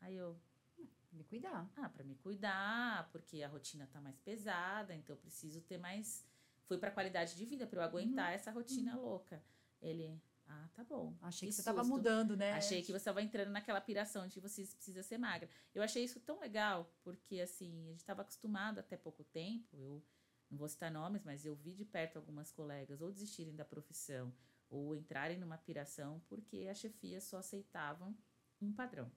Aí 0.00 0.14
eu... 0.14 0.38
Me 1.12 1.24
cuidar. 1.24 1.68
Ah, 1.76 1.88
para 1.88 2.04
me 2.04 2.14
cuidar, 2.14 3.10
porque 3.10 3.42
a 3.42 3.48
rotina 3.48 3.88
tá 3.88 4.00
mais 4.00 4.16
pesada, 4.20 4.94
então 4.94 5.16
eu 5.16 5.20
preciso 5.20 5.60
ter 5.60 5.76
mais 5.76 6.24
fui 6.70 6.78
para 6.78 6.92
qualidade 6.92 7.34
de 7.34 7.44
vida, 7.44 7.66
para 7.66 7.80
eu 7.80 7.84
aguentar 7.84 8.28
uhum. 8.28 8.34
essa 8.34 8.52
rotina 8.52 8.96
uhum. 8.96 9.02
louca. 9.02 9.42
Ele, 9.82 10.22
ah, 10.46 10.68
tá 10.72 10.84
bom. 10.84 11.16
Achei 11.20 11.48
que, 11.48 11.50
que 11.50 11.52
você 11.52 11.62
estava 11.62 11.82
mudando, 11.82 12.36
né? 12.36 12.52
Achei 12.52 12.80
que 12.80 12.92
você 12.92 12.98
estava 12.98 13.20
entrando 13.20 13.50
naquela 13.50 13.80
piração 13.80 14.28
de 14.28 14.38
você 14.38 14.62
precisa 14.62 15.02
ser 15.02 15.18
magra. 15.18 15.48
Eu 15.74 15.82
achei 15.82 16.04
isso 16.04 16.20
tão 16.20 16.38
legal, 16.38 16.88
porque 17.02 17.40
assim, 17.40 17.86
a 17.88 17.90
gente 17.90 17.98
estava 17.98 18.22
acostumado 18.22 18.78
até 18.78 18.96
pouco 18.96 19.24
tempo, 19.24 19.76
eu 19.76 20.00
não 20.48 20.58
vou 20.58 20.68
citar 20.68 20.92
nomes, 20.92 21.24
mas 21.24 21.44
eu 21.44 21.56
vi 21.56 21.74
de 21.74 21.84
perto 21.84 22.18
algumas 22.18 22.52
colegas 22.52 23.00
ou 23.00 23.10
desistirem 23.10 23.56
da 23.56 23.64
profissão 23.64 24.32
ou 24.68 24.94
entrarem 24.94 25.38
numa 25.38 25.58
piração 25.58 26.22
porque 26.28 26.68
a 26.70 26.74
chefia 26.74 27.20
só 27.20 27.38
aceitavam 27.38 28.16
um 28.62 28.72
padrão, 28.72 29.10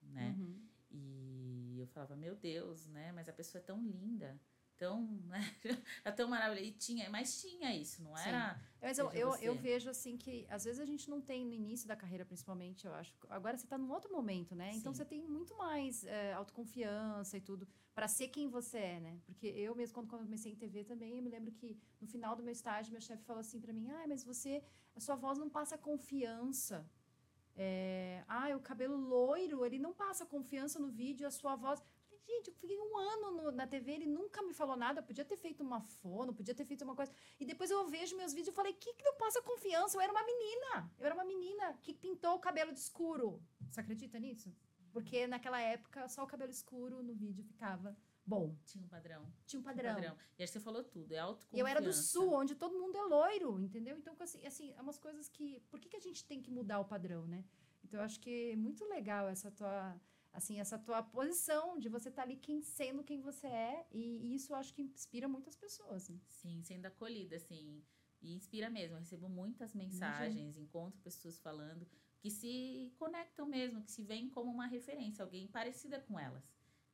né? 0.00 0.34
Uhum. 0.38 0.66
E 0.90 1.78
eu 1.78 1.86
falava, 1.88 2.16
meu 2.16 2.34
Deus, 2.34 2.86
né? 2.86 3.12
Mas 3.12 3.28
a 3.28 3.34
pessoa 3.34 3.60
é 3.60 3.64
tão 3.64 3.86
linda 3.86 4.40
tão, 4.80 5.02
né? 5.28 5.40
Era 6.02 6.16
tão 6.16 6.26
maravilhoso. 6.26 6.70
E 6.70 6.72
tinha, 6.72 7.10
mas 7.10 7.38
tinha 7.38 7.76
isso, 7.76 8.02
não 8.02 8.16
era? 8.16 8.54
Sim. 8.54 8.60
Mas 8.80 8.98
eu, 8.98 9.10
eu, 9.12 9.36
eu, 9.36 9.54
vejo 9.54 9.90
assim 9.90 10.16
que 10.16 10.46
às 10.48 10.64
vezes 10.64 10.80
a 10.80 10.86
gente 10.86 11.10
não 11.10 11.20
tem 11.20 11.44
no 11.44 11.52
início 11.52 11.86
da 11.86 11.94
carreira, 11.94 12.24
principalmente, 12.24 12.86
eu 12.86 12.94
acho. 12.94 13.12
Agora 13.28 13.58
você 13.58 13.66
está 13.66 13.76
num 13.76 13.92
outro 13.92 14.10
momento, 14.10 14.54
né? 14.54 14.68
Então 14.68 14.72
Sim. 14.72 14.78
Então 14.80 14.94
você 14.94 15.04
tem 15.04 15.20
muito 15.22 15.54
mais 15.58 16.04
é, 16.04 16.32
autoconfiança 16.32 17.36
e 17.36 17.42
tudo 17.42 17.68
para 17.94 18.08
ser 18.08 18.28
quem 18.28 18.48
você 18.48 18.78
é, 18.78 19.00
né? 19.00 19.20
Porque 19.26 19.46
eu 19.48 19.74
mesmo, 19.74 19.94
quando 19.94 20.08
comecei 20.08 20.52
em 20.52 20.56
TV 20.56 20.84
também, 20.84 21.18
eu 21.18 21.22
me 21.22 21.28
lembro 21.28 21.52
que 21.52 21.78
no 22.00 22.06
final 22.06 22.34
do 22.34 22.42
meu 22.42 22.52
estágio, 22.52 22.90
meu 22.90 23.02
chefe 23.02 23.22
falou 23.24 23.40
assim 23.40 23.60
para 23.60 23.74
mim: 23.74 23.90
ah, 23.90 24.06
mas 24.08 24.24
você, 24.24 24.64
a 24.96 25.00
sua 25.00 25.14
voz 25.14 25.38
não 25.38 25.50
passa 25.50 25.76
confiança. 25.76 26.88
É, 27.54 28.24
ah, 28.26 28.48
o 28.56 28.60
cabelo 28.60 28.96
loiro, 28.96 29.66
ele 29.66 29.78
não 29.78 29.92
passa 29.92 30.24
confiança 30.24 30.78
no 30.78 30.88
vídeo, 30.88 31.26
a 31.26 31.30
sua 31.30 31.54
voz. 31.56 31.82
Gente, 32.26 32.48
eu 32.48 32.54
fiquei 32.54 32.78
um 32.78 32.96
ano 32.96 33.30
no, 33.30 33.50
na 33.50 33.66
TV, 33.66 33.92
ele 33.92 34.06
nunca 34.06 34.42
me 34.42 34.54
falou 34.54 34.76
nada. 34.76 35.02
Podia 35.02 35.24
ter 35.24 35.36
feito 35.36 35.62
uma 35.62 35.80
fono, 35.80 36.34
podia 36.34 36.54
ter 36.54 36.64
feito 36.64 36.82
uma 36.82 36.94
coisa. 36.94 37.12
E 37.38 37.44
depois 37.44 37.70
eu 37.70 37.86
vejo 37.88 38.16
meus 38.16 38.32
vídeos 38.32 38.52
e 38.52 38.56
falei: 38.56 38.72
que 38.72 38.94
que 38.94 39.04
não 39.04 39.16
passa 39.16 39.42
confiança? 39.42 39.96
Eu 39.96 40.00
era 40.00 40.12
uma 40.12 40.24
menina. 40.24 40.92
Eu 40.98 41.06
era 41.06 41.14
uma 41.14 41.24
menina 41.24 41.74
que 41.82 41.92
pintou 41.92 42.34
o 42.34 42.38
cabelo 42.38 42.72
de 42.72 42.78
escuro. 42.78 43.42
Você 43.68 43.80
acredita 43.80 44.18
nisso? 44.18 44.54
Porque 44.92 45.26
naquela 45.26 45.60
época 45.60 46.08
só 46.08 46.24
o 46.24 46.26
cabelo 46.26 46.50
escuro 46.50 47.02
no 47.02 47.14
vídeo 47.14 47.44
ficava 47.44 47.96
bom. 48.26 48.56
Tinha 48.64 48.84
um 48.84 48.88
padrão. 48.88 49.26
Tinha 49.46 49.60
um 49.60 49.62
padrão. 49.62 49.82
Tinha 49.82 49.92
um 49.92 49.94
padrão. 49.94 50.16
E 50.38 50.42
acho 50.42 50.52
que 50.52 50.58
você 50.58 50.64
falou 50.64 50.84
tudo, 50.84 51.12
é 51.12 51.18
autoconfiança. 51.18 51.60
Eu 51.60 51.66
era 51.66 51.80
do 51.80 51.92
sul, 51.92 52.32
onde 52.32 52.54
todo 52.54 52.78
mundo 52.78 52.96
é 52.96 53.02
loiro, 53.02 53.60
entendeu? 53.60 53.96
Então, 53.96 54.14
assim, 54.20 54.46
assim 54.46 54.72
é 54.76 54.80
umas 54.80 54.98
coisas 54.98 55.28
que... 55.28 55.60
Por 55.70 55.80
que, 55.80 55.88
que 55.88 55.96
a 55.96 56.00
gente 56.00 56.24
tem 56.24 56.40
que 56.40 56.50
mudar 56.50 56.78
o 56.80 56.84
padrão, 56.84 57.26
né? 57.26 57.44
Então, 57.84 57.98
eu 58.00 58.04
acho 58.04 58.20
que 58.20 58.52
é 58.52 58.56
muito 58.56 58.84
legal 58.84 59.28
essa 59.28 59.50
tua 59.50 60.00
assim 60.32 60.60
essa 60.60 60.78
tua 60.78 61.02
posição 61.02 61.78
de 61.78 61.88
você 61.88 62.08
estar 62.08 62.22
tá 62.22 62.28
ali 62.28 62.36
quem, 62.36 62.62
sendo 62.62 63.02
quem 63.02 63.20
você 63.20 63.46
é 63.46 63.86
e, 63.90 64.26
e 64.26 64.34
isso 64.34 64.52
eu 64.52 64.56
acho 64.56 64.72
que 64.72 64.82
inspira 64.82 65.28
muitas 65.28 65.56
pessoas 65.56 66.08
né? 66.08 66.20
sim 66.28 66.62
sendo 66.62 66.86
acolhida 66.86 67.36
assim 67.36 67.82
e 68.22 68.34
inspira 68.34 68.70
mesmo 68.70 68.96
eu 68.96 69.00
recebo 69.00 69.28
muitas 69.28 69.74
mensagens 69.74 70.56
Imagina. 70.56 70.64
encontro 70.64 71.00
pessoas 71.00 71.38
falando 71.38 71.86
que 72.20 72.30
se 72.30 72.92
conectam 72.96 73.46
mesmo 73.46 73.82
que 73.82 73.90
se 73.90 74.02
veem 74.02 74.28
como 74.28 74.50
uma 74.50 74.66
referência 74.66 75.24
alguém 75.24 75.46
parecida 75.48 76.00
com 76.00 76.18
elas 76.18 76.44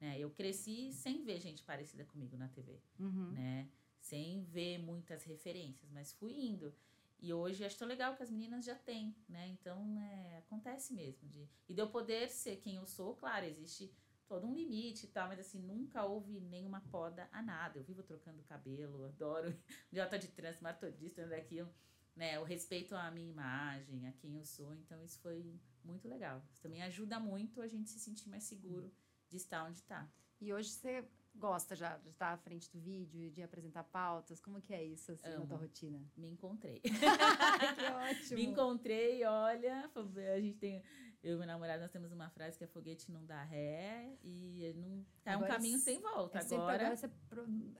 né 0.00 0.18
eu 0.18 0.30
cresci 0.30 0.92
sem 0.92 1.22
ver 1.22 1.40
gente 1.40 1.62
parecida 1.62 2.04
comigo 2.04 2.36
na 2.36 2.48
TV 2.48 2.80
uhum. 2.98 3.32
né 3.32 3.68
sem 4.00 4.42
ver 4.44 4.78
muitas 4.78 5.24
referências 5.24 5.90
mas 5.90 6.12
fui 6.12 6.32
indo 6.32 6.74
e 7.20 7.32
hoje 7.32 7.64
acho 7.64 7.78
tão 7.78 7.88
legal 7.88 8.14
que 8.14 8.22
as 8.22 8.30
meninas 8.30 8.64
já 8.64 8.74
têm, 8.74 9.16
né? 9.28 9.48
Então, 9.48 10.00
é, 10.00 10.38
acontece 10.38 10.92
mesmo. 10.92 11.28
De, 11.28 11.48
e 11.68 11.74
de 11.74 11.80
eu 11.80 11.88
poder 11.88 12.28
ser 12.28 12.56
quem 12.56 12.76
eu 12.76 12.86
sou, 12.86 13.16
claro, 13.16 13.44
existe 13.46 13.92
todo 14.28 14.46
um 14.46 14.54
limite 14.54 15.06
e 15.06 15.08
tal, 15.08 15.28
mas 15.28 15.38
assim, 15.38 15.60
nunca 15.62 16.04
houve 16.04 16.40
nenhuma 16.40 16.80
poda 16.90 17.28
a 17.32 17.42
nada. 17.42 17.78
Eu 17.78 17.84
vivo 17.84 18.02
trocando 18.02 18.42
cabelo, 18.42 19.04
adoro 19.06 19.56
idiota 19.90 20.18
de 20.18 20.28
trânsito, 20.28 20.64
metodista, 20.64 21.26
daquilo, 21.26 21.72
né? 22.14 22.38
O 22.38 22.44
respeito 22.44 22.94
à 22.94 23.10
minha 23.10 23.30
imagem, 23.30 24.06
a 24.06 24.12
quem 24.12 24.36
eu 24.36 24.44
sou. 24.44 24.74
Então, 24.74 25.02
isso 25.02 25.18
foi 25.20 25.58
muito 25.82 26.08
legal. 26.08 26.42
Isso 26.50 26.60
também 26.60 26.82
ajuda 26.82 27.18
muito 27.18 27.62
a 27.62 27.68
gente 27.68 27.88
se 27.88 27.98
sentir 27.98 28.28
mais 28.28 28.44
seguro 28.44 28.92
de 29.28 29.36
estar 29.36 29.64
onde 29.64 29.78
está. 29.78 30.10
E 30.40 30.52
hoje 30.52 30.70
você 30.70 31.08
gosta 31.38 31.74
já 31.74 31.96
de 31.98 32.10
estar 32.10 32.32
à 32.32 32.36
frente 32.36 32.70
do 32.70 32.80
vídeo, 32.80 33.30
de 33.30 33.42
apresentar 33.42 33.84
pautas? 33.84 34.40
Como 34.40 34.60
que 34.60 34.72
é 34.72 34.82
isso, 34.82 35.12
assim, 35.12 35.28
Amo. 35.28 35.40
na 35.40 35.46
tua 35.46 35.58
rotina? 35.58 36.02
Me 36.16 36.28
encontrei. 36.28 36.80
que 36.80 36.90
ótimo! 36.90 38.36
Me 38.36 38.46
encontrei, 38.46 39.24
olha, 39.24 39.90
a 40.34 40.40
gente 40.40 40.58
tem... 40.58 40.82
Eu 41.22 41.34
e 41.34 41.38
meu 41.38 41.46
namorado, 41.46 41.82
nós 41.82 41.90
temos 41.90 42.12
uma 42.12 42.30
frase 42.30 42.56
que 42.56 42.62
é 42.62 42.66
foguete 42.68 43.10
não 43.10 43.24
dá 43.24 43.42
ré 43.42 44.16
e 44.22 44.72
não 44.76 45.04
é 45.24 45.32
agora, 45.32 45.52
um 45.52 45.56
caminho 45.56 45.78
sem 45.78 45.98
volta. 45.98 46.38
É 46.38 46.54
agora, 46.54 46.92
agora 46.92 47.10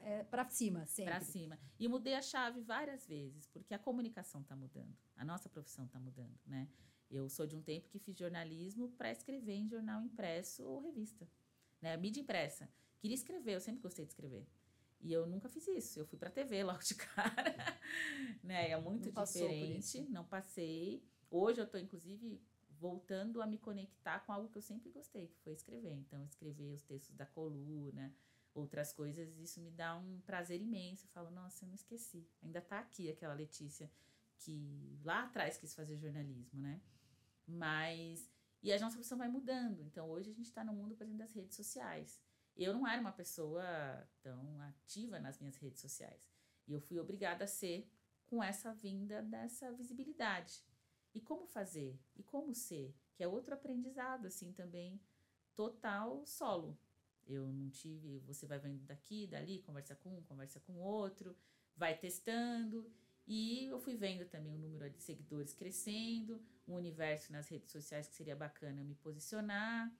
é 0.03 0.25
pra 0.25 0.49
cima, 0.49 0.85
sempre. 0.87 1.15
Pra 1.15 1.21
cima. 1.21 1.59
E 1.79 1.87
mudei 1.87 2.15
a 2.15 2.23
chave 2.23 2.61
várias 2.61 3.07
vezes, 3.07 3.47
porque 3.47 3.73
a 3.73 3.79
comunicação 3.79 4.41
está 4.41 4.57
mudando. 4.57 4.97
A 5.15 5.25
nossa 5.25 5.49
profissão 5.49 5.85
está 5.85 6.01
mudando, 6.01 6.37
né? 6.45 6.69
Eu 7.09 7.29
sou 7.29 7.47
de 7.47 7.55
um 7.55 7.63
tempo 7.63 7.89
que 7.89 8.01
fiz 8.01 8.17
jornalismo 8.17 8.91
para 8.93 9.13
escrever 9.13 9.55
em 9.55 9.69
jornal 9.69 10.03
impresso 10.03 10.65
ou 10.65 10.81
revista, 10.81 11.29
né? 11.81 11.97
Mídia 11.97 12.21
impressa. 12.21 12.69
Queria 13.07 13.15
escrever, 13.15 13.55
eu 13.55 13.61
sempre 13.61 13.83
gostei 13.83 14.05
de 14.05 14.11
escrever. 14.11 14.45
E 15.01 15.13
eu 15.13 15.29
nunca 15.29 15.49
fiz 15.49 15.65
isso. 15.69 16.01
Eu 16.01 16.07
fui 16.07 16.19
para 16.19 16.29
TV 16.29 16.65
logo 16.67 16.81
de 16.81 16.97
cara. 16.97 17.55
né? 18.43 18.71
É 18.71 18.81
muito 18.81 19.13
não 19.13 19.23
diferente. 19.23 20.01
Não 20.11 20.25
passei. 20.25 21.05
Hoje 21.31 21.61
eu 21.61 21.67
estou, 21.67 21.79
inclusive, 21.79 22.43
voltando 22.69 23.41
a 23.41 23.47
me 23.47 23.59
conectar 23.59 24.19
com 24.27 24.33
algo 24.33 24.49
que 24.49 24.59
eu 24.59 24.63
sempre 24.63 24.91
gostei, 24.91 25.29
que 25.29 25.39
foi 25.39 25.53
escrever. 25.53 25.93
Então, 25.93 26.25
escrever 26.25 26.73
os 26.73 26.83
textos 26.83 27.15
da 27.15 27.25
coluna, 27.25 28.13
outras 28.53 28.93
coisas, 28.93 29.39
isso 29.39 29.61
me 29.61 29.71
dá 29.71 29.97
um 29.97 30.21
prazer 30.23 30.61
imenso. 30.61 31.07
Eu 31.07 31.11
falo, 31.11 31.31
nossa, 31.31 31.65
eu 31.65 31.69
não 31.69 31.77
esqueci. 31.77 32.29
Ainda 32.43 32.59
está 32.59 32.81
aqui 32.81 33.09
aquela 33.09 33.35
Letícia 33.35 33.89
que 34.37 34.99
lá 35.05 35.23
atrás 35.23 35.57
quis 35.57 35.73
fazer 35.77 35.97
jornalismo, 35.97 36.61
né? 36.61 36.83
Mas. 37.47 38.29
E 38.61 38.73
a 38.73 38.81
nossa 38.81 38.97
profissão 38.97 39.17
vai 39.17 39.29
mudando. 39.29 39.81
Então, 39.85 40.11
hoje 40.11 40.29
a 40.29 40.35
gente 40.35 40.47
está 40.47 40.65
no 40.65 40.73
mundo, 40.73 40.97
por 40.97 41.05
exemplo, 41.05 41.19
das 41.21 41.33
redes 41.33 41.55
sociais 41.55 42.26
eu 42.65 42.73
não 42.73 42.87
era 42.87 43.01
uma 43.01 43.13
pessoa 43.13 43.63
tão 44.23 44.61
ativa 44.63 45.19
nas 45.21 45.39
minhas 45.39 45.57
redes 45.57 45.81
sociais. 45.81 46.31
E 46.67 46.73
eu 46.73 46.81
fui 46.81 46.99
obrigada 46.99 47.45
a 47.45 47.49
ser 47.49 47.91
com 48.27 48.43
essa 48.43 48.73
vinda 48.73 49.23
dessa 49.23 49.73
visibilidade. 49.73 50.65
E 51.15 51.21
como 51.21 51.47
fazer? 51.47 51.99
E 52.15 52.23
como 52.23 52.55
ser? 52.55 52.95
Que 53.15 53.23
é 53.23 53.29
outro 53.29 53.55
aprendizado, 53.55 54.27
assim, 54.27 54.53
também 54.53 55.01
total 55.55 56.27
solo. 56.27 56.79
Eu 57.27 57.49
não 57.53 57.71
tive, 57.71 58.21
você 58.21 58.47
vai 58.47 58.59
vendo 58.59 58.85
daqui, 58.85 59.27
dali, 59.27 59.63
conversa 59.63 59.97
com 59.97 60.17
um, 60.17 60.23
conversa 60.23 60.61
com 60.61 60.79
outro, 60.79 61.37
vai 61.77 61.97
testando. 61.97 62.93
E 63.27 63.65
eu 63.65 63.81
fui 63.81 63.97
vendo 63.97 64.25
também 64.29 64.55
o 64.55 64.59
número 64.59 64.89
de 64.89 65.01
seguidores 65.03 65.53
crescendo, 65.53 66.41
um 66.69 66.75
universo 66.75 67.33
nas 67.33 67.49
redes 67.49 67.73
sociais 67.73 68.07
que 68.07 68.15
seria 68.15 68.37
bacana 68.37 68.85
me 68.85 68.95
posicionar, 68.95 69.93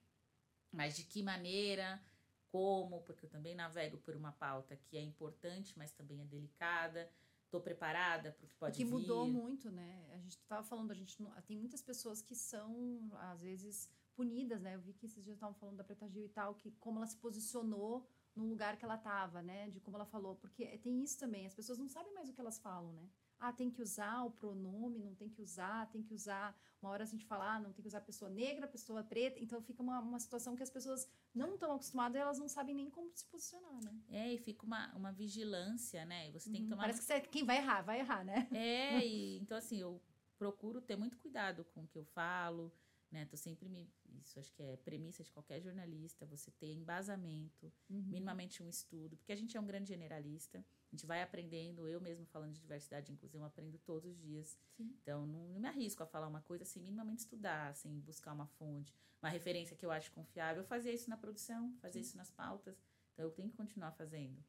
mas 0.71 0.95
de 0.95 1.03
que 1.03 1.21
maneira, 1.21 2.01
como, 2.51 3.01
porque 3.01 3.25
eu 3.25 3.29
também 3.29 3.55
navego 3.55 3.97
por 3.97 4.15
uma 4.15 4.31
pauta 4.31 4.75
que 4.75 4.97
é 4.97 5.01
importante, 5.01 5.77
mas 5.77 5.91
também 5.91 6.21
é 6.21 6.25
delicada. 6.25 7.09
Estou 7.45 7.61
preparada 7.61 8.33
para 8.33 8.45
o 8.45 8.47
que 8.47 8.55
pode 8.55 8.77
vir. 8.77 8.83
Que 8.83 8.91
mudou 8.91 9.25
muito, 9.25 9.71
né? 9.71 10.05
A 10.11 10.17
gente 10.17 10.33
estava 10.33 10.63
falando, 10.63 10.91
a 10.91 10.93
gente 10.93 11.17
tem 11.45 11.57
muitas 11.57 11.81
pessoas 11.81 12.21
que 12.21 12.35
são, 12.35 13.09
às 13.31 13.41
vezes, 13.41 13.89
punidas, 14.13 14.61
né? 14.61 14.75
Eu 14.75 14.81
vi 14.81 14.93
que 14.93 15.05
esses 15.05 15.23
dias 15.23 15.37
estavam 15.37 15.55
falando 15.55 15.77
da 15.77 15.83
Preta 15.83 16.09
Gil 16.09 16.25
e 16.25 16.29
tal, 16.29 16.55
que 16.55 16.71
como 16.71 16.99
ela 16.99 17.07
se 17.07 17.15
posicionou 17.15 18.05
no 18.35 18.45
lugar 18.45 18.75
que 18.75 18.83
ela 18.83 18.95
estava, 18.95 19.41
né? 19.41 19.69
De 19.69 19.79
como 19.79 19.95
ela 19.95 20.05
falou. 20.05 20.35
Porque 20.35 20.77
tem 20.79 21.01
isso 21.01 21.17
também, 21.17 21.45
as 21.45 21.53
pessoas 21.53 21.77
não 21.77 21.87
sabem 21.87 22.13
mais 22.13 22.27
o 22.27 22.33
que 22.33 22.41
elas 22.41 22.59
falam, 22.59 22.91
né? 22.91 23.09
Ah, 23.39 23.53
tem 23.53 23.69
que 23.69 23.81
usar 23.81 24.23
o 24.23 24.31
pronome, 24.31 24.99
não 24.99 25.13
tem 25.15 25.29
que 25.29 25.41
usar, 25.41 25.87
tem 25.91 26.01
que 26.01 26.13
usar. 26.13 26.57
Uma 26.81 26.91
hora 26.91 27.03
a 27.03 27.07
gente 27.07 27.25
fala, 27.25 27.55
ah, 27.55 27.59
não 27.59 27.71
tem 27.73 27.81
que 27.81 27.87
usar 27.87 28.01
pessoa 28.01 28.29
negra, 28.29 28.67
pessoa 28.67 29.03
preta. 29.03 29.39
Então 29.39 29.61
fica 29.61 29.81
uma, 29.81 29.99
uma 29.99 30.19
situação 30.19 30.55
que 30.55 30.63
as 30.63 30.69
pessoas 30.69 31.07
não 31.33 31.53
estão 31.55 31.71
acostumadas 31.71 32.15
e 32.17 32.21
elas 32.21 32.39
não 32.39 32.47
sabem 32.47 32.73
nem 32.75 32.89
como 32.89 33.11
se 33.13 33.25
posicionar, 33.25 33.83
né? 33.83 33.93
É, 34.09 34.33
e 34.33 34.37
fica 34.37 34.65
uma, 34.65 34.93
uma 34.95 35.11
vigilância, 35.11 36.05
né? 36.05 36.29
E 36.29 36.31
você 36.31 36.49
tem 36.49 36.63
que 36.63 36.69
tomar. 36.69 36.83
Parece 36.83 36.99
que 36.99 37.05
você, 37.05 37.21
quem 37.21 37.43
vai 37.43 37.57
errar, 37.57 37.81
vai 37.81 37.99
errar, 37.99 38.23
né? 38.23 38.47
É, 38.51 39.05
e 39.05 39.37
então 39.39 39.57
assim, 39.57 39.77
eu 39.77 40.01
procuro 40.37 40.81
ter 40.81 40.95
muito 40.95 41.17
cuidado 41.17 41.63
com 41.73 41.83
o 41.83 41.87
que 41.87 41.97
eu 41.97 42.05
falo, 42.05 42.71
né? 43.11 43.25
Tô 43.25 43.37
sempre 43.37 43.67
me. 43.69 43.89
Isso 44.23 44.39
acho 44.39 44.51
que 44.53 44.61
é 44.63 44.75
premissa 44.77 45.23
de 45.23 45.31
qualquer 45.31 45.61
jornalista, 45.61 46.25
você 46.25 46.51
ter 46.51 46.73
embasamento, 46.73 47.71
Uhum. 47.89 48.01
minimamente 48.07 48.61
um 48.61 48.67
estudo, 48.69 49.15
porque 49.17 49.31
a 49.31 49.35
gente 49.35 49.55
é 49.55 49.59
um 49.59 49.65
grande 49.65 49.87
generalista, 49.89 50.63
a 50.91 50.95
gente 50.95 51.05
vai 51.05 51.21
aprendendo, 51.21 51.87
eu 51.87 51.99
mesmo 51.99 52.25
falando 52.25 52.53
de 52.53 52.61
diversidade 52.61 53.11
e 53.11 53.13
inclusão, 53.13 53.41
eu 53.41 53.47
aprendo 53.47 53.77
todos 53.79 54.09
os 54.09 54.17
dias. 54.17 54.57
Sim. 54.77 54.95
Então, 55.01 55.25
não, 55.25 55.49
não 55.49 55.59
me 55.59 55.67
arrisco 55.67 56.01
a 56.01 56.05
falar 56.05 56.27
uma 56.27 56.41
coisa 56.41 56.63
sem 56.63 56.81
minimamente 56.81 57.23
estudar, 57.23 57.75
sem 57.75 57.99
buscar 57.99 58.33
uma 58.33 58.47
fonte, 58.47 58.93
uma 59.21 59.29
referência 59.29 59.75
que 59.75 59.85
eu 59.85 59.91
acho 59.91 60.11
confiável. 60.11 60.63
Eu 60.63 60.67
fazia 60.67 60.93
isso 60.93 61.09
na 61.09 61.17
produção, 61.17 61.75
fazia 61.81 62.01
isso 62.01 62.15
nas 62.15 62.31
pautas, 62.31 62.81
então 63.13 63.25
eu 63.25 63.31
tenho 63.31 63.49
que 63.49 63.57
continuar 63.57 63.91
fazendo, 63.91 64.41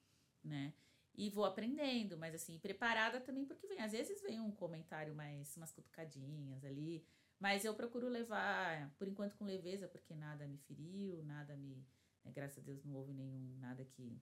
né? 0.44 0.72
E 1.14 1.28
vou 1.30 1.44
aprendendo, 1.44 2.16
mas 2.16 2.32
assim, 2.32 2.60
preparada 2.60 3.20
também 3.20 3.44
porque 3.44 3.66
vem. 3.66 3.80
Às 3.80 3.90
vezes 3.90 4.22
vem 4.22 4.40
um 4.40 4.52
comentário 4.52 5.14
mais, 5.16 5.56
umas 5.56 5.72
cutucadinhas 5.72 6.64
ali, 6.64 7.04
mas 7.40 7.64
eu 7.64 7.74
procuro 7.74 8.08
levar, 8.08 8.94
por 8.96 9.08
enquanto, 9.08 9.34
com 9.36 9.44
leveza, 9.44 9.88
porque 9.88 10.14
nada 10.14 10.46
me 10.46 10.58
feriu, 10.58 11.24
nada 11.24 11.56
me. 11.56 11.84
né, 12.24 12.30
graças 12.30 12.58
a 12.58 12.60
Deus 12.60 12.84
não 12.84 12.94
houve 12.94 13.12
nenhum, 13.12 13.56
nada 13.58 13.84
que 13.84 14.20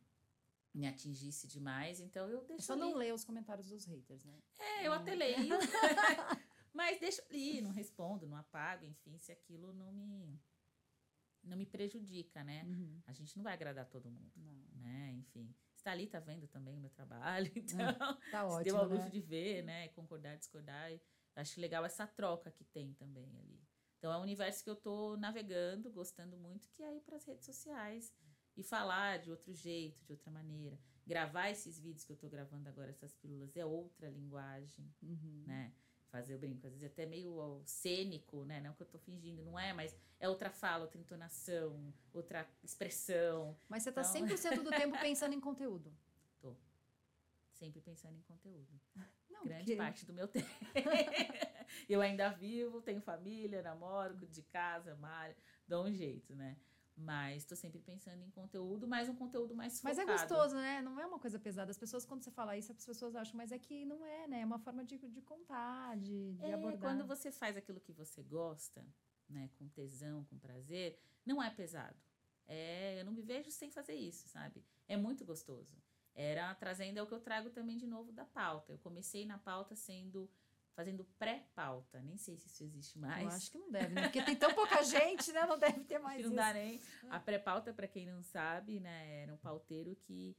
me 0.76 0.86
atingisse 0.86 1.46
demais, 1.48 2.00
então 2.00 2.28
eu 2.28 2.42
É 2.42 2.46
deixo. 2.48 2.62
só 2.64 2.74
ali. 2.74 2.82
não 2.82 2.94
ler 2.94 3.14
os 3.14 3.24
comentários 3.24 3.68
dos 3.68 3.84
haters, 3.86 4.24
né? 4.24 4.38
É, 4.58 4.86
eu 4.86 4.92
até 4.92 5.14
leio. 5.14 5.36
mas 6.72 7.00
deixo 7.00 7.22
ali, 7.30 7.60
não 7.62 7.70
respondo, 7.70 8.26
não 8.26 8.36
apago, 8.36 8.84
enfim, 8.84 9.16
se 9.18 9.32
aquilo 9.32 9.72
não 9.72 9.90
me. 9.92 10.38
Não 11.42 11.56
me 11.56 11.64
prejudica, 11.64 12.42
né? 12.42 12.64
Uhum. 12.64 13.00
A 13.06 13.12
gente 13.12 13.36
não 13.36 13.44
vai 13.44 13.54
agradar 13.54 13.86
todo 13.88 14.10
mundo, 14.10 14.32
Não. 14.34 14.80
né? 14.82 15.12
Enfim. 15.12 15.54
Está 15.76 15.92
ali, 15.92 16.08
tá 16.08 16.18
vendo 16.18 16.48
também 16.48 16.76
o 16.76 16.80
meu 16.80 16.90
trabalho, 16.90 17.50
então. 17.56 17.94
Tá 18.32 18.40
se 18.40 18.54
ótimo, 18.54 18.64
deu 18.64 18.76
ao 18.78 18.88
luxo 18.88 19.04
né? 19.04 19.10
de 19.10 19.20
ver, 19.20 19.62
né? 19.62 19.88
Concordar, 19.90 20.36
discordar. 20.36 20.90
Acho 21.36 21.60
legal 21.60 21.84
essa 21.84 22.04
troca 22.06 22.50
que 22.50 22.64
tem 22.64 22.92
também 22.94 23.38
ali. 23.38 23.64
Então 23.98 24.12
é 24.12 24.18
um 24.18 24.22
universo 24.22 24.62
que 24.64 24.70
eu 24.70 24.74
tô 24.76 25.16
navegando, 25.16 25.90
gostando 25.92 26.36
muito, 26.36 26.68
que 26.70 26.82
é 26.82 26.96
ir 26.96 27.00
para 27.02 27.16
as 27.16 27.24
redes 27.24 27.46
sociais 27.46 28.12
e 28.56 28.62
falar 28.62 29.18
de 29.18 29.30
outro 29.30 29.52
jeito, 29.52 30.04
de 30.04 30.12
outra 30.12 30.30
maneira. 30.30 30.78
Gravar 31.06 31.50
esses 31.50 31.78
vídeos 31.78 32.04
que 32.04 32.12
eu 32.12 32.16
tô 32.16 32.28
gravando 32.28 32.68
agora, 32.68 32.90
essas 32.90 33.14
pílulas, 33.14 33.56
é 33.56 33.64
outra 33.64 34.08
linguagem, 34.10 34.90
Uhum. 35.02 35.44
né? 35.46 35.72
Fazer 36.10 36.34
o 36.34 36.38
brinco, 36.38 36.66
às 36.66 36.72
vezes 36.72 36.86
até 36.90 37.04
meio 37.04 37.60
cênico, 37.64 38.44
né? 38.44 38.60
Não 38.60 38.72
que 38.74 38.82
eu 38.82 38.86
tô 38.86 38.98
fingindo, 38.98 39.44
não 39.44 39.58
é, 39.58 39.72
mas 39.72 39.94
é 40.18 40.28
outra 40.28 40.50
fala, 40.50 40.84
outra 40.84 40.98
entonação, 41.00 41.92
outra 42.12 42.48
expressão. 42.64 43.56
Mas 43.68 43.82
você 43.82 43.92
tá 43.92 44.00
Então- 44.00 44.12
100% 44.12 44.62
do 44.62 44.70
tempo 44.94 44.98
pensando 45.00 45.34
em 45.34 45.40
conteúdo. 45.40 45.92
Sempre 47.52 47.80
pensando 47.80 48.16
em 48.18 48.22
conteúdo. 48.22 48.68
Não, 49.30 49.44
grande 49.44 49.64
porque- 49.64 49.76
parte 49.76 50.04
do 50.06 50.12
meu 50.12 50.28
tempo. 50.28 50.46
eu 51.88 52.00
ainda 52.02 52.28
vivo, 52.30 52.82
tenho 52.82 53.00
família, 53.00 53.62
namoro, 53.62 54.14
de 54.26 54.42
casa, 54.42 54.94
malho, 54.96 55.34
dou 55.66 55.84
um 55.86 55.92
jeito, 55.92 56.34
né? 56.34 56.56
Mas 56.96 57.44
tô 57.44 57.54
sempre 57.54 57.78
pensando 57.78 58.22
em 58.24 58.30
conteúdo, 58.30 58.88
mas 58.88 59.06
um 59.08 59.14
conteúdo 59.14 59.54
mais 59.54 59.82
Mas 59.82 59.98
é 59.98 60.02
focado. 60.02 60.18
gostoso, 60.18 60.54
né? 60.56 60.80
Não 60.80 60.98
é 60.98 61.04
uma 61.04 61.18
coisa 61.18 61.38
pesada. 61.38 61.70
As 61.70 61.76
pessoas, 61.76 62.06
quando 62.06 62.22
você 62.22 62.30
fala 62.30 62.56
isso, 62.56 62.72
as 62.72 62.86
pessoas 62.86 63.14
acham, 63.14 63.36
mas 63.36 63.52
é 63.52 63.58
que 63.58 63.84
não 63.84 64.04
é, 64.06 64.26
né? 64.26 64.40
É 64.40 64.46
uma 64.46 64.58
forma 64.58 64.82
de, 64.82 64.96
de 64.96 65.20
contar, 65.20 65.94
de, 65.98 66.32
de 66.32 66.44
É, 66.44 66.54
abordar. 66.54 66.80
quando 66.80 67.06
você 67.06 67.30
faz 67.30 67.54
aquilo 67.54 67.80
que 67.80 67.92
você 67.92 68.22
gosta, 68.22 68.82
né, 69.28 69.50
com 69.58 69.68
tesão, 69.68 70.24
com 70.24 70.38
prazer, 70.38 70.98
não 71.24 71.42
é 71.42 71.50
pesado. 71.50 71.96
É, 72.46 73.00
eu 73.00 73.04
não 73.04 73.12
me 73.12 73.20
vejo 73.22 73.50
sem 73.50 73.70
fazer 73.70 73.94
isso, 73.94 74.26
sabe? 74.28 74.64
É 74.88 74.96
muito 74.96 75.22
gostoso. 75.24 75.76
Era 76.14 76.54
trazendo 76.54 76.98
é 76.98 77.02
o 77.02 77.06
que 77.06 77.12
eu 77.12 77.20
trago 77.20 77.50
também 77.50 77.76
de 77.76 77.86
novo 77.86 78.10
da 78.10 78.24
pauta. 78.24 78.72
Eu 78.72 78.78
comecei 78.78 79.26
na 79.26 79.36
pauta 79.36 79.74
sendo 79.76 80.30
fazendo 80.76 81.04
pré-pauta. 81.18 82.00
Nem 82.02 82.16
sei 82.18 82.36
se 82.36 82.46
isso 82.46 82.62
existe 82.62 82.98
mais. 82.98 83.22
Eu 83.22 83.28
acho 83.30 83.50
que 83.50 83.58
não 83.58 83.70
deve, 83.72 83.94
né? 83.94 84.02
Porque 84.02 84.22
tem 84.22 84.36
tão 84.36 84.54
pouca 84.54 84.82
gente, 84.84 85.32
né? 85.32 85.46
Não 85.46 85.58
deve 85.58 85.80
ter 85.84 85.98
mais 85.98 86.20
não 86.20 86.26
isso. 86.28 86.36
dá 86.36 86.52
nem. 86.52 86.80
A 87.08 87.18
pré-pauta, 87.18 87.72
para 87.72 87.88
quem 87.88 88.06
não 88.06 88.22
sabe, 88.22 88.78
né, 88.78 89.22
era 89.22 89.32
um 89.34 89.38
pauteiro 89.38 89.96
que 89.96 90.36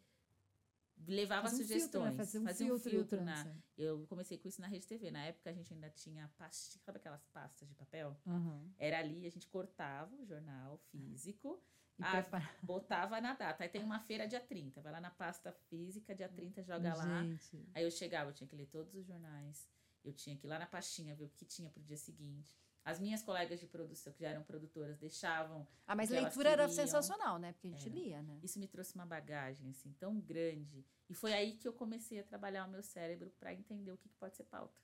levava 1.08 1.48
um 1.48 1.50
sugestões, 1.52 1.80
filtro, 1.82 2.02
né? 2.04 2.12
Fazer 2.14 2.40
um 2.40 2.44
fazia 2.44 2.68
filtro, 2.68 2.90
um 2.90 2.92
filtro 2.92 3.22
na. 3.24 3.56
Eu 3.78 4.06
comecei 4.08 4.38
com 4.38 4.48
isso 4.48 4.62
na 4.62 4.68
Rede 4.68 4.88
TV. 4.88 5.10
Na 5.12 5.26
época 5.26 5.50
a 5.50 5.54
gente 5.54 5.74
ainda 5.74 5.90
tinha 5.90 6.28
pastinha, 6.38 6.82
sabe 6.86 6.98
aquelas 6.98 7.26
pastas 7.28 7.68
de 7.68 7.74
papel? 7.76 8.16
Aham. 8.28 8.70
Era 8.78 9.00
ali, 9.00 9.26
a 9.26 9.30
gente 9.32 9.48
cortava 9.48 10.16
o 10.16 10.26
jornal 10.26 10.78
físico, 10.92 11.62
prepara- 11.98 12.50
botava 12.64 13.22
na 13.22 13.34
data. 13.34 13.64
Aí 13.64 13.70
tem 13.70 13.84
uma 13.84 14.00
feira 14.00 14.28
dia 14.28 14.40
30, 14.40 14.82
vai 14.82 14.92
lá 14.92 15.00
na 15.02 15.10
pasta 15.12 15.52
física, 15.70 16.14
dia 16.14 16.30
30, 16.30 16.62
joga 16.64 16.94
lá. 16.96 17.24
Gente. 17.24 17.70
Aí 17.74 17.84
eu 17.84 17.92
chegava, 17.92 18.30
eu 18.30 18.34
tinha 18.34 18.48
que 18.48 18.56
ler 18.56 18.68
todos 18.68 18.94
os 18.96 19.06
jornais. 19.06 19.68
Eu 20.04 20.14
tinha 20.14 20.36
que 20.36 20.46
ir 20.46 20.50
lá 20.50 20.60
na 20.60 20.66
pastinha 20.66 21.16
ver 21.16 21.26
o 21.26 21.30
que 21.30 21.46
tinha 21.46 21.70
pro 21.70 21.84
dia 21.84 21.98
seguinte. 21.98 22.56
As 22.86 23.00
minhas 23.02 23.22
colegas 23.22 23.60
de 23.60 23.68
produção, 23.68 24.14
que 24.14 24.22
já 24.22 24.30
eram 24.30 24.44
produtoras, 24.44 24.98
deixavam 24.98 25.68
Ah, 25.86 25.94
mas 25.94 26.10
leitura 26.10 26.52
era 26.52 26.70
sensacional, 26.70 27.38
né? 27.38 27.52
Porque 27.52 27.68
a 27.68 27.72
gente 27.72 27.90
Era. 27.90 27.96
lia, 27.96 28.22
né? 28.22 28.40
Isso 28.42 28.58
me 28.60 28.68
trouxe 28.68 28.96
uma 28.96 29.06
bagagem 29.06 29.70
assim 29.70 29.92
tão 30.00 30.18
grande. 30.22 30.86
E 31.10 31.14
foi 31.14 31.34
aí 31.34 31.58
que 31.58 31.68
eu 31.68 31.74
comecei 31.74 32.20
a 32.20 32.24
trabalhar 32.24 32.66
o 32.66 32.72
meu 32.72 32.82
cérebro 32.82 33.30
para 33.40 33.54
entender 33.54 33.92
o 33.92 33.98
que, 33.98 34.08
que 34.08 34.16
pode 34.16 34.38
ser 34.38 34.46
pauta. 34.46 34.80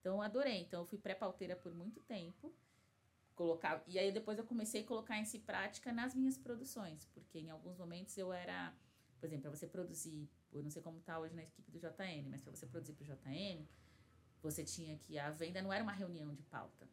Então 0.00 0.16
eu 0.16 0.22
adorei. 0.22 0.60
Então 0.60 0.80
eu 0.80 0.86
fui 0.86 0.98
pré-pauteira 0.98 1.56
por 1.56 1.72
muito 1.72 2.00
tempo. 2.02 2.54
Colocar, 3.34 3.82
e 3.86 3.98
aí 3.98 4.12
depois 4.12 4.36
eu 4.36 4.44
comecei 4.44 4.82
a 4.82 4.86
colocar 4.86 5.18
isso 5.18 5.34
em 5.34 5.40
prática 5.40 5.90
nas 5.94 6.14
minhas 6.14 6.36
produções, 6.36 7.06
porque 7.06 7.38
em 7.38 7.48
alguns 7.48 7.78
momentos 7.78 8.18
eu 8.18 8.30
era, 8.34 8.74
por 9.18 9.26
exemplo, 9.26 9.44
para 9.44 9.56
você 9.56 9.66
produzir, 9.66 10.28
eu 10.52 10.62
não 10.62 10.68
sei 10.68 10.82
como 10.82 11.00
tá 11.00 11.18
hoje 11.18 11.34
na 11.34 11.42
equipe 11.42 11.70
do 11.70 11.78
JN, 11.78 12.28
mas 12.28 12.42
para 12.42 12.54
você 12.54 12.66
produzir 12.66 12.92
para 12.92 13.04
o 13.04 13.06
JN, 13.06 13.66
você 14.42 14.64
tinha 14.64 14.98
que 14.98 15.18
a 15.18 15.30
venda 15.30 15.62
não 15.62 15.72
era 15.72 15.82
uma 15.82 15.92
reunião 15.92 16.34
de 16.34 16.42
pauta. 16.42 16.88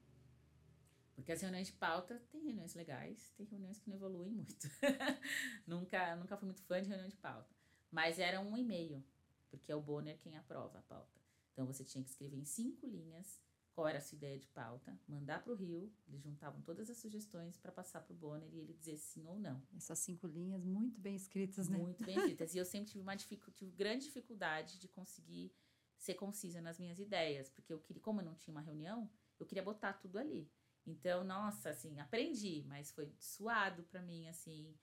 Porque 1.16 1.32
as 1.32 1.42
reuniões 1.42 1.68
de 1.68 1.74
pauta 1.74 2.22
tem 2.30 2.44
reuniões 2.44 2.76
legais, 2.76 3.34
tem 3.36 3.46
reuniões 3.48 3.80
que 3.80 3.90
não 3.90 3.96
evoluem 3.96 4.32
muito. 4.32 4.56
nunca, 5.66 6.16
nunca 6.16 6.38
fui 6.38 6.46
muito 6.46 6.62
fã 6.62 6.82
de 6.82 6.90
reunião 6.90 7.10
de 7.10 7.18
pauta. 7.18 7.56
Mas 7.92 8.20
era 8.20 8.40
um 8.40 8.56
e-mail, 8.56 9.04
porque 9.50 9.72
é 9.72 9.76
o 9.76 9.82
Bonner 9.82 10.20
quem 10.20 10.38
aprova 10.38 10.78
a 10.78 10.84
pauta. 10.84 11.20
Então 11.54 11.66
você 11.66 11.84
tinha 11.84 12.04
que 12.04 12.10
escrever 12.10 12.38
em 12.38 12.46
cinco 12.46 12.86
linhas 12.86 13.42
qual 13.78 13.88
era 13.88 14.00
a 14.00 14.02
sua 14.02 14.16
ideia 14.16 14.40
de 14.40 14.48
pauta, 14.48 15.00
mandar 15.08 15.44
para 15.44 15.54
o 15.54 15.56
Rio, 15.56 15.94
eles 16.08 16.24
juntavam 16.24 16.60
todas 16.64 16.90
as 16.90 16.98
sugestões 16.98 17.60
para 17.60 17.72
passar 17.72 18.02
para 18.02 18.12
o 18.12 18.16
Bonner 18.16 18.50
e 18.52 18.58
ele 18.60 18.74
dizer 18.74 18.98
sim 18.98 19.28
ou 19.28 19.38
não. 19.38 19.62
Essas 19.76 20.00
cinco 20.00 20.26
linhas 20.26 20.64
muito 20.64 21.00
bem 21.00 21.16
escritas, 21.16 21.70
né? 21.70 21.78
Muito 21.78 22.04
bem 22.04 22.18
escritas. 22.18 22.56
e 22.56 22.58
eu 22.58 22.66
sempre 22.66 22.90
tive 22.90 23.04
uma 23.04 23.14
dificu 23.14 23.52
tive 23.52 23.70
grande 23.72 24.06
dificuldade 24.06 24.80
de 24.80 24.88
conseguir 24.88 25.54
ser 25.98 26.14
concisa 26.14 26.62
nas 26.62 26.80
minhas 26.80 27.00
ideias, 27.00 27.50
porque 27.50 27.74
eu 27.74 27.80
queria, 27.80 28.02
como 28.02 28.22
eu 28.22 28.26
não 28.26 28.36
tinha 28.36 28.52
uma 28.52 28.62
reunião, 28.62 29.10
eu 29.40 29.46
queria 29.46 29.64
botar 29.64 29.94
tudo 29.94 30.18
ali. 30.18 30.50
Então, 30.86 31.24
nossa, 31.24 31.72
assim, 31.72 32.00
aprendi, 32.00 32.64
mas 32.68 32.92
foi 32.92 33.12
suado 33.20 33.84
para 33.84 34.02
mim, 34.02 34.28
assim, 34.28 34.74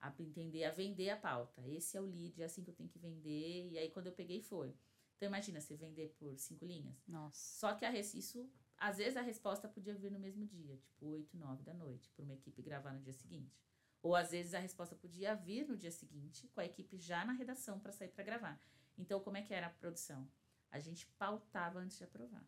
a 0.00 0.12
entender, 0.18 0.64
a 0.64 0.72
vender 0.72 1.10
a 1.10 1.16
pauta. 1.16 1.66
Esse 1.68 1.96
é 1.96 2.00
o 2.00 2.04
lead, 2.04 2.42
é 2.42 2.44
assim 2.44 2.64
que 2.64 2.70
eu 2.70 2.74
tenho 2.74 2.88
que 2.88 2.98
vender. 2.98 3.70
E 3.70 3.78
aí, 3.78 3.90
quando 3.90 4.06
eu 4.06 4.12
peguei, 4.12 4.42
foi. 4.42 4.74
Então, 5.16 5.28
imagina, 5.28 5.60
você 5.60 5.76
vender 5.76 6.08
por 6.18 6.36
cinco 6.38 6.64
linhas. 6.64 7.04
Nossa. 7.06 7.58
Só 7.58 7.74
que 7.74 7.84
a, 7.84 7.92
isso, 7.98 8.50
às 8.76 8.98
vezes 8.98 9.16
a 9.16 9.22
resposta 9.22 9.68
podia 9.68 9.94
vir 9.94 10.10
no 10.10 10.18
mesmo 10.18 10.44
dia, 10.46 10.76
tipo 10.76 11.06
8, 11.06 11.36
9 11.36 11.62
da 11.62 11.74
noite, 11.74 12.10
para 12.10 12.24
uma 12.24 12.34
equipe 12.34 12.62
gravar 12.62 12.92
no 12.92 13.00
dia 13.00 13.12
seguinte. 13.12 13.60
Ou 14.02 14.14
às 14.14 14.30
vezes 14.30 14.54
a 14.54 14.60
resposta 14.60 14.94
podia 14.94 15.34
vir 15.34 15.66
no 15.66 15.76
dia 15.76 15.90
seguinte, 15.90 16.48
com 16.48 16.60
a 16.60 16.64
equipe 16.64 16.96
já 16.96 17.24
na 17.24 17.32
redação 17.32 17.80
para 17.80 17.92
sair 17.92 18.08
para 18.08 18.22
gravar. 18.24 18.60
Então, 18.98 19.20
como 19.20 19.36
é 19.36 19.42
que 19.42 19.54
era 19.54 19.68
a 19.68 19.70
produção? 19.70 20.28
A 20.70 20.78
gente 20.78 21.06
pautava 21.18 21.78
antes 21.78 21.96
de 21.96 22.04
aprovar. 22.04 22.44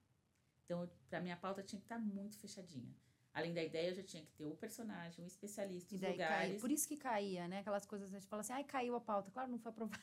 Então, 0.64 0.90
para 1.08 1.20
minha 1.20 1.36
pauta 1.36 1.62
tinha 1.62 1.78
que 1.80 1.84
estar 1.86 1.98
muito 1.98 2.36
fechadinha. 2.36 2.94
Além 3.32 3.54
da 3.54 3.62
ideia, 3.62 3.90
eu 3.90 3.94
já 3.94 4.02
tinha 4.02 4.24
que 4.24 4.32
ter 4.32 4.44
o 4.44 4.56
personagem, 4.56 5.24
o 5.24 5.26
especialista, 5.26 5.94
E 5.94 5.96
os 5.96 6.00
daí 6.00 6.12
lugares. 6.12 6.48
caía. 6.48 6.60
Por 6.60 6.70
isso 6.70 6.86
que 6.88 6.96
caía, 6.96 7.46
né? 7.48 7.60
Aquelas 7.60 7.86
coisas, 7.86 8.08
a 8.08 8.18
gente 8.18 8.26
fala 8.26 8.40
assim, 8.40 8.52
ai, 8.52 8.64
caiu 8.64 8.94
a 8.96 9.00
pauta. 9.00 9.30
Claro, 9.30 9.50
não 9.50 9.58
foi 9.58 9.70
aprovado. 9.70 10.02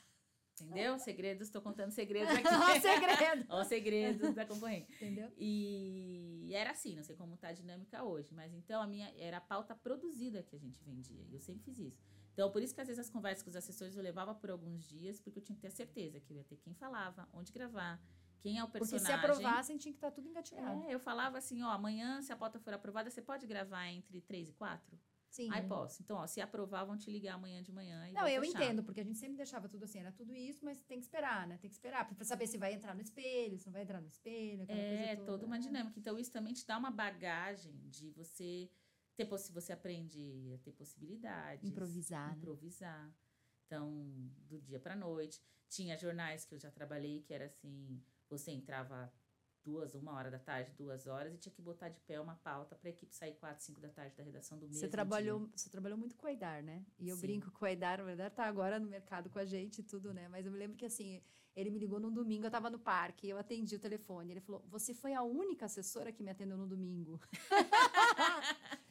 Entendeu? 0.59 0.97
Segredos, 0.99 1.47
estou 1.47 1.61
contando 1.61 1.91
segredos 1.91 2.33
aqui. 2.33 2.47
Ó, 2.47 2.79
segredo. 2.79 3.45
Ó, 3.49 3.63
segredos 3.65 4.33
da 4.33 4.45
concorrente. 4.45 4.91
Entendeu? 4.93 5.31
E 5.37 6.49
era 6.53 6.71
assim, 6.71 6.95
não 6.95 7.03
sei 7.03 7.15
como 7.15 7.37
tá 7.37 7.49
a 7.49 7.53
dinâmica 7.53 8.03
hoje, 8.03 8.33
mas 8.33 8.53
então 8.53 8.81
a 8.81 8.87
minha 8.87 9.13
era 9.17 9.37
a 9.37 9.41
pauta 9.41 9.75
produzida 9.75 10.41
que 10.41 10.55
a 10.55 10.59
gente 10.59 10.81
vendia, 10.83 11.23
e 11.29 11.33
eu 11.35 11.39
sempre 11.41 11.63
fiz 11.63 11.77
isso. 11.77 12.01
Então, 12.37 12.51
por 12.51 12.61
isso 12.61 12.75
que 12.75 12.79
às 12.79 12.85
vezes 12.87 12.99
as 12.99 13.09
conversas 13.09 13.41
com 13.41 13.49
os 13.49 13.55
assessores 13.55 13.95
eu 13.95 14.03
levava 14.03 14.35
por 14.35 14.51
alguns 14.51 14.87
dias, 14.87 15.19
porque 15.19 15.39
eu 15.39 15.43
tinha 15.43 15.55
que 15.55 15.61
ter 15.63 15.69
a 15.69 15.71
certeza 15.71 16.19
que 16.19 16.31
eu 16.31 16.37
ia 16.37 16.43
ter 16.43 16.57
quem 16.57 16.71
falava, 16.75 17.27
onde 17.33 17.51
gravar, 17.51 17.99
quem 18.41 18.59
é 18.59 18.63
o 18.63 18.67
Porque 18.67 18.81
personagem. 18.81 19.07
se 19.07 19.11
aprovassem, 19.25 19.75
tinha 19.79 19.91
que 19.91 19.97
estar 19.97 20.11
tudo 20.11 20.27
engatilhado. 20.29 20.83
É, 20.83 20.93
eu 20.93 20.99
falava 20.99 21.39
assim, 21.39 21.63
ó, 21.63 21.69
amanhã, 21.71 22.21
se 22.21 22.31
a 22.31 22.35
pauta 22.35 22.59
for 22.59 22.71
aprovada, 22.75 23.09
você 23.09 23.23
pode 23.23 23.47
gravar 23.47 23.87
entre 23.87 24.21
três 24.21 24.49
e 24.49 24.53
quatro? 24.53 24.99
Sim. 25.31 25.49
Aí 25.51 25.63
posso. 25.67 26.03
Então, 26.03 26.17
ó, 26.17 26.27
se 26.27 26.39
aprovar, 26.39 26.85
vão 26.85 26.95
te 26.95 27.09
ligar 27.09 27.33
amanhã 27.33 27.61
de 27.63 27.71
manhã. 27.71 28.07
E 28.07 28.13
Não, 28.13 28.27
eu 28.27 28.41
fechar. 28.43 28.63
entendo, 28.63 28.83
porque 28.83 29.01
a 29.01 29.03
gente 29.03 29.17
sempre 29.17 29.35
deixava 29.35 29.67
tudo 29.67 29.83
assim, 29.85 29.97
era 29.99 30.11
tudo 30.11 30.35
isso, 30.35 30.63
mas 30.63 30.79
tem 30.83 30.99
que 30.99 31.05
esperar, 31.05 31.47
né? 31.47 31.57
Tem 31.57 31.67
que 31.71 31.75
esperar 31.75 32.07
pra 32.07 32.23
saber 32.23 32.45
se 32.45 32.55
vai 32.59 32.71
entrar 32.71 32.93
no 32.93 33.01
espelho, 33.01 33.57
se 33.57 33.65
não 33.65 33.73
vai 33.73 33.81
entrar 33.81 33.99
no 33.99 34.07
espelho, 34.07 34.63
É, 34.69 35.15
toda. 35.15 35.25
toda 35.25 35.45
uma 35.47 35.57
É. 35.57 35.59
dinâmica. 35.59 35.97
Então, 35.99 36.19
isso 36.19 36.31
também 36.31 36.53
te 36.53 36.65
dá 36.67 36.77
uma 36.77 36.91
bagagem 36.91 37.75
de 37.89 38.11
você 38.11 38.69
ter 39.17 39.25
você 39.25 39.73
aprende 39.73 40.53
a 40.53 40.57
ter 40.59 40.71
possibilidades. 40.71 41.63
Improvisar, 41.65 42.29
né? 42.29 42.37
Improvisar. 42.37 43.11
Então, 43.65 44.31
do 44.47 44.61
dia 44.61 44.79
para 44.79 44.95
noite. 44.95 45.41
Tinha 45.67 45.97
jornais 45.97 46.45
que 46.45 46.55
eu 46.55 46.59
já 46.59 46.71
trabalhei 46.71 47.21
que 47.21 47.33
era 47.33 47.45
assim: 47.45 48.01
você 48.29 48.51
entrava 48.51 49.11
duas, 49.65 49.93
uma 49.95 50.13
hora 50.13 50.31
da 50.31 50.39
tarde, 50.39 50.71
duas 50.77 51.07
horas, 51.07 51.33
e 51.33 51.37
tinha 51.37 51.53
que 51.53 51.61
botar 51.61 51.89
de 51.89 51.99
pé 52.01 52.21
uma 52.21 52.35
pauta 52.35 52.73
para 52.73 52.87
a 52.87 52.91
equipe 52.91 53.13
sair 53.13 53.33
quatro, 53.33 53.65
cinco 53.65 53.81
da 53.81 53.89
tarde 53.89 54.15
da 54.15 54.23
redação 54.23 54.57
do 54.57 54.61
mesmo 54.65 54.79
Você 54.79 54.85
dia. 54.85 54.91
trabalhou, 54.91 55.49
você 55.53 55.69
trabalhou 55.69 55.97
muito 55.97 56.15
com 56.15 56.25
o 56.25 56.29
Aidar, 56.29 56.63
né? 56.63 56.85
E 56.97 57.09
eu 57.09 57.17
Sim. 57.17 57.21
brinco 57.23 57.51
com 57.51 57.65
o 57.65 57.67
Aidar, 57.67 57.99
o 57.99 58.05
Aidar 58.05 58.31
tá 58.31 58.45
agora 58.45 58.79
no 58.79 58.87
mercado 58.87 59.29
com 59.29 59.39
a 59.39 59.45
gente 59.45 59.79
e 59.79 59.83
tudo, 59.83 60.13
né? 60.13 60.29
Mas 60.29 60.45
eu 60.45 60.53
me 60.53 60.57
lembro 60.57 60.77
que 60.77 60.85
assim, 60.85 61.21
ele 61.53 61.69
me 61.69 61.79
ligou 61.79 61.99
num 61.99 62.13
domingo, 62.13 62.45
eu 62.45 62.51
tava 62.51 62.69
no 62.69 62.79
parque, 62.79 63.27
eu 63.27 63.37
atendi 63.37 63.75
o 63.75 63.79
telefone. 63.79 64.31
Ele 64.31 64.39
falou: 64.39 64.63
Você 64.69 64.93
foi 64.93 65.13
a 65.13 65.23
única 65.23 65.65
assessora 65.65 66.13
que 66.13 66.23
me 66.23 66.29
atendeu 66.29 66.55
no 66.55 66.67
domingo. 66.67 67.19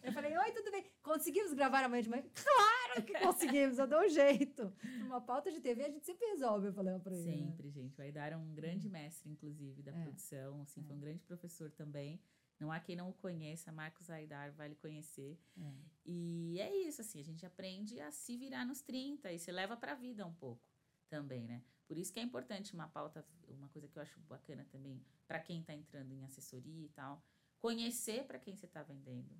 eu 0.07 0.13
falei: 0.13 0.37
Oi, 0.37 0.53
tudo 0.53 0.71
bem? 0.71 0.85
Conseguimos 1.03 1.53
gravar 1.53 1.85
amanhã 1.85 2.03
de 2.03 2.09
manhã? 2.11 2.25
Claro 2.35 3.05
que 3.05 3.19
conseguimos, 3.21 3.79
eu 3.79 3.87
dou 3.87 4.01
um 4.01 4.09
jeito. 4.09 4.73
Uma 5.03 5.21
pauta 5.21 5.51
de 5.51 5.61
TV 5.61 5.85
a 5.85 5.91
gente 5.91 6.05
sempre 6.07 6.27
resolve, 6.27 6.69
eu 6.69 6.73
falei 6.73 6.95
ó, 6.95 6.99
pra 6.99 7.15
ele. 7.15 7.25
né? 7.27 7.33
Sempre, 7.47 7.71
gente. 7.71 7.99
O 7.99 8.03
Aidar 8.03 8.33
é 8.33 8.37
um 8.37 8.55
grande 8.55 8.89
mestre, 8.89 9.31
inclusive, 9.31 9.83
da 9.83 9.93
É. 9.93 10.03
produção. 10.05 10.61
Assim, 10.63 10.83
Foi 10.83 10.93
É. 10.95 10.97
um 10.97 11.01
grande 11.01 11.23
professor 11.25 11.71
também. 11.71 12.21
Não 12.59 12.73
há 12.73 12.81
quem 12.81 12.97
não 12.97 13.11
o 13.11 13.13
conheça, 13.13 13.71
Marcos 13.71 14.09
Aidar 14.09 14.51
vai 14.53 14.69
lhe 14.69 14.75
conhecer. 14.77 15.39
É. 15.61 15.73
E 16.07 16.59
é 16.59 16.75
isso, 16.87 17.03
assim, 17.03 17.21
a 17.21 17.25
gente 17.25 17.45
aprende 17.45 18.01
a 18.01 18.11
se 18.11 18.35
virar 18.37 18.65
nos 18.65 18.81
30 18.81 19.31
e 19.31 19.39
se 19.39 19.53
leva 19.53 19.77
para 19.77 19.93
a 19.93 19.95
vida 19.95 20.25
um 20.27 20.33
pouco 20.33 20.63
também, 21.11 21.47
né? 21.47 21.63
Por 21.87 21.99
isso 21.99 22.11
que 22.13 22.19
é 22.19 22.23
importante 22.23 22.73
uma 22.73 22.89
pauta, 22.89 23.25
uma 23.49 23.69
coisa 23.69 23.87
que 23.89 23.99
eu 23.99 24.03
acho 24.03 24.19
bacana 24.21 24.65
também, 24.73 25.05
para 25.29 25.39
quem 25.39 25.61
está 25.61 25.75
entrando 25.75 26.13
em 26.13 26.25
assessoria 26.25 26.85
e 26.87 26.89
tal, 26.89 27.23
conhecer 27.61 28.25
para 28.25 28.39
quem 28.39 28.57
você 28.57 28.65
está 28.67 28.83
vendendo. 28.83 29.31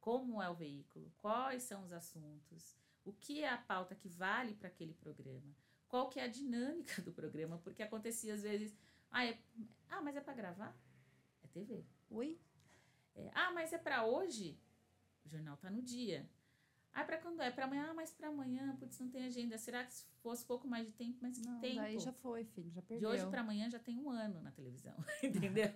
Como 0.00 0.42
é 0.42 0.48
o 0.48 0.54
veículo, 0.54 1.12
quais 1.18 1.62
são 1.62 1.84
os 1.84 1.92
assuntos, 1.92 2.74
o 3.04 3.12
que 3.12 3.42
é 3.42 3.48
a 3.48 3.58
pauta 3.58 3.94
que 3.94 4.08
vale 4.08 4.54
para 4.54 4.68
aquele 4.68 4.94
programa, 4.94 5.54
qual 5.88 6.08
que 6.08 6.18
é 6.18 6.24
a 6.24 6.28
dinâmica 6.28 7.02
do 7.02 7.12
programa, 7.12 7.58
porque 7.58 7.82
acontecia 7.82 8.34
às 8.34 8.42
vezes, 8.42 8.74
ah, 9.10 9.24
é- 9.24 9.38
ah 9.88 10.00
mas 10.00 10.16
é 10.16 10.20
para 10.20 10.34
gravar? 10.34 10.76
É 11.42 11.48
TV. 11.48 11.84
Oi? 12.10 12.40
É, 13.14 13.30
ah, 13.34 13.50
mas 13.52 13.72
é 13.72 13.78
para 13.78 14.04
hoje? 14.04 14.58
O 15.24 15.28
jornal 15.28 15.56
tá 15.56 15.70
no 15.70 15.82
dia. 15.82 16.28
Ah, 16.92 17.04
para 17.04 17.18
quando 17.18 17.40
é? 17.40 17.50
Para 17.50 17.64
amanhã? 17.66 17.88
Ah, 17.90 17.94
mas 17.94 18.10
para 18.12 18.28
amanhã, 18.28 18.76
putz, 18.76 18.98
não 18.98 19.08
tem 19.08 19.24
agenda. 19.24 19.56
Será 19.56 19.84
que 19.84 19.94
se 19.94 20.04
fosse 20.22 20.44
pouco 20.44 20.66
mais 20.66 20.86
de 20.86 20.92
tempo? 20.92 21.18
Mas 21.22 21.38
que 21.38 21.46
Não, 21.46 21.60
tempo? 21.60 21.76
daí 21.76 21.98
já 22.00 22.12
foi, 22.12 22.44
filho, 22.44 22.70
já 22.70 22.80
De 22.80 22.86
perdeu. 22.88 23.08
hoje 23.10 23.26
para 23.28 23.40
amanhã 23.42 23.70
já 23.70 23.78
tem 23.78 23.98
um 23.98 24.10
ano 24.10 24.40
na 24.42 24.50
televisão, 24.50 24.94
entendeu? 25.22 25.70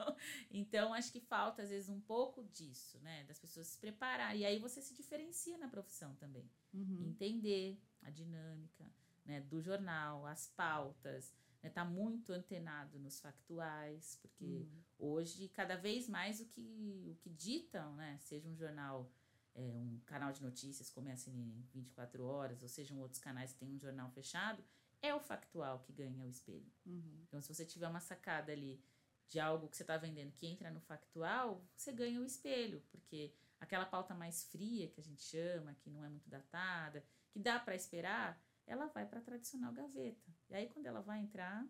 Então, 0.51 0.93
acho 0.93 1.13
que 1.13 1.21
falta, 1.21 1.63
às 1.63 1.71
vezes, 1.71 1.89
um 1.89 2.01
pouco 2.01 2.43
disso, 2.45 2.99
né? 3.01 3.25
Das 3.25 3.39
pessoas 3.39 3.69
se 3.69 3.79
prepararem. 3.79 4.41
E 4.41 4.45
aí 4.45 4.59
você 4.59 4.83
se 4.83 4.93
diferencia 4.95 5.57
na 5.57 5.69
profissão 5.69 6.15
também. 6.17 6.51
Uhum. 6.73 6.99
Entender 7.11 7.81
a 8.03 8.11
dinâmica 8.11 8.85
né, 9.25 9.41
do 9.41 9.61
jornal, 9.63 10.27
as 10.27 10.49
pautas, 10.49 11.33
né, 11.63 11.71
tá 11.71 11.85
muito 11.85 12.33
antenado 12.33 12.99
nos 12.99 13.21
factuais, 13.21 14.19
porque 14.21 14.45
Uhum. 14.45 14.83
hoje 14.99 15.49
cada 15.49 15.77
vez 15.77 16.09
mais 16.09 16.41
o 16.41 16.47
que 16.47 17.07
o 17.11 17.15
que 17.17 17.31
ditam, 17.31 17.95
né, 17.95 18.19
seja 18.21 18.49
um 18.49 18.55
jornal, 18.57 19.11
é, 19.55 19.61
um 19.61 20.01
canal 20.07 20.33
de 20.33 20.43
notícias 20.43 20.91
como 20.91 21.09
é 21.09 21.13
a 21.13 21.17
CNN 21.17 21.63
24 21.73 22.25
horas, 22.25 22.63
ou 22.63 22.69
sejam 22.69 22.99
outros 22.99 23.21
canais 23.21 23.53
que 23.53 23.59
têm 23.59 23.71
um 23.71 23.79
jornal 23.79 24.11
fechado, 24.11 24.65
é 25.01 25.15
o 25.15 25.21
factual 25.21 25.81
que 25.81 25.93
ganha 25.93 26.25
o 26.25 26.29
espelho. 26.29 26.71
Uhum. 26.87 27.25
Então, 27.29 27.41
se 27.41 27.53
você 27.55 27.65
tiver 27.65 27.89
uma 27.89 28.01
sacada 28.01 28.53
ali 28.53 28.83
de 29.29 29.39
algo 29.41 29.69
que 29.69 29.77
você 29.77 29.83
está 29.83 29.97
vendendo 29.97 30.33
que 30.33 30.47
entra 30.47 30.71
no 30.71 30.81
factual, 30.81 31.63
você 31.77 31.93
ganha 31.93 32.21
o 32.21 32.25
espelho, 32.25 32.83
porque 32.91 33.33
aquela 33.61 33.87
pauta 33.87 34.15
mais 34.15 34.45
fria 34.45 34.89
que 34.89 35.01
a 35.01 35.05
gente 35.05 35.23
chama, 35.23 35.75
que 35.75 35.91
não 35.91 36.05
é 36.05 36.09
muito 36.09 36.29
datada, 36.29 37.05
que 37.31 37.39
dá 37.39 37.59
para 37.59 37.75
esperar, 37.75 38.41
ela 38.67 38.87
vai 38.87 39.07
para 39.07 39.19
a 39.19 39.23
tradicional 39.23 39.73
gaveta. 39.73 40.33
E 40.49 40.55
aí, 40.55 40.69
quando 40.69 40.87
ela 40.87 41.01
vai 41.01 41.21
entrar, 41.21 41.67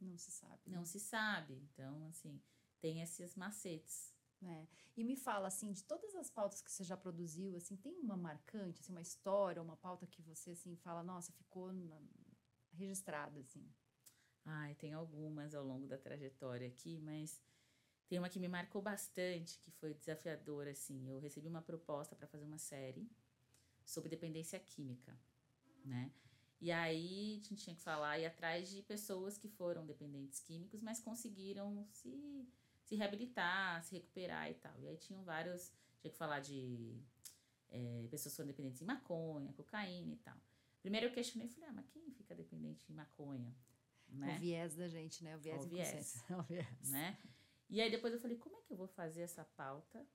Não 0.00 0.16
se 0.18 0.30
sabe. 0.30 0.60
não 0.66 0.84
se 0.84 1.00
sabe. 1.00 1.54
Então, 1.54 2.06
assim, 2.08 2.40
tem 2.80 3.02
esses 3.02 3.34
macetes. 3.36 4.14
É. 4.42 4.66
E 4.96 5.02
me 5.04 5.16
fala, 5.16 5.48
assim, 5.48 5.72
de 5.72 5.82
todas 5.84 6.14
as 6.14 6.30
pautas 6.30 6.60
que 6.60 6.70
você 6.70 6.84
já 6.84 6.96
produziu, 6.96 7.56
assim, 7.56 7.76
tem 7.76 7.98
uma 8.00 8.16
marcante, 8.16 8.80
assim, 8.80 8.92
uma 8.92 9.00
história, 9.00 9.62
uma 9.62 9.76
pauta 9.76 10.06
que 10.06 10.22
você, 10.22 10.50
assim, 10.50 10.76
fala, 10.76 11.02
nossa, 11.02 11.32
ficou 11.32 11.72
na- 11.72 12.00
registrada, 12.72 13.40
assim. 13.40 13.66
Ai, 14.44 14.74
tem 14.76 14.92
algumas 14.92 15.54
ao 15.54 15.64
longo 15.64 15.86
da 15.86 15.98
trajetória 15.98 16.68
aqui, 16.68 16.98
mas 17.00 17.42
tem 18.08 18.18
uma 18.18 18.28
que 18.28 18.38
me 18.38 18.48
marcou 18.48 18.82
bastante, 18.82 19.58
que 19.60 19.70
foi 19.72 19.94
desafiadora, 19.94 20.70
assim. 20.70 21.08
Eu 21.08 21.18
recebi 21.18 21.48
uma 21.48 21.62
proposta 21.62 22.14
para 22.14 22.26
fazer 22.28 22.44
uma 22.44 22.58
série 22.58 23.10
sobre 23.84 24.08
dependência 24.10 24.58
química, 24.60 25.18
né? 25.84 26.12
E 26.60 26.72
aí 26.72 27.32
a 27.32 27.48
gente 27.48 27.56
tinha 27.56 27.76
que 27.76 27.82
falar 27.82 28.18
e 28.18 28.26
atrás 28.26 28.70
de 28.70 28.82
pessoas 28.82 29.36
que 29.38 29.48
foram 29.48 29.86
dependentes 29.86 30.40
químicos, 30.40 30.82
mas 30.82 31.00
conseguiram 31.00 31.86
se, 31.92 32.46
se 32.86 32.94
reabilitar, 32.94 33.82
se 33.82 33.94
recuperar 33.96 34.48
e 34.50 34.54
tal. 34.54 34.72
E 34.80 34.86
aí 34.88 34.96
tinham 34.96 35.22
vários, 35.24 35.72
tinha 36.00 36.10
que 36.10 36.16
falar 36.16 36.38
de 36.40 36.96
eh, 37.68 38.06
pessoas 38.10 38.32
que 38.32 38.36
foram 38.36 38.46
dependentes 38.46 38.80
em 38.80 38.84
maconha, 38.84 39.52
cocaína 39.52 40.12
e 40.12 40.16
tal. 40.18 40.36
Primeiro 40.80 41.06
eu 41.06 41.12
questionei, 41.12 41.48
falei, 41.48 41.68
ah, 41.68 41.72
mas 41.72 41.88
quem 41.88 42.10
fica 42.12 42.34
dependente 42.34 42.86
de 42.86 42.92
maconha? 42.94 43.52
Né? 44.08 44.36
O 44.36 44.38
viés 44.38 44.76
da 44.76 44.86
gente, 44.86 45.24
né? 45.24 45.36
O 45.36 45.40
viés 45.40 45.64
O 45.64 45.66
inconsciente. 45.66 46.24
O 46.38 46.42
viés. 46.42 46.90
né? 46.90 47.18
E 47.68 47.80
aí 47.80 47.90
depois 47.90 48.14
eu 48.14 48.20
falei, 48.20 48.36
como 48.36 48.56
é 48.56 48.60
que 48.60 48.72
eu 48.72 48.76
vou 48.76 48.86
fazer 48.86 49.22
essa 49.22 49.44
pauta 49.44 50.06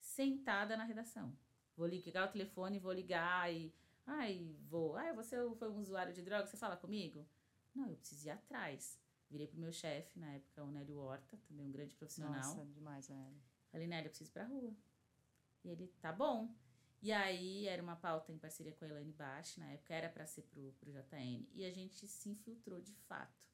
sentada 0.00 0.76
na 0.76 0.82
redação? 0.82 1.32
Vou 1.76 1.86
ligar 1.86 2.28
o 2.28 2.32
telefone, 2.32 2.80
vou 2.80 2.92
ligar 2.92 3.52
e. 3.54 3.72
Ai, 4.04 4.56
vou. 4.68 4.96
Ai, 4.96 5.12
você 5.14 5.36
foi 5.56 5.70
um 5.70 5.78
usuário 5.78 6.12
de 6.12 6.22
droga, 6.22 6.46
você 6.46 6.56
fala 6.56 6.76
comigo? 6.76 7.24
Não, 7.74 7.88
eu 7.90 7.96
preciso 7.96 8.26
ir 8.26 8.30
atrás. 8.30 8.98
Virei 9.30 9.46
pro 9.46 9.58
meu 9.58 9.72
chefe, 9.72 10.18
na 10.18 10.34
época, 10.34 10.62
o 10.62 10.70
Nélio 10.70 10.98
Horta, 10.98 11.36
também 11.48 11.66
um 11.66 11.72
grande 11.72 11.94
profissional. 11.94 12.34
Nossa, 12.34 12.64
demais, 12.66 13.08
velho. 13.08 13.42
Falei, 13.72 13.86
Nélio, 13.86 14.06
eu 14.06 14.10
preciso 14.10 14.30
ir 14.30 14.32
pra 14.32 14.44
rua. 14.46 14.74
E 15.64 15.68
ele, 15.68 15.88
tá 16.00 16.12
bom. 16.12 16.54
E 17.02 17.12
aí 17.12 17.66
era 17.66 17.82
uma 17.82 17.96
pauta 17.96 18.32
em 18.32 18.38
parceria 18.38 18.72
com 18.72 18.84
a 18.84 18.88
Elaine 18.88 19.12
Bach, 19.12 19.58
na 19.58 19.70
época 19.72 19.94
era 19.94 20.08
para 20.08 20.26
ser 20.26 20.42
pro, 20.42 20.72
pro 20.80 20.92
JN. 20.92 21.46
E 21.52 21.64
a 21.64 21.70
gente 21.70 22.06
se 22.06 22.28
infiltrou 22.28 22.80
de 22.80 22.94
fato. 23.08 23.44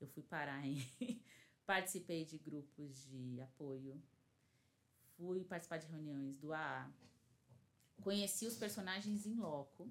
Eu 0.00 0.08
fui 0.08 0.22
parar 0.22 0.64
em. 0.64 0.78
Participei 1.66 2.24
de 2.24 2.38
grupos 2.38 3.04
de 3.06 3.40
apoio. 3.40 4.00
Fui 5.16 5.44
participar 5.44 5.78
de 5.78 5.86
reuniões 5.88 6.38
do 6.38 6.52
AA. 6.52 6.90
Conheci 8.02 8.46
os 8.46 8.56
personagens 8.56 9.26
em 9.26 9.34
loco. 9.34 9.90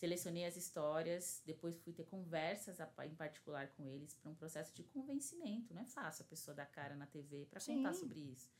Selecionei 0.00 0.46
as 0.46 0.56
histórias. 0.56 1.42
Depois 1.44 1.76
fui 1.76 1.92
ter 1.92 2.04
conversas 2.04 2.80
a- 2.80 2.90
em 3.06 3.14
particular 3.14 3.68
com 3.74 3.86
eles 3.86 4.14
para 4.14 4.30
um 4.30 4.34
processo 4.34 4.74
de 4.74 4.82
convencimento. 4.82 5.74
Não 5.74 5.82
é 5.82 5.84
fácil 5.84 6.24
a 6.24 6.28
pessoa 6.28 6.54
dar 6.54 6.64
cara 6.64 6.96
na 6.96 7.06
TV 7.06 7.44
para 7.50 7.60
contar 7.60 7.92
sobre 7.92 8.18
isso. 8.20 8.50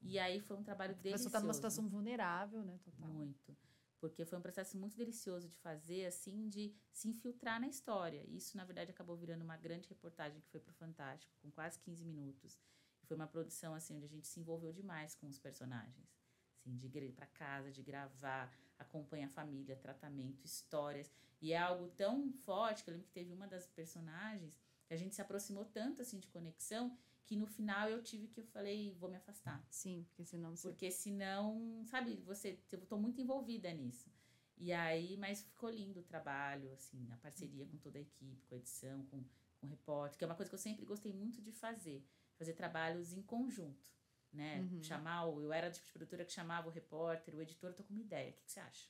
E 0.00 0.18
aí 0.18 0.40
foi 0.40 0.56
um 0.56 0.62
trabalho 0.62 0.92
A 0.92 0.94
delicioso. 0.96 1.24
pessoa 1.24 1.32
tá 1.32 1.40
numa 1.44 1.52
situação 1.52 1.86
vulnerável, 1.86 2.62
né? 2.64 2.78
Total. 2.82 3.06
Muito. 3.06 3.54
Porque 4.00 4.24
foi 4.24 4.38
um 4.38 4.40
processo 4.40 4.78
muito 4.78 4.96
delicioso 4.96 5.46
de 5.48 5.58
fazer, 5.58 6.06
assim, 6.06 6.48
de 6.48 6.72
se 6.90 7.06
infiltrar 7.08 7.60
na 7.60 7.68
história. 7.68 8.24
Isso, 8.28 8.56
na 8.56 8.64
verdade, 8.64 8.90
acabou 8.90 9.16
virando 9.16 9.42
uma 9.42 9.56
grande 9.58 9.88
reportagem 9.88 10.40
que 10.40 10.48
foi 10.48 10.60
pro 10.60 10.72
Fantástico, 10.72 11.34
com 11.42 11.50
quase 11.50 11.78
15 11.80 12.02
minutos. 12.04 12.58
E 13.02 13.06
foi 13.06 13.14
uma 13.16 13.26
produção, 13.26 13.74
assim, 13.74 13.94
onde 13.96 14.06
a 14.06 14.08
gente 14.08 14.26
se 14.26 14.40
envolveu 14.40 14.72
demais 14.72 15.14
com 15.16 15.26
os 15.26 15.38
personagens. 15.38 16.16
Assim, 16.60 16.76
de 16.78 16.86
ir 16.86 17.12
para 17.12 17.26
casa, 17.26 17.70
de 17.72 17.82
gravar, 17.82 18.50
acompanha 18.78 19.26
a 19.26 19.30
família, 19.30 19.76
tratamento, 19.76 20.44
histórias. 20.44 21.10
E 21.40 21.52
é 21.52 21.58
algo 21.58 21.88
tão 21.90 22.32
forte 22.32 22.82
que 22.82 22.90
eu 22.90 22.92
lembro 22.92 23.06
que 23.06 23.12
teve 23.14 23.32
uma 23.32 23.46
das 23.46 23.66
personagens 23.66 24.58
que 24.86 24.94
a 24.94 24.96
gente 24.96 25.14
se 25.14 25.20
aproximou 25.20 25.64
tanto, 25.66 26.00
assim, 26.00 26.18
de 26.18 26.26
conexão, 26.28 26.96
que 27.26 27.36
no 27.36 27.46
final 27.46 27.90
eu 27.90 28.02
tive 28.02 28.26
que, 28.26 28.40
eu 28.40 28.46
falei, 28.46 28.94
vou 28.94 29.10
me 29.10 29.16
afastar. 29.16 29.62
Sim, 29.68 30.06
porque 30.08 30.24
senão 30.24 30.56
você. 30.56 30.68
Porque 30.68 30.90
senão, 30.90 31.84
sabe, 31.84 32.16
você, 32.24 32.58
eu 32.72 32.86
tô 32.86 32.96
muito 32.96 33.20
envolvida 33.20 33.72
nisso. 33.72 34.10
E 34.56 34.72
aí, 34.72 35.16
mas 35.18 35.42
ficou 35.42 35.70
lindo 35.70 36.00
o 36.00 36.02
trabalho, 36.02 36.72
assim, 36.72 37.06
a 37.12 37.16
parceria 37.18 37.66
com 37.66 37.76
toda 37.76 37.98
a 37.98 38.00
equipe, 38.00 38.46
com 38.46 38.54
a 38.54 38.58
edição, 38.58 39.04
com, 39.06 39.22
com 39.60 39.66
o 39.66 39.68
repórter, 39.68 40.18
que 40.18 40.24
é 40.24 40.26
uma 40.26 40.34
coisa 40.34 40.48
que 40.48 40.54
eu 40.54 40.58
sempre 40.58 40.84
gostei 40.86 41.12
muito 41.12 41.40
de 41.40 41.52
fazer, 41.52 42.02
fazer 42.36 42.54
trabalhos 42.54 43.12
em 43.12 43.22
conjunto, 43.22 43.86
né? 44.32 44.60
Uhum. 44.60 44.82
Chamar 44.82 45.26
o, 45.26 45.40
eu 45.42 45.52
era 45.52 45.70
tipo 45.70 45.86
de 45.86 45.92
produtora 45.92 46.24
que 46.24 46.32
chamava 46.32 46.68
o 46.68 46.70
repórter, 46.70 47.34
o 47.34 47.42
editor, 47.42 47.72
tô 47.72 47.82
com 47.82 47.92
uma 47.92 48.02
ideia, 48.02 48.30
o 48.30 48.32
que, 48.34 48.42
que 48.44 48.52
você 48.52 48.60
acha? 48.60 48.88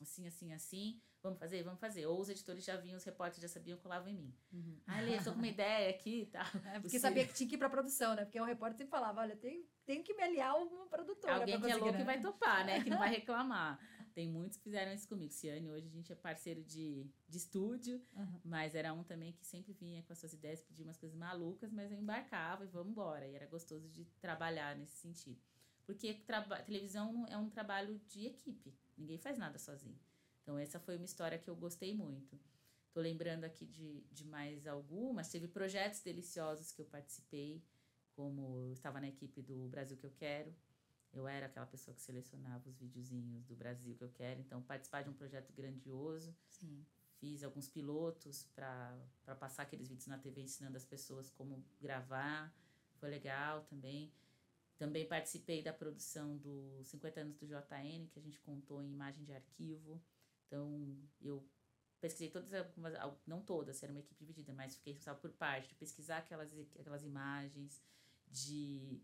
Assim, 0.00 0.26
assim, 0.26 0.52
assim, 0.54 1.02
vamos 1.22 1.38
fazer? 1.38 1.62
Vamos 1.62 1.78
fazer. 1.78 2.06
Ou 2.06 2.18
os 2.18 2.30
editores 2.30 2.64
já 2.64 2.74
vinham, 2.76 2.96
os 2.96 3.04
repórteres 3.04 3.42
já 3.42 3.48
sabiam, 3.48 3.76
colavam 3.78 4.08
em 4.08 4.14
mim. 4.14 4.34
Uhum. 4.50 4.80
Ah, 4.86 5.00
Lê, 5.00 5.18
tô 5.18 5.32
com 5.32 5.38
uma 5.38 5.46
ideia 5.48 5.90
aqui 5.90 6.22
e 6.22 6.26
tal. 6.26 6.46
É, 6.64 6.80
porque 6.80 6.88
Você- 6.88 7.00
sabia 7.00 7.26
que 7.26 7.34
tinha 7.34 7.48
que 7.48 7.54
ir 7.54 7.58
pra 7.58 7.68
produção, 7.68 8.14
né? 8.14 8.24
Porque 8.24 8.40
o 8.40 8.44
repórter 8.44 8.78
sempre 8.78 8.90
falava: 8.90 9.20
olha, 9.20 9.36
tem, 9.36 9.68
tem 9.84 10.02
que 10.02 10.14
me 10.14 10.22
aliar 10.22 10.56
uma 10.56 10.86
produtora. 10.86 11.34
Alguém 11.36 11.60
que 11.60 11.70
é 11.70 11.76
louco 11.76 11.92
né? 11.92 12.00
e 12.00 12.04
vai 12.04 12.20
topar, 12.20 12.64
né? 12.64 12.82
Que 12.82 12.88
não 12.88 12.98
vai 12.98 13.10
reclamar. 13.10 13.78
Tem 14.14 14.28
muitos 14.28 14.56
que 14.58 14.64
fizeram 14.64 14.92
isso 14.92 15.08
comigo. 15.08 15.32
Ciane, 15.32 15.70
hoje 15.70 15.86
a 15.86 15.90
gente 15.90 16.12
é 16.12 16.16
parceiro 16.16 16.62
de, 16.64 17.06
de 17.28 17.38
estúdio, 17.38 18.02
Uhum. 18.16 18.40
mas 18.44 18.74
era 18.74 18.92
um 18.92 19.04
também 19.04 19.32
que 19.32 19.46
sempre 19.46 19.72
vinha 19.72 20.02
com 20.02 20.12
as 20.12 20.18
suas 20.18 20.32
ideias, 20.32 20.60
pedia 20.60 20.84
umas 20.84 20.96
coisas 20.98 21.16
malucas, 21.16 21.72
mas 21.72 21.90
eu 21.92 21.98
embarcava 21.98 22.64
e 22.64 22.68
vamos 22.68 22.90
embora. 22.92 23.26
E 23.26 23.34
era 23.34 23.46
gostoso 23.46 23.88
de 23.88 24.04
trabalhar 24.20 24.76
nesse 24.76 24.96
sentido. 24.96 25.40
Porque 25.86 26.22
televisão 26.66 27.26
é 27.28 27.36
um 27.36 27.48
trabalho 27.50 27.98
de 28.06 28.26
equipe. 28.26 28.74
Ninguém 28.96 29.18
faz 29.18 29.38
nada 29.38 29.58
sozinho. 29.58 29.98
Então, 30.42 30.58
essa 30.58 30.78
foi 30.78 30.96
uma 30.96 31.04
história 31.04 31.38
que 31.38 31.48
eu 31.48 31.56
gostei 31.56 31.94
muito. 31.94 32.38
Tô 32.92 33.00
lembrando 33.00 33.44
aqui 33.44 33.66
de, 33.66 34.00
de 34.10 34.24
mais 34.24 34.66
algumas. 34.66 35.28
Teve 35.30 35.46
projetos 35.48 36.00
deliciosos 36.00 36.72
que 36.72 36.80
eu 36.82 36.86
participei, 36.86 37.62
como 38.14 38.60
eu 38.66 38.72
estava 38.72 39.00
na 39.00 39.08
equipe 39.08 39.42
do 39.42 39.68
Brasil 39.68 39.96
que 39.96 40.06
eu 40.06 40.12
quero. 40.12 40.54
Eu 41.12 41.26
era 41.26 41.46
aquela 41.46 41.66
pessoa 41.66 41.94
que 41.94 42.00
selecionava 42.00 42.68
os 42.68 42.76
videozinhos 42.78 43.44
do 43.44 43.56
Brasil 43.56 43.94
que 43.96 44.04
eu 44.04 44.10
quero. 44.10 44.40
Então, 44.40 44.62
participar 44.62 45.02
de 45.02 45.10
um 45.10 45.14
projeto 45.14 45.52
grandioso. 45.52 46.34
Sim. 46.48 46.84
Fiz 47.18 47.42
alguns 47.42 47.68
pilotos 47.68 48.44
para 48.54 48.96
passar 49.38 49.64
aqueles 49.64 49.88
vídeos 49.88 50.06
na 50.06 50.18
TV 50.18 50.40
ensinando 50.42 50.76
as 50.76 50.84
pessoas 50.84 51.28
como 51.30 51.64
gravar. 51.80 52.54
Foi 52.98 53.10
legal 53.10 53.64
também. 53.64 54.12
Também 54.78 55.06
participei 55.06 55.62
da 55.62 55.72
produção 55.72 56.38
dos 56.38 56.86
50 56.88 57.20
anos 57.20 57.36
do 57.36 57.46
JN, 57.46 58.06
que 58.10 58.18
a 58.18 58.22
gente 58.22 58.38
contou 58.40 58.82
em 58.82 58.90
imagem 58.92 59.24
de 59.24 59.32
arquivo. 59.32 60.00
Então, 60.46 60.96
eu 61.20 61.46
pesquisei 62.00 62.30
todas 62.30 62.52
algumas, 62.54 62.94
al- 62.94 63.20
não 63.26 63.42
todas, 63.42 63.82
era 63.82 63.92
uma 63.92 64.00
equipe 64.00 64.24
dividida, 64.24 64.54
mas 64.54 64.76
fiquei 64.76 64.94
responsável 64.94 65.20
por 65.20 65.32
parte 65.32 65.68
de 65.68 65.74
pesquisar 65.74 66.18
aquelas, 66.18 66.50
aquelas 66.78 67.04
imagens, 67.04 67.82
de 68.26 69.02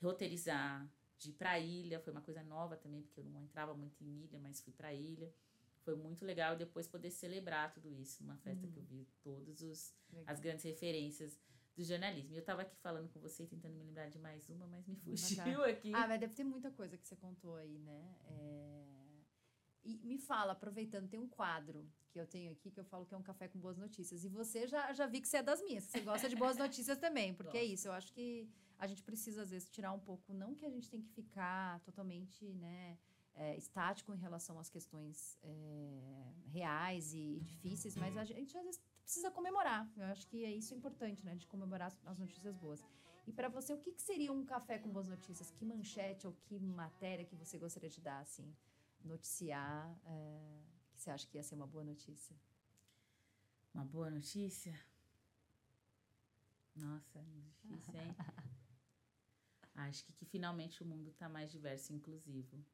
roteirizar, 0.00 0.88
de 1.18 1.30
ir 1.30 1.32
pra 1.32 1.58
ilha, 1.58 1.98
foi 2.00 2.12
uma 2.12 2.22
coisa 2.22 2.42
nova 2.42 2.76
também, 2.76 3.02
porque 3.02 3.20
eu 3.20 3.24
não 3.24 3.42
entrava 3.42 3.74
muito 3.74 4.02
em 4.02 4.22
ilha, 4.24 4.38
mas 4.38 4.60
fui 4.60 4.72
pra 4.72 4.94
ilha. 4.94 5.32
Foi 5.80 5.96
muito 5.96 6.24
legal 6.24 6.54
depois 6.56 6.86
poder 6.86 7.10
celebrar 7.10 7.72
tudo 7.72 7.90
isso 7.92 8.22
numa 8.22 8.36
festa 8.36 8.66
que 8.66 8.76
eu 8.76 8.82
vi 8.84 9.06
todos 9.22 9.62
os 9.62 9.94
Legal. 10.12 10.24
as 10.34 10.38
grandes 10.40 10.64
referências 10.64 11.38
do 11.74 11.82
jornalismo. 11.82 12.32
E 12.32 12.36
eu 12.36 12.40
estava 12.40 12.62
aqui 12.62 12.76
falando 12.76 13.08
com 13.08 13.18
você, 13.20 13.46
tentando 13.46 13.74
me 13.74 13.84
lembrar 13.84 14.08
de 14.08 14.18
mais 14.18 14.48
uma, 14.50 14.66
mas 14.66 14.86
me 14.86 14.96
fugiu 14.96 15.64
aqui. 15.64 15.92
Ah, 15.94 16.06
mas 16.06 16.20
deve 16.20 16.34
ter 16.34 16.44
muita 16.44 16.70
coisa 16.70 16.96
que 16.98 17.06
você 17.06 17.16
contou 17.16 17.56
aí, 17.56 17.78
né? 17.78 18.16
É, 18.26 18.84
E 19.84 19.96
me 20.04 20.18
fala, 20.18 20.52
aproveitando, 20.52 21.08
tem 21.08 21.18
um 21.18 21.28
quadro 21.28 21.88
que 22.10 22.20
eu 22.20 22.26
tenho 22.26 22.52
aqui 22.52 22.70
que 22.70 22.80
eu 22.80 22.84
falo 22.84 23.06
que 23.06 23.14
é 23.14 23.16
um 23.16 23.22
café 23.22 23.48
com 23.48 23.58
boas 23.58 23.78
notícias. 23.78 24.24
E 24.24 24.28
você 24.28 24.66
já, 24.66 24.92
já 24.92 25.06
vi 25.06 25.20
que 25.20 25.28
você 25.28 25.38
é 25.38 25.42
das 25.42 25.62
minhas, 25.62 25.86
que 25.86 25.92
você 25.92 26.00
gosta 26.00 26.28
de 26.28 26.36
boas 26.36 26.56
notícias 26.56 26.98
também, 26.98 27.32
porque 27.32 27.56
é 27.56 27.64
isso. 27.64 27.88
Eu 27.88 27.92
acho 27.92 28.12
que 28.12 28.46
a 28.78 28.86
gente 28.86 29.02
precisa, 29.02 29.42
às 29.42 29.50
vezes, 29.50 29.68
tirar 29.68 29.92
um 29.92 30.00
pouco, 30.00 30.32
não 30.32 30.54
que 30.54 30.64
a 30.64 30.70
gente 30.70 30.88
tem 30.88 31.00
que 31.00 31.10
ficar 31.10 31.80
totalmente, 31.80 32.44
né? 32.54 32.98
é, 33.38 33.56
estático 33.56 34.12
em 34.12 34.16
relação 34.18 34.58
às 34.58 34.68
questões 34.68 35.38
é, 35.44 36.32
reais 36.48 37.14
e 37.14 37.38
difíceis, 37.40 37.96
mas 37.96 38.16
a 38.16 38.24
gente 38.24 38.56
às 38.58 38.64
vezes 38.64 38.80
precisa 39.00 39.30
comemorar. 39.30 39.88
Eu 39.96 40.06
acho 40.06 40.26
que 40.26 40.44
é 40.44 40.52
isso 40.52 40.74
importante, 40.74 41.24
né? 41.24 41.36
De 41.36 41.46
comemorar 41.46 41.88
as, 41.88 41.96
as 42.04 42.18
notícias 42.18 42.56
boas. 42.56 42.84
E 43.26 43.32
para 43.32 43.48
você, 43.48 43.72
o 43.72 43.78
que, 43.78 43.92
que 43.92 44.02
seria 44.02 44.32
um 44.32 44.44
café 44.44 44.78
com 44.78 44.90
boas 44.90 45.08
notícias? 45.08 45.50
Que 45.52 45.64
manchete 45.64 46.26
ou 46.26 46.32
que 46.32 46.58
matéria 46.58 47.24
que 47.24 47.36
você 47.36 47.58
gostaria 47.58 47.88
de 47.88 48.00
dar, 48.00 48.20
assim, 48.20 48.52
noticiar, 49.04 49.96
é, 50.04 50.62
que 50.92 51.00
você 51.00 51.10
acha 51.10 51.26
que 51.28 51.38
ia 51.38 51.42
ser 51.44 51.54
uma 51.54 51.66
boa 51.66 51.84
notícia? 51.84 52.34
Uma 53.72 53.84
boa 53.84 54.10
notícia? 54.10 54.74
Nossa, 56.74 57.24
difícil, 57.62 57.94
hein? 57.94 58.16
Acho 59.86 60.04
que, 60.04 60.12
que 60.12 60.24
finalmente 60.26 60.82
o 60.82 60.86
mundo 60.86 61.10
está 61.10 61.28
mais 61.28 61.50
diverso 61.50 61.92
e 61.92 61.96
inclusivo. 61.96 62.64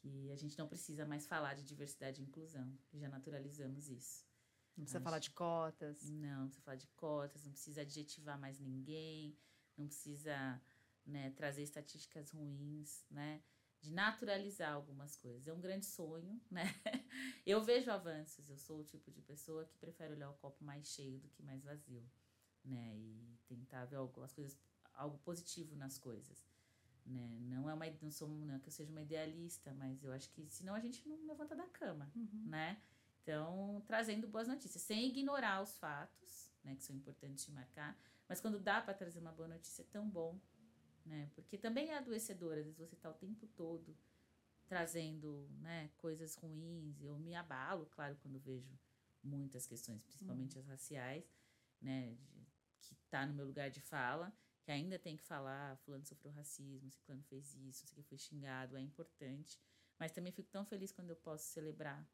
Que 0.00 0.30
a 0.32 0.36
gente 0.36 0.58
não 0.58 0.68
precisa 0.68 1.06
mais 1.06 1.26
falar 1.26 1.54
de 1.54 1.62
diversidade 1.64 2.20
e 2.20 2.24
inclusão, 2.24 2.76
que 2.88 2.98
já 2.98 3.08
naturalizamos 3.08 3.88
isso. 3.88 4.26
Não 4.76 4.84
precisa 4.84 4.98
Acho- 4.98 5.04
falar 5.04 5.18
de 5.20 5.30
cotas. 5.30 6.02
Não, 6.10 6.40
não 6.40 6.46
precisa 6.48 6.64
falar 6.64 6.76
de 6.76 6.86
cotas, 6.88 7.44
não 7.44 7.52
precisa 7.52 7.80
adjetivar 7.82 8.38
mais 8.38 8.58
ninguém, 8.58 9.36
não 9.76 9.86
precisa 9.86 10.60
né, 11.06 11.30
trazer 11.30 11.62
estatísticas 11.62 12.30
ruins, 12.30 13.04
né? 13.10 13.42
De 13.80 13.90
naturalizar 13.92 14.72
algumas 14.72 15.16
coisas. 15.16 15.46
É 15.48 15.52
um 15.52 15.60
grande 15.60 15.86
sonho, 15.86 16.40
né? 16.50 16.64
Eu 17.46 17.62
vejo 17.62 17.90
avanços, 17.90 18.48
eu 18.50 18.58
sou 18.58 18.80
o 18.80 18.84
tipo 18.84 19.10
de 19.10 19.20
pessoa 19.22 19.64
que 19.64 19.76
prefere 19.78 20.12
olhar 20.14 20.30
o 20.30 20.34
copo 20.34 20.62
mais 20.64 20.86
cheio 20.88 21.18
do 21.20 21.28
que 21.30 21.42
mais 21.42 21.62
vazio, 21.62 22.04
né? 22.64 22.96
E 22.96 23.38
tentar 23.46 23.84
ver 23.86 23.96
algo, 23.96 24.22
as 24.22 24.32
coisas, 24.32 24.58
algo 24.94 25.18
positivo 25.18 25.74
nas 25.76 25.98
coisas. 25.98 26.44
Né? 27.04 27.38
Não 27.40 27.68
é 27.68 27.74
uma 27.74 27.84
não 28.00 28.10
sou 28.10 28.28
não 28.28 28.54
é 28.54 28.58
que 28.60 28.68
eu 28.68 28.72
seja 28.72 28.90
uma 28.92 29.02
idealista, 29.02 29.72
mas 29.74 30.04
eu 30.04 30.12
acho 30.12 30.30
que 30.30 30.48
senão 30.48 30.74
a 30.74 30.80
gente 30.80 31.06
não 31.08 31.26
levanta 31.26 31.54
da 31.56 31.66
cama 31.66 32.10
Uhum. 32.14 32.44
né? 32.46 32.80
Então, 33.22 33.82
trazendo 33.86 34.26
boas 34.26 34.48
notícias, 34.48 34.82
sem 34.82 35.08
ignorar 35.08 35.62
os 35.62 35.76
fatos, 35.78 36.50
né, 36.64 36.74
que 36.74 36.82
são 36.82 36.94
importantes 36.96 37.44
de 37.44 37.52
marcar, 37.52 37.96
mas 38.28 38.40
quando 38.40 38.58
dá 38.58 38.80
para 38.82 38.94
trazer 38.94 39.20
uma 39.20 39.30
boa 39.30 39.46
notícia 39.48 39.82
é 39.82 39.84
tão 39.86 40.08
bom, 40.10 40.40
né? 41.06 41.30
Porque 41.34 41.56
também 41.56 41.90
é 41.90 41.98
adoecedor, 41.98 42.58
às 42.58 42.64
vezes 42.64 42.76
você 42.78 42.96
tá 42.96 43.08
o 43.10 43.14
tempo 43.14 43.46
todo 43.48 43.96
trazendo, 44.66 45.48
né, 45.60 45.90
coisas 45.98 46.34
ruins. 46.34 47.00
Eu 47.02 47.18
me 47.18 47.34
abalo, 47.34 47.86
claro, 47.86 48.16
quando 48.22 48.38
vejo 48.40 48.78
muitas 49.22 49.66
questões, 49.66 50.02
principalmente 50.02 50.58
as 50.58 50.66
raciais, 50.66 51.24
né, 51.80 52.14
de- 52.14 52.46
que 52.80 52.94
tá 53.10 53.24
no 53.26 53.34
meu 53.34 53.44
lugar 53.46 53.70
de 53.70 53.80
fala, 53.80 54.32
que 54.62 54.70
ainda 54.70 54.98
tem 54.98 55.16
que 55.16 55.22
falar, 55.24 55.76
fulano 55.78 56.04
sofreu 56.04 56.32
racismo, 56.32 56.90
ciclano 56.90 57.22
fez 57.24 57.54
isso, 57.54 57.84
isso 57.84 57.92
aqui 57.92 58.02
foi 58.02 58.18
xingado, 58.18 58.76
é 58.76 58.80
importante. 58.80 59.58
Mas 59.98 60.12
também 60.12 60.32
fico 60.32 60.48
tão 60.50 60.64
feliz 60.64 60.92
quando 60.92 61.10
eu 61.10 61.16
posso 61.16 61.44
celebrar 61.46 62.06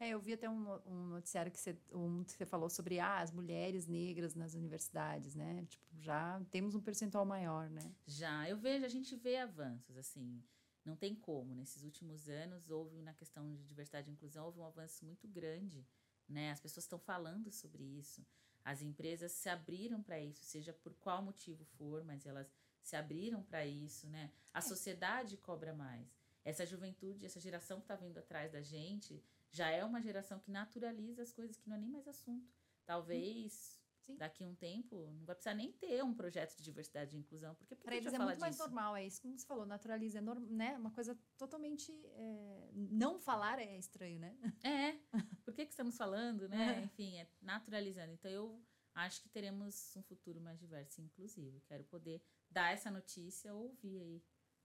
É, 0.00 0.10
eu 0.10 0.20
vi 0.20 0.32
até 0.32 0.48
um, 0.48 0.80
um 0.86 1.06
noticiário 1.08 1.50
que 1.50 1.58
você, 1.58 1.76
um 1.92 2.22
que 2.22 2.32
você 2.32 2.46
falou 2.46 2.70
sobre 2.70 3.00
ah, 3.00 3.20
as 3.20 3.32
mulheres 3.32 3.86
negras 3.86 4.34
nas 4.34 4.54
universidades, 4.54 5.34
né? 5.34 5.66
Tipo, 5.66 5.84
já 6.00 6.40
temos 6.52 6.74
um 6.76 6.80
percentual 6.80 7.24
maior, 7.26 7.68
né? 7.68 7.92
Já, 8.06 8.48
eu 8.48 8.56
vejo, 8.56 8.84
a 8.84 8.88
gente 8.88 9.16
vê 9.16 9.38
avanços, 9.38 9.96
assim, 9.96 10.40
não 10.84 10.94
tem 10.96 11.16
como. 11.16 11.52
Nesses 11.54 11.82
últimos 11.82 12.28
anos, 12.28 12.70
houve, 12.70 13.02
na 13.02 13.12
questão 13.12 13.52
de 13.52 13.64
diversidade 13.64 14.08
e 14.08 14.12
inclusão, 14.12 14.46
houve 14.46 14.60
um 14.60 14.64
avanço 14.64 15.04
muito 15.04 15.26
grande, 15.26 15.84
né? 16.28 16.52
As 16.52 16.60
pessoas 16.60 16.84
estão 16.84 16.98
falando 16.98 17.50
sobre 17.50 17.82
isso. 17.82 18.24
As 18.64 18.82
empresas 18.82 19.32
se 19.32 19.48
abriram 19.48 20.02
para 20.02 20.20
isso, 20.20 20.44
seja 20.44 20.72
por 20.72 20.94
qual 20.94 21.22
motivo 21.22 21.64
for, 21.64 22.04
mas 22.04 22.26
elas 22.26 22.54
se 22.82 22.96
abriram 22.96 23.42
para 23.42 23.66
isso, 23.66 24.08
né? 24.08 24.32
A 24.52 24.60
sociedade 24.60 25.36
cobra 25.36 25.74
mais. 25.74 26.06
Essa 26.44 26.64
juventude, 26.64 27.26
essa 27.26 27.40
geração 27.40 27.78
que 27.78 27.84
está 27.84 27.96
vindo 27.96 28.18
atrás 28.18 28.52
da 28.52 28.62
gente, 28.62 29.22
já 29.50 29.70
é 29.70 29.84
uma 29.84 30.00
geração 30.00 30.38
que 30.38 30.50
naturaliza 30.50 31.22
as 31.22 31.32
coisas 31.32 31.56
que 31.56 31.68
não 31.68 31.76
é 31.76 31.78
nem 31.78 31.90
mais 31.90 32.06
assunto. 32.08 32.50
Talvez 32.84 33.77
Sim. 34.08 34.16
daqui 34.16 34.42
a 34.42 34.46
um 34.46 34.54
tempo 34.54 35.10
não 35.12 35.26
vai 35.26 35.34
precisar 35.34 35.54
nem 35.54 35.70
ter 35.72 36.02
um 36.02 36.14
projeto 36.14 36.56
de 36.56 36.62
diversidade 36.62 37.14
e 37.14 37.18
inclusão, 37.18 37.54
porque 37.54 37.74
por 37.74 37.82
que 37.82 37.88
Para 37.88 37.96
eles 37.96 38.12
é 38.12 38.18
muito 38.18 38.28
falar 38.30 38.40
mais 38.40 38.54
disso? 38.56 38.64
normal, 38.64 38.96
é 38.96 39.06
isso 39.06 39.20
como 39.20 39.38
você 39.38 39.46
falou, 39.46 39.66
naturaliza, 39.66 40.18
é 40.18 40.20
norm, 40.20 40.44
né? 40.46 40.76
Uma 40.78 40.90
coisa 40.90 41.18
totalmente. 41.36 41.92
é, 42.14 42.70
não 42.74 43.18
falar 43.20 43.58
é 43.58 43.76
estranho, 43.76 44.18
né? 44.18 44.36
É, 44.64 44.98
por 45.44 45.52
que, 45.54 45.64
que 45.66 45.72
estamos 45.72 45.96
falando, 45.96 46.48
né? 46.48 46.78
É. 46.80 46.84
Enfim, 46.84 47.16
é 47.18 47.28
naturalizando. 47.42 48.12
Então, 48.12 48.30
eu 48.30 48.62
acho 48.94 49.22
que 49.22 49.28
teremos 49.28 49.94
um 49.96 50.02
futuro 50.02 50.40
mais 50.40 50.58
diverso 50.58 51.00
e 51.00 51.04
inclusivo. 51.04 51.60
Quero 51.66 51.84
poder 51.84 52.22
dar 52.50 52.72
essa 52.72 52.90
notícia 52.90 53.54
ou 53.54 53.64
ouvir 53.64 54.00
aí 54.00 54.22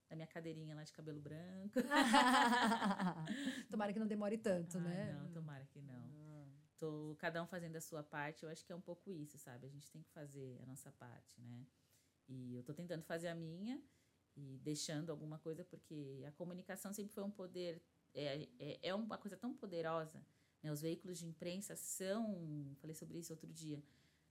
da 0.10 0.16
minha 0.16 0.28
cadeirinha 0.28 0.76
lá 0.76 0.84
de 0.84 0.94
cabelo 0.94 1.20
branco. 1.20 1.80
Tomara 3.70 3.94
que 3.94 4.00
não 4.00 4.08
demore 4.08 4.38
tanto, 4.38 4.80
né? 4.80 5.14
Não, 5.14 5.32
tomara 5.32 5.66
que 5.66 5.82
não. 5.82 6.23
Tô 6.84 7.16
cada 7.18 7.42
um 7.42 7.48
fazendo 7.48 7.78
a 7.78 7.82
sua 7.82 8.04
parte. 8.04 8.44
Eu 8.44 8.50
acho 8.50 8.66
que 8.66 8.74
é 8.74 8.76
um 8.76 8.82
pouco 8.82 9.10
isso, 9.10 9.38
sabe? 9.38 9.66
A 9.66 9.70
gente 9.70 9.90
tem 9.90 10.02
que 10.02 10.10
fazer 10.10 10.60
a 10.62 10.66
nossa 10.66 10.92
parte, 10.92 11.40
né? 11.40 11.66
E 12.28 12.58
eu 12.58 12.64
tô 12.64 12.74
tentando 12.74 13.04
fazer 13.04 13.30
a 13.30 13.36
minha 13.36 13.82
e 14.36 14.60
deixando 14.62 15.10
alguma 15.10 15.40
coisa, 15.40 15.64
porque 15.64 16.22
a 16.28 16.32
comunicação 16.34 16.92
sempre 16.92 17.14
foi 17.14 17.24
um 17.24 17.32
poder, 17.32 17.82
é, 18.14 18.50
é, 18.60 18.80
é 18.90 18.94
uma 18.94 19.18
coisa 19.18 19.38
tão 19.38 19.54
poderosa. 19.54 20.22
Né? 20.62 20.74
Os 20.74 20.82
veículos 20.82 21.18
de 21.18 21.26
imprensa 21.26 21.74
são, 21.78 22.76
falei 22.82 22.94
sobre 22.94 23.18
isso 23.18 23.32
outro 23.32 23.54
dia, 23.54 23.82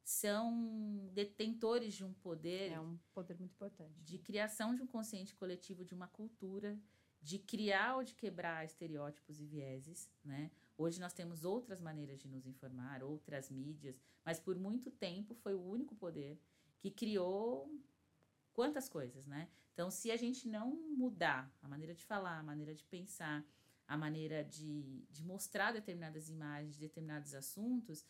são 0.04 1.08
detentores 1.14 1.94
de 1.94 2.04
um 2.04 2.12
poder 2.12 2.72
É 2.72 2.80
um 2.80 2.98
poder 3.14 3.38
muito 3.38 3.52
importante. 3.52 3.98
de 4.02 4.18
criação 4.18 4.74
de 4.74 4.82
um 4.82 4.86
consciente 4.86 5.34
coletivo, 5.34 5.86
de 5.86 5.94
uma 5.94 6.08
cultura, 6.08 6.78
de 7.22 7.38
criar 7.38 7.96
ou 7.96 8.04
de 8.04 8.14
quebrar 8.14 8.62
estereótipos 8.62 9.40
e 9.40 9.46
vieses, 9.46 10.10
né? 10.22 10.50
Hoje 10.76 11.00
nós 11.00 11.12
temos 11.12 11.44
outras 11.44 11.80
maneiras 11.80 12.20
de 12.20 12.28
nos 12.28 12.46
informar, 12.46 13.02
outras 13.02 13.50
mídias, 13.50 14.00
mas 14.24 14.40
por 14.40 14.58
muito 14.58 14.90
tempo 14.90 15.34
foi 15.34 15.54
o 15.54 15.62
único 15.62 15.94
poder 15.94 16.40
que 16.80 16.90
criou 16.90 17.70
quantas 18.52 18.88
coisas, 18.88 19.26
né? 19.26 19.48
Então, 19.72 19.90
se 19.90 20.10
a 20.10 20.16
gente 20.16 20.48
não 20.48 20.74
mudar 20.96 21.50
a 21.62 21.68
maneira 21.68 21.94
de 21.94 22.04
falar, 22.04 22.38
a 22.38 22.42
maneira 22.42 22.74
de 22.74 22.84
pensar, 22.84 23.44
a 23.86 23.96
maneira 23.96 24.44
de, 24.44 25.04
de 25.10 25.24
mostrar 25.24 25.72
determinadas 25.72 26.28
imagens, 26.28 26.76
determinados 26.76 27.34
assuntos, 27.34 28.06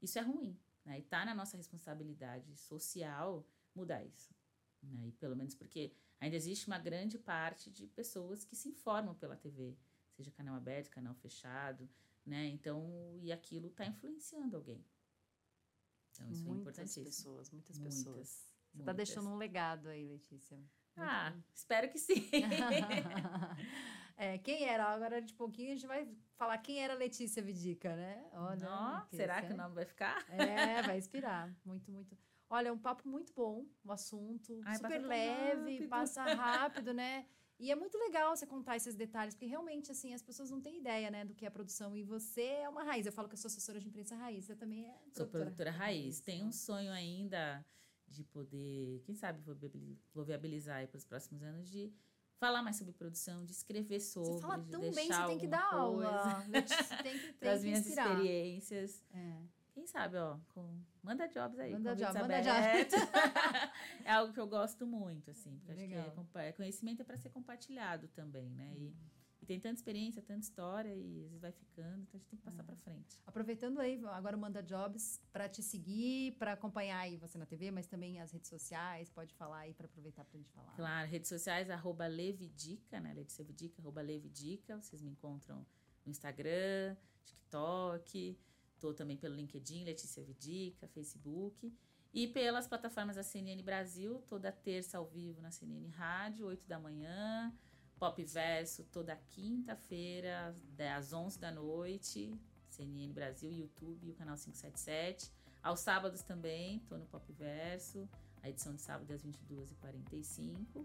isso 0.00 0.18
é 0.18 0.22
ruim, 0.22 0.58
né? 0.84 0.98
E 0.98 1.02
tá 1.02 1.24
na 1.24 1.34
nossa 1.34 1.56
responsabilidade 1.56 2.56
social 2.56 3.46
mudar 3.74 4.04
isso. 4.04 4.34
Né? 4.82 5.08
E 5.08 5.12
pelo 5.12 5.36
menos 5.36 5.54
porque 5.54 5.92
ainda 6.20 6.36
existe 6.36 6.66
uma 6.66 6.78
grande 6.78 7.18
parte 7.18 7.70
de 7.70 7.86
pessoas 7.86 8.44
que 8.44 8.56
se 8.56 8.68
informam 8.68 9.14
pela 9.14 9.36
TV. 9.36 9.76
Seja 10.14 10.30
canal 10.30 10.54
aberto, 10.54 10.90
canal 10.90 11.14
fechado, 11.14 11.88
né? 12.24 12.46
Então, 12.46 13.18
e 13.20 13.32
aquilo 13.32 13.68
está 13.68 13.86
influenciando 13.86 14.56
alguém. 14.56 14.84
Então, 16.12 16.30
isso 16.30 16.42
é 16.42 16.46
muitas 16.46 16.78
é 16.78 16.82
importantíssimo. 16.82 17.04
Pessoas, 17.04 17.50
muitas, 17.50 17.78
muitas 17.78 17.96
pessoas. 17.96 18.54
Você 18.72 18.80
está 18.80 18.92
deixando 18.92 19.28
um 19.28 19.36
legado 19.36 19.88
aí, 19.88 20.06
Letícia. 20.06 20.56
Muito 20.56 21.10
ah, 21.10 21.30
bom. 21.30 21.42
espero 21.54 21.90
que 21.90 21.98
sim. 21.98 22.28
é, 24.16 24.38
quem 24.38 24.64
era? 24.64 24.84
Agora 24.84 25.20
de 25.20 25.34
pouquinho 25.34 25.72
a 25.72 25.74
gente 25.74 25.86
vai 25.86 26.08
falar 26.36 26.58
quem 26.58 26.82
era 26.82 26.94
Letícia 26.94 27.42
Vidica, 27.42 27.94
né? 27.94 28.24
Olha, 28.32 28.68
Não, 28.68 29.06
será 29.10 29.42
que 29.42 29.52
o 29.52 29.56
nome 29.56 29.74
vai 29.74 29.84
ficar? 29.84 30.24
É, 30.30 30.82
vai 30.82 30.98
inspirar. 30.98 31.52
Muito, 31.64 31.90
muito. 31.90 32.16
Olha, 32.48 32.68
é 32.68 32.72
um 32.72 32.78
papo 32.78 33.08
muito 33.08 33.32
bom, 33.32 33.64
o 33.84 33.90
assunto, 33.90 34.60
Ai, 34.64 34.76
super 34.76 35.02
leve, 35.02 35.72
rápido. 35.72 35.88
passa 35.88 36.22
rápido, 36.22 36.92
né? 36.92 37.26
E 37.58 37.70
é 37.70 37.74
muito 37.74 37.96
legal 37.98 38.36
você 38.36 38.46
contar 38.46 38.76
esses 38.76 38.94
detalhes, 38.94 39.34
porque 39.34 39.46
realmente, 39.46 39.90
assim, 39.90 40.12
as 40.12 40.22
pessoas 40.22 40.50
não 40.50 40.60
têm 40.60 40.78
ideia, 40.78 41.10
né, 41.10 41.24
do 41.24 41.34
que 41.34 41.46
é 41.46 41.50
produção. 41.50 41.96
E 41.96 42.02
você 42.02 42.42
é 42.42 42.68
uma 42.68 42.82
raiz. 42.82 43.06
Eu 43.06 43.12
falo 43.12 43.28
que 43.28 43.34
eu 43.34 43.38
sou 43.38 43.48
assessora 43.48 43.80
de 43.80 43.86
imprensa 43.88 44.16
raiz, 44.16 44.44
você 44.44 44.56
também 44.56 44.86
é 44.86 44.92
produtora. 44.92 45.14
Sou 45.14 45.26
produtora 45.26 45.70
raiz. 45.70 46.20
Tem 46.20 46.44
um 46.44 46.52
sonho 46.52 46.92
ainda 46.92 47.64
de 48.08 48.24
poder, 48.24 49.02
quem 49.04 49.14
sabe, 49.14 49.40
vou 50.12 50.24
viabilizar 50.24 50.76
aí 50.76 50.86
para 50.86 50.98
os 50.98 51.04
próximos 51.04 51.42
anos, 51.42 51.68
de 51.70 51.92
falar 52.38 52.62
mais 52.62 52.76
sobre 52.76 52.92
produção, 52.92 53.44
de 53.44 53.52
escrever 53.52 54.00
sobre. 54.00 54.32
Você 54.32 54.40
fala 54.40 54.58
tão 54.70 54.80
bem, 54.80 55.08
você 55.08 55.26
tem 55.26 55.38
que 55.38 55.46
dar 55.46 55.70
coisa. 55.70 56.08
aula. 56.10 56.46
Tem 56.50 56.62
que, 56.62 56.74
tem 57.02 57.20
das 57.40 57.60
que 57.60 57.66
minhas 57.66 57.80
inspirar. 57.86 58.10
experiências. 58.10 59.02
É. 59.12 59.42
Quem 59.74 59.88
sabe, 59.88 60.16
ó, 60.16 60.38
com... 60.54 60.80
manda 61.02 61.26
jobs 61.26 61.58
aí. 61.58 61.72
Manda 61.72 61.96
jobs, 61.96 62.14
manda 62.14 62.40
jobs. 62.40 62.94
é 64.06 64.12
algo 64.12 64.32
que 64.32 64.38
eu 64.38 64.46
gosto 64.46 64.86
muito, 64.86 65.32
assim, 65.32 65.58
porque 65.66 65.80
Legal. 65.80 66.06
acho 66.06 66.12
que 66.12 66.38
é, 66.38 66.52
conhecimento 66.52 67.02
é 67.02 67.04
para 67.04 67.18
ser 67.18 67.30
compartilhado 67.30 68.06
também, 68.08 68.48
né? 68.50 68.72
E, 68.76 68.86
uhum. 68.86 68.94
e, 69.42 69.46
tem 69.46 69.58
tanta 69.58 69.74
experiência, 69.74 70.22
tanta 70.22 70.42
história 70.44 70.94
e 70.94 71.24
às 71.24 71.30
vezes 71.30 71.40
vai 71.40 71.50
ficando, 71.50 72.02
então 72.02 72.14
a 72.14 72.18
gente 72.18 72.28
tem 72.28 72.38
que 72.38 72.44
passar 72.44 72.60
uhum. 72.60 72.66
para 72.66 72.76
frente. 72.76 73.20
Aproveitando 73.26 73.80
aí, 73.80 74.00
agora 74.12 74.36
manda 74.36 74.62
jobs 74.62 75.20
para 75.32 75.48
te 75.48 75.60
seguir, 75.60 76.36
para 76.38 76.52
acompanhar 76.52 77.00
aí 77.00 77.16
você 77.16 77.36
na 77.36 77.44
TV, 77.44 77.72
mas 77.72 77.88
também 77.88 78.20
as 78.20 78.30
redes 78.30 78.48
sociais, 78.48 79.10
pode 79.10 79.34
falar 79.34 79.58
aí 79.58 79.74
para 79.74 79.86
aproveitar 79.86 80.24
para 80.24 80.36
a 80.36 80.40
gente 80.40 80.52
falar. 80.52 80.72
Claro, 80.76 81.10
redes 81.10 81.28
sociais, 81.28 81.68
arroba 81.68 82.06
Levidica, 82.06 83.00
né? 83.00 83.12
Letícia 83.12 83.44
Vidica, 83.44 83.82
arroba 83.82 84.00
Levidica, 84.02 84.80
vocês 84.80 85.02
me 85.02 85.10
encontram 85.10 85.66
no 86.06 86.12
Instagram, 86.12 86.96
TikTok, 87.24 88.38
Estou 88.74 88.92
também 88.92 89.16
pelo 89.16 89.34
LinkedIn, 89.34 89.84
Letícia 89.84 90.22
Vidica, 90.22 90.86
Facebook. 90.88 91.72
E 92.12 92.28
pelas 92.28 92.68
plataformas 92.68 93.16
da 93.16 93.22
CNN 93.22 93.60
Brasil, 93.62 94.22
toda 94.28 94.52
terça 94.52 94.98
ao 94.98 95.06
vivo 95.06 95.40
na 95.40 95.50
CNN 95.50 95.88
Rádio, 95.88 96.46
8 96.46 96.66
da 96.68 96.78
manhã. 96.78 97.52
Pop 97.98 98.22
Verso, 98.24 98.84
toda 98.84 99.16
quinta-feira, 99.16 100.54
às 100.96 101.12
11 101.12 101.38
da 101.38 101.50
noite. 101.50 102.38
CNN 102.68 103.12
Brasil, 103.12 103.50
YouTube 103.50 104.10
o 104.10 104.14
canal 104.14 104.36
577. 104.36 105.32
Aos 105.62 105.80
sábados 105.80 106.22
também, 106.22 106.76
estou 106.76 106.98
no 106.98 107.06
Pop 107.06 107.32
Verso. 107.32 108.08
A 108.42 108.50
edição 108.50 108.74
de 108.74 108.82
sábado 108.82 109.10
às 109.12 109.24
22h45. 109.24 110.84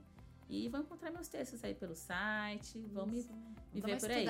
E 0.49 0.67
vão 0.67 0.81
encontrar 0.81 1.11
meus 1.11 1.27
textos 1.27 1.63
aí 1.63 1.75
pelo 1.75 1.95
site, 1.95 2.79
vão 2.87 3.05
me, 3.05 3.23
me 3.71 3.81
ver 3.81 3.99
por 3.99 4.09
aí. 4.09 4.25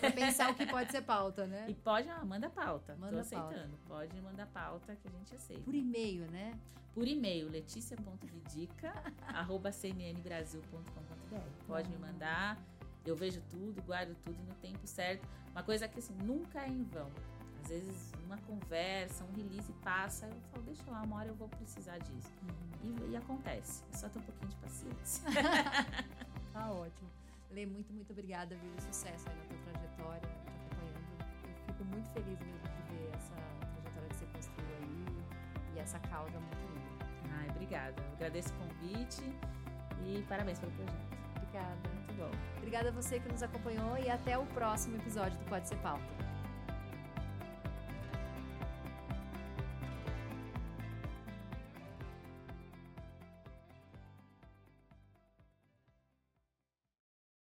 Pra 0.00 0.10
pensar 0.10 0.50
o 0.50 0.54
que 0.56 0.66
pode 0.66 0.90
ser 0.90 1.02
pauta, 1.02 1.46
né? 1.46 1.66
E 1.68 1.74
pode, 1.74 2.08
ah, 2.08 2.24
manda 2.24 2.50
pauta. 2.50 2.96
Manda 2.96 3.12
Tô 3.12 3.20
aceitando. 3.20 3.76
Pauta. 3.86 4.08
Pode 4.08 4.20
mandar 4.20 4.48
pauta 4.48 4.96
que 4.96 5.06
a 5.06 5.10
gente 5.12 5.32
aceita. 5.32 5.62
Por 5.62 5.74
e-mail, 5.74 6.28
né? 6.28 6.58
Por 6.92 7.06
e-mail, 7.06 7.48
leticia.vidica, 7.48 8.92
arroba 9.28 9.70
cnnbrasil.com.br. 9.70 11.66
Pode 11.68 11.88
me 11.88 11.98
mandar. 11.98 12.60
Eu 13.06 13.14
vejo 13.14 13.40
tudo, 13.48 13.80
guardo 13.82 14.16
tudo 14.24 14.42
no 14.42 14.54
tempo 14.54 14.84
certo. 14.88 15.26
Uma 15.52 15.62
coisa 15.62 15.86
que 15.86 16.00
assim, 16.00 16.14
nunca 16.24 16.62
é 16.64 16.68
em 16.68 16.82
vão. 16.82 17.10
Às 17.62 17.68
vezes, 17.68 18.09
uma 18.30 18.38
conversa, 18.38 19.24
um 19.24 19.32
release 19.34 19.72
passa, 19.82 20.26
eu 20.26 20.40
falo, 20.52 20.62
deixa 20.62 20.88
lá, 20.88 21.02
uma 21.02 21.16
hora 21.16 21.28
eu 21.28 21.34
vou 21.34 21.48
precisar 21.48 21.98
disso. 21.98 22.32
Uhum. 22.84 23.08
E, 23.08 23.10
e, 23.10 23.16
acontece. 23.16 23.82
É 23.92 23.96
só 23.96 24.08
ter 24.08 24.20
um 24.20 24.22
pouquinho 24.22 24.50
de 24.50 24.56
paciência. 24.56 25.24
tá 26.52 26.70
ótimo. 26.70 27.10
Lê, 27.50 27.66
muito, 27.66 27.92
muito 27.92 28.12
obrigada, 28.12 28.54
viu? 28.54 28.70
Sucesso 28.80 29.28
aí 29.28 29.36
na 29.36 29.44
tua 29.44 29.72
trajetória, 29.72 30.20
te 30.20 30.48
acompanhando. 30.48 31.24
Eu 31.42 31.74
fico 31.74 31.84
muito 31.86 32.08
feliz 32.10 32.38
mesmo 32.38 32.68
de 32.68 32.94
ver 32.94 33.10
essa 33.16 33.34
trajetória 33.72 34.08
que 34.08 34.16
você 34.16 34.26
construiu 34.26 34.76
aí 34.78 35.74
e 35.74 35.78
essa 35.80 35.98
causa 35.98 36.38
muito 36.38 36.72
linda. 36.72 37.06
Ai, 37.32 37.50
obrigada. 37.50 38.00
Eu 38.00 38.12
agradeço 38.12 38.54
o 38.54 38.58
convite 38.58 39.22
e 40.06 40.22
parabéns 40.28 40.60
pelo 40.60 40.70
projeto. 40.72 41.18
Obrigada. 41.34 41.90
Muito 41.94 42.14
bom. 42.14 42.30
Obrigada 42.58 42.90
a 42.90 42.92
você 42.92 43.18
que 43.18 43.28
nos 43.28 43.42
acompanhou 43.42 43.98
e 43.98 44.08
até 44.08 44.38
o 44.38 44.46
próximo 44.46 44.96
episódio 44.98 45.36
do 45.36 45.44
Pode 45.46 45.66
Ser 45.66 45.78
Pauta. 45.78 46.29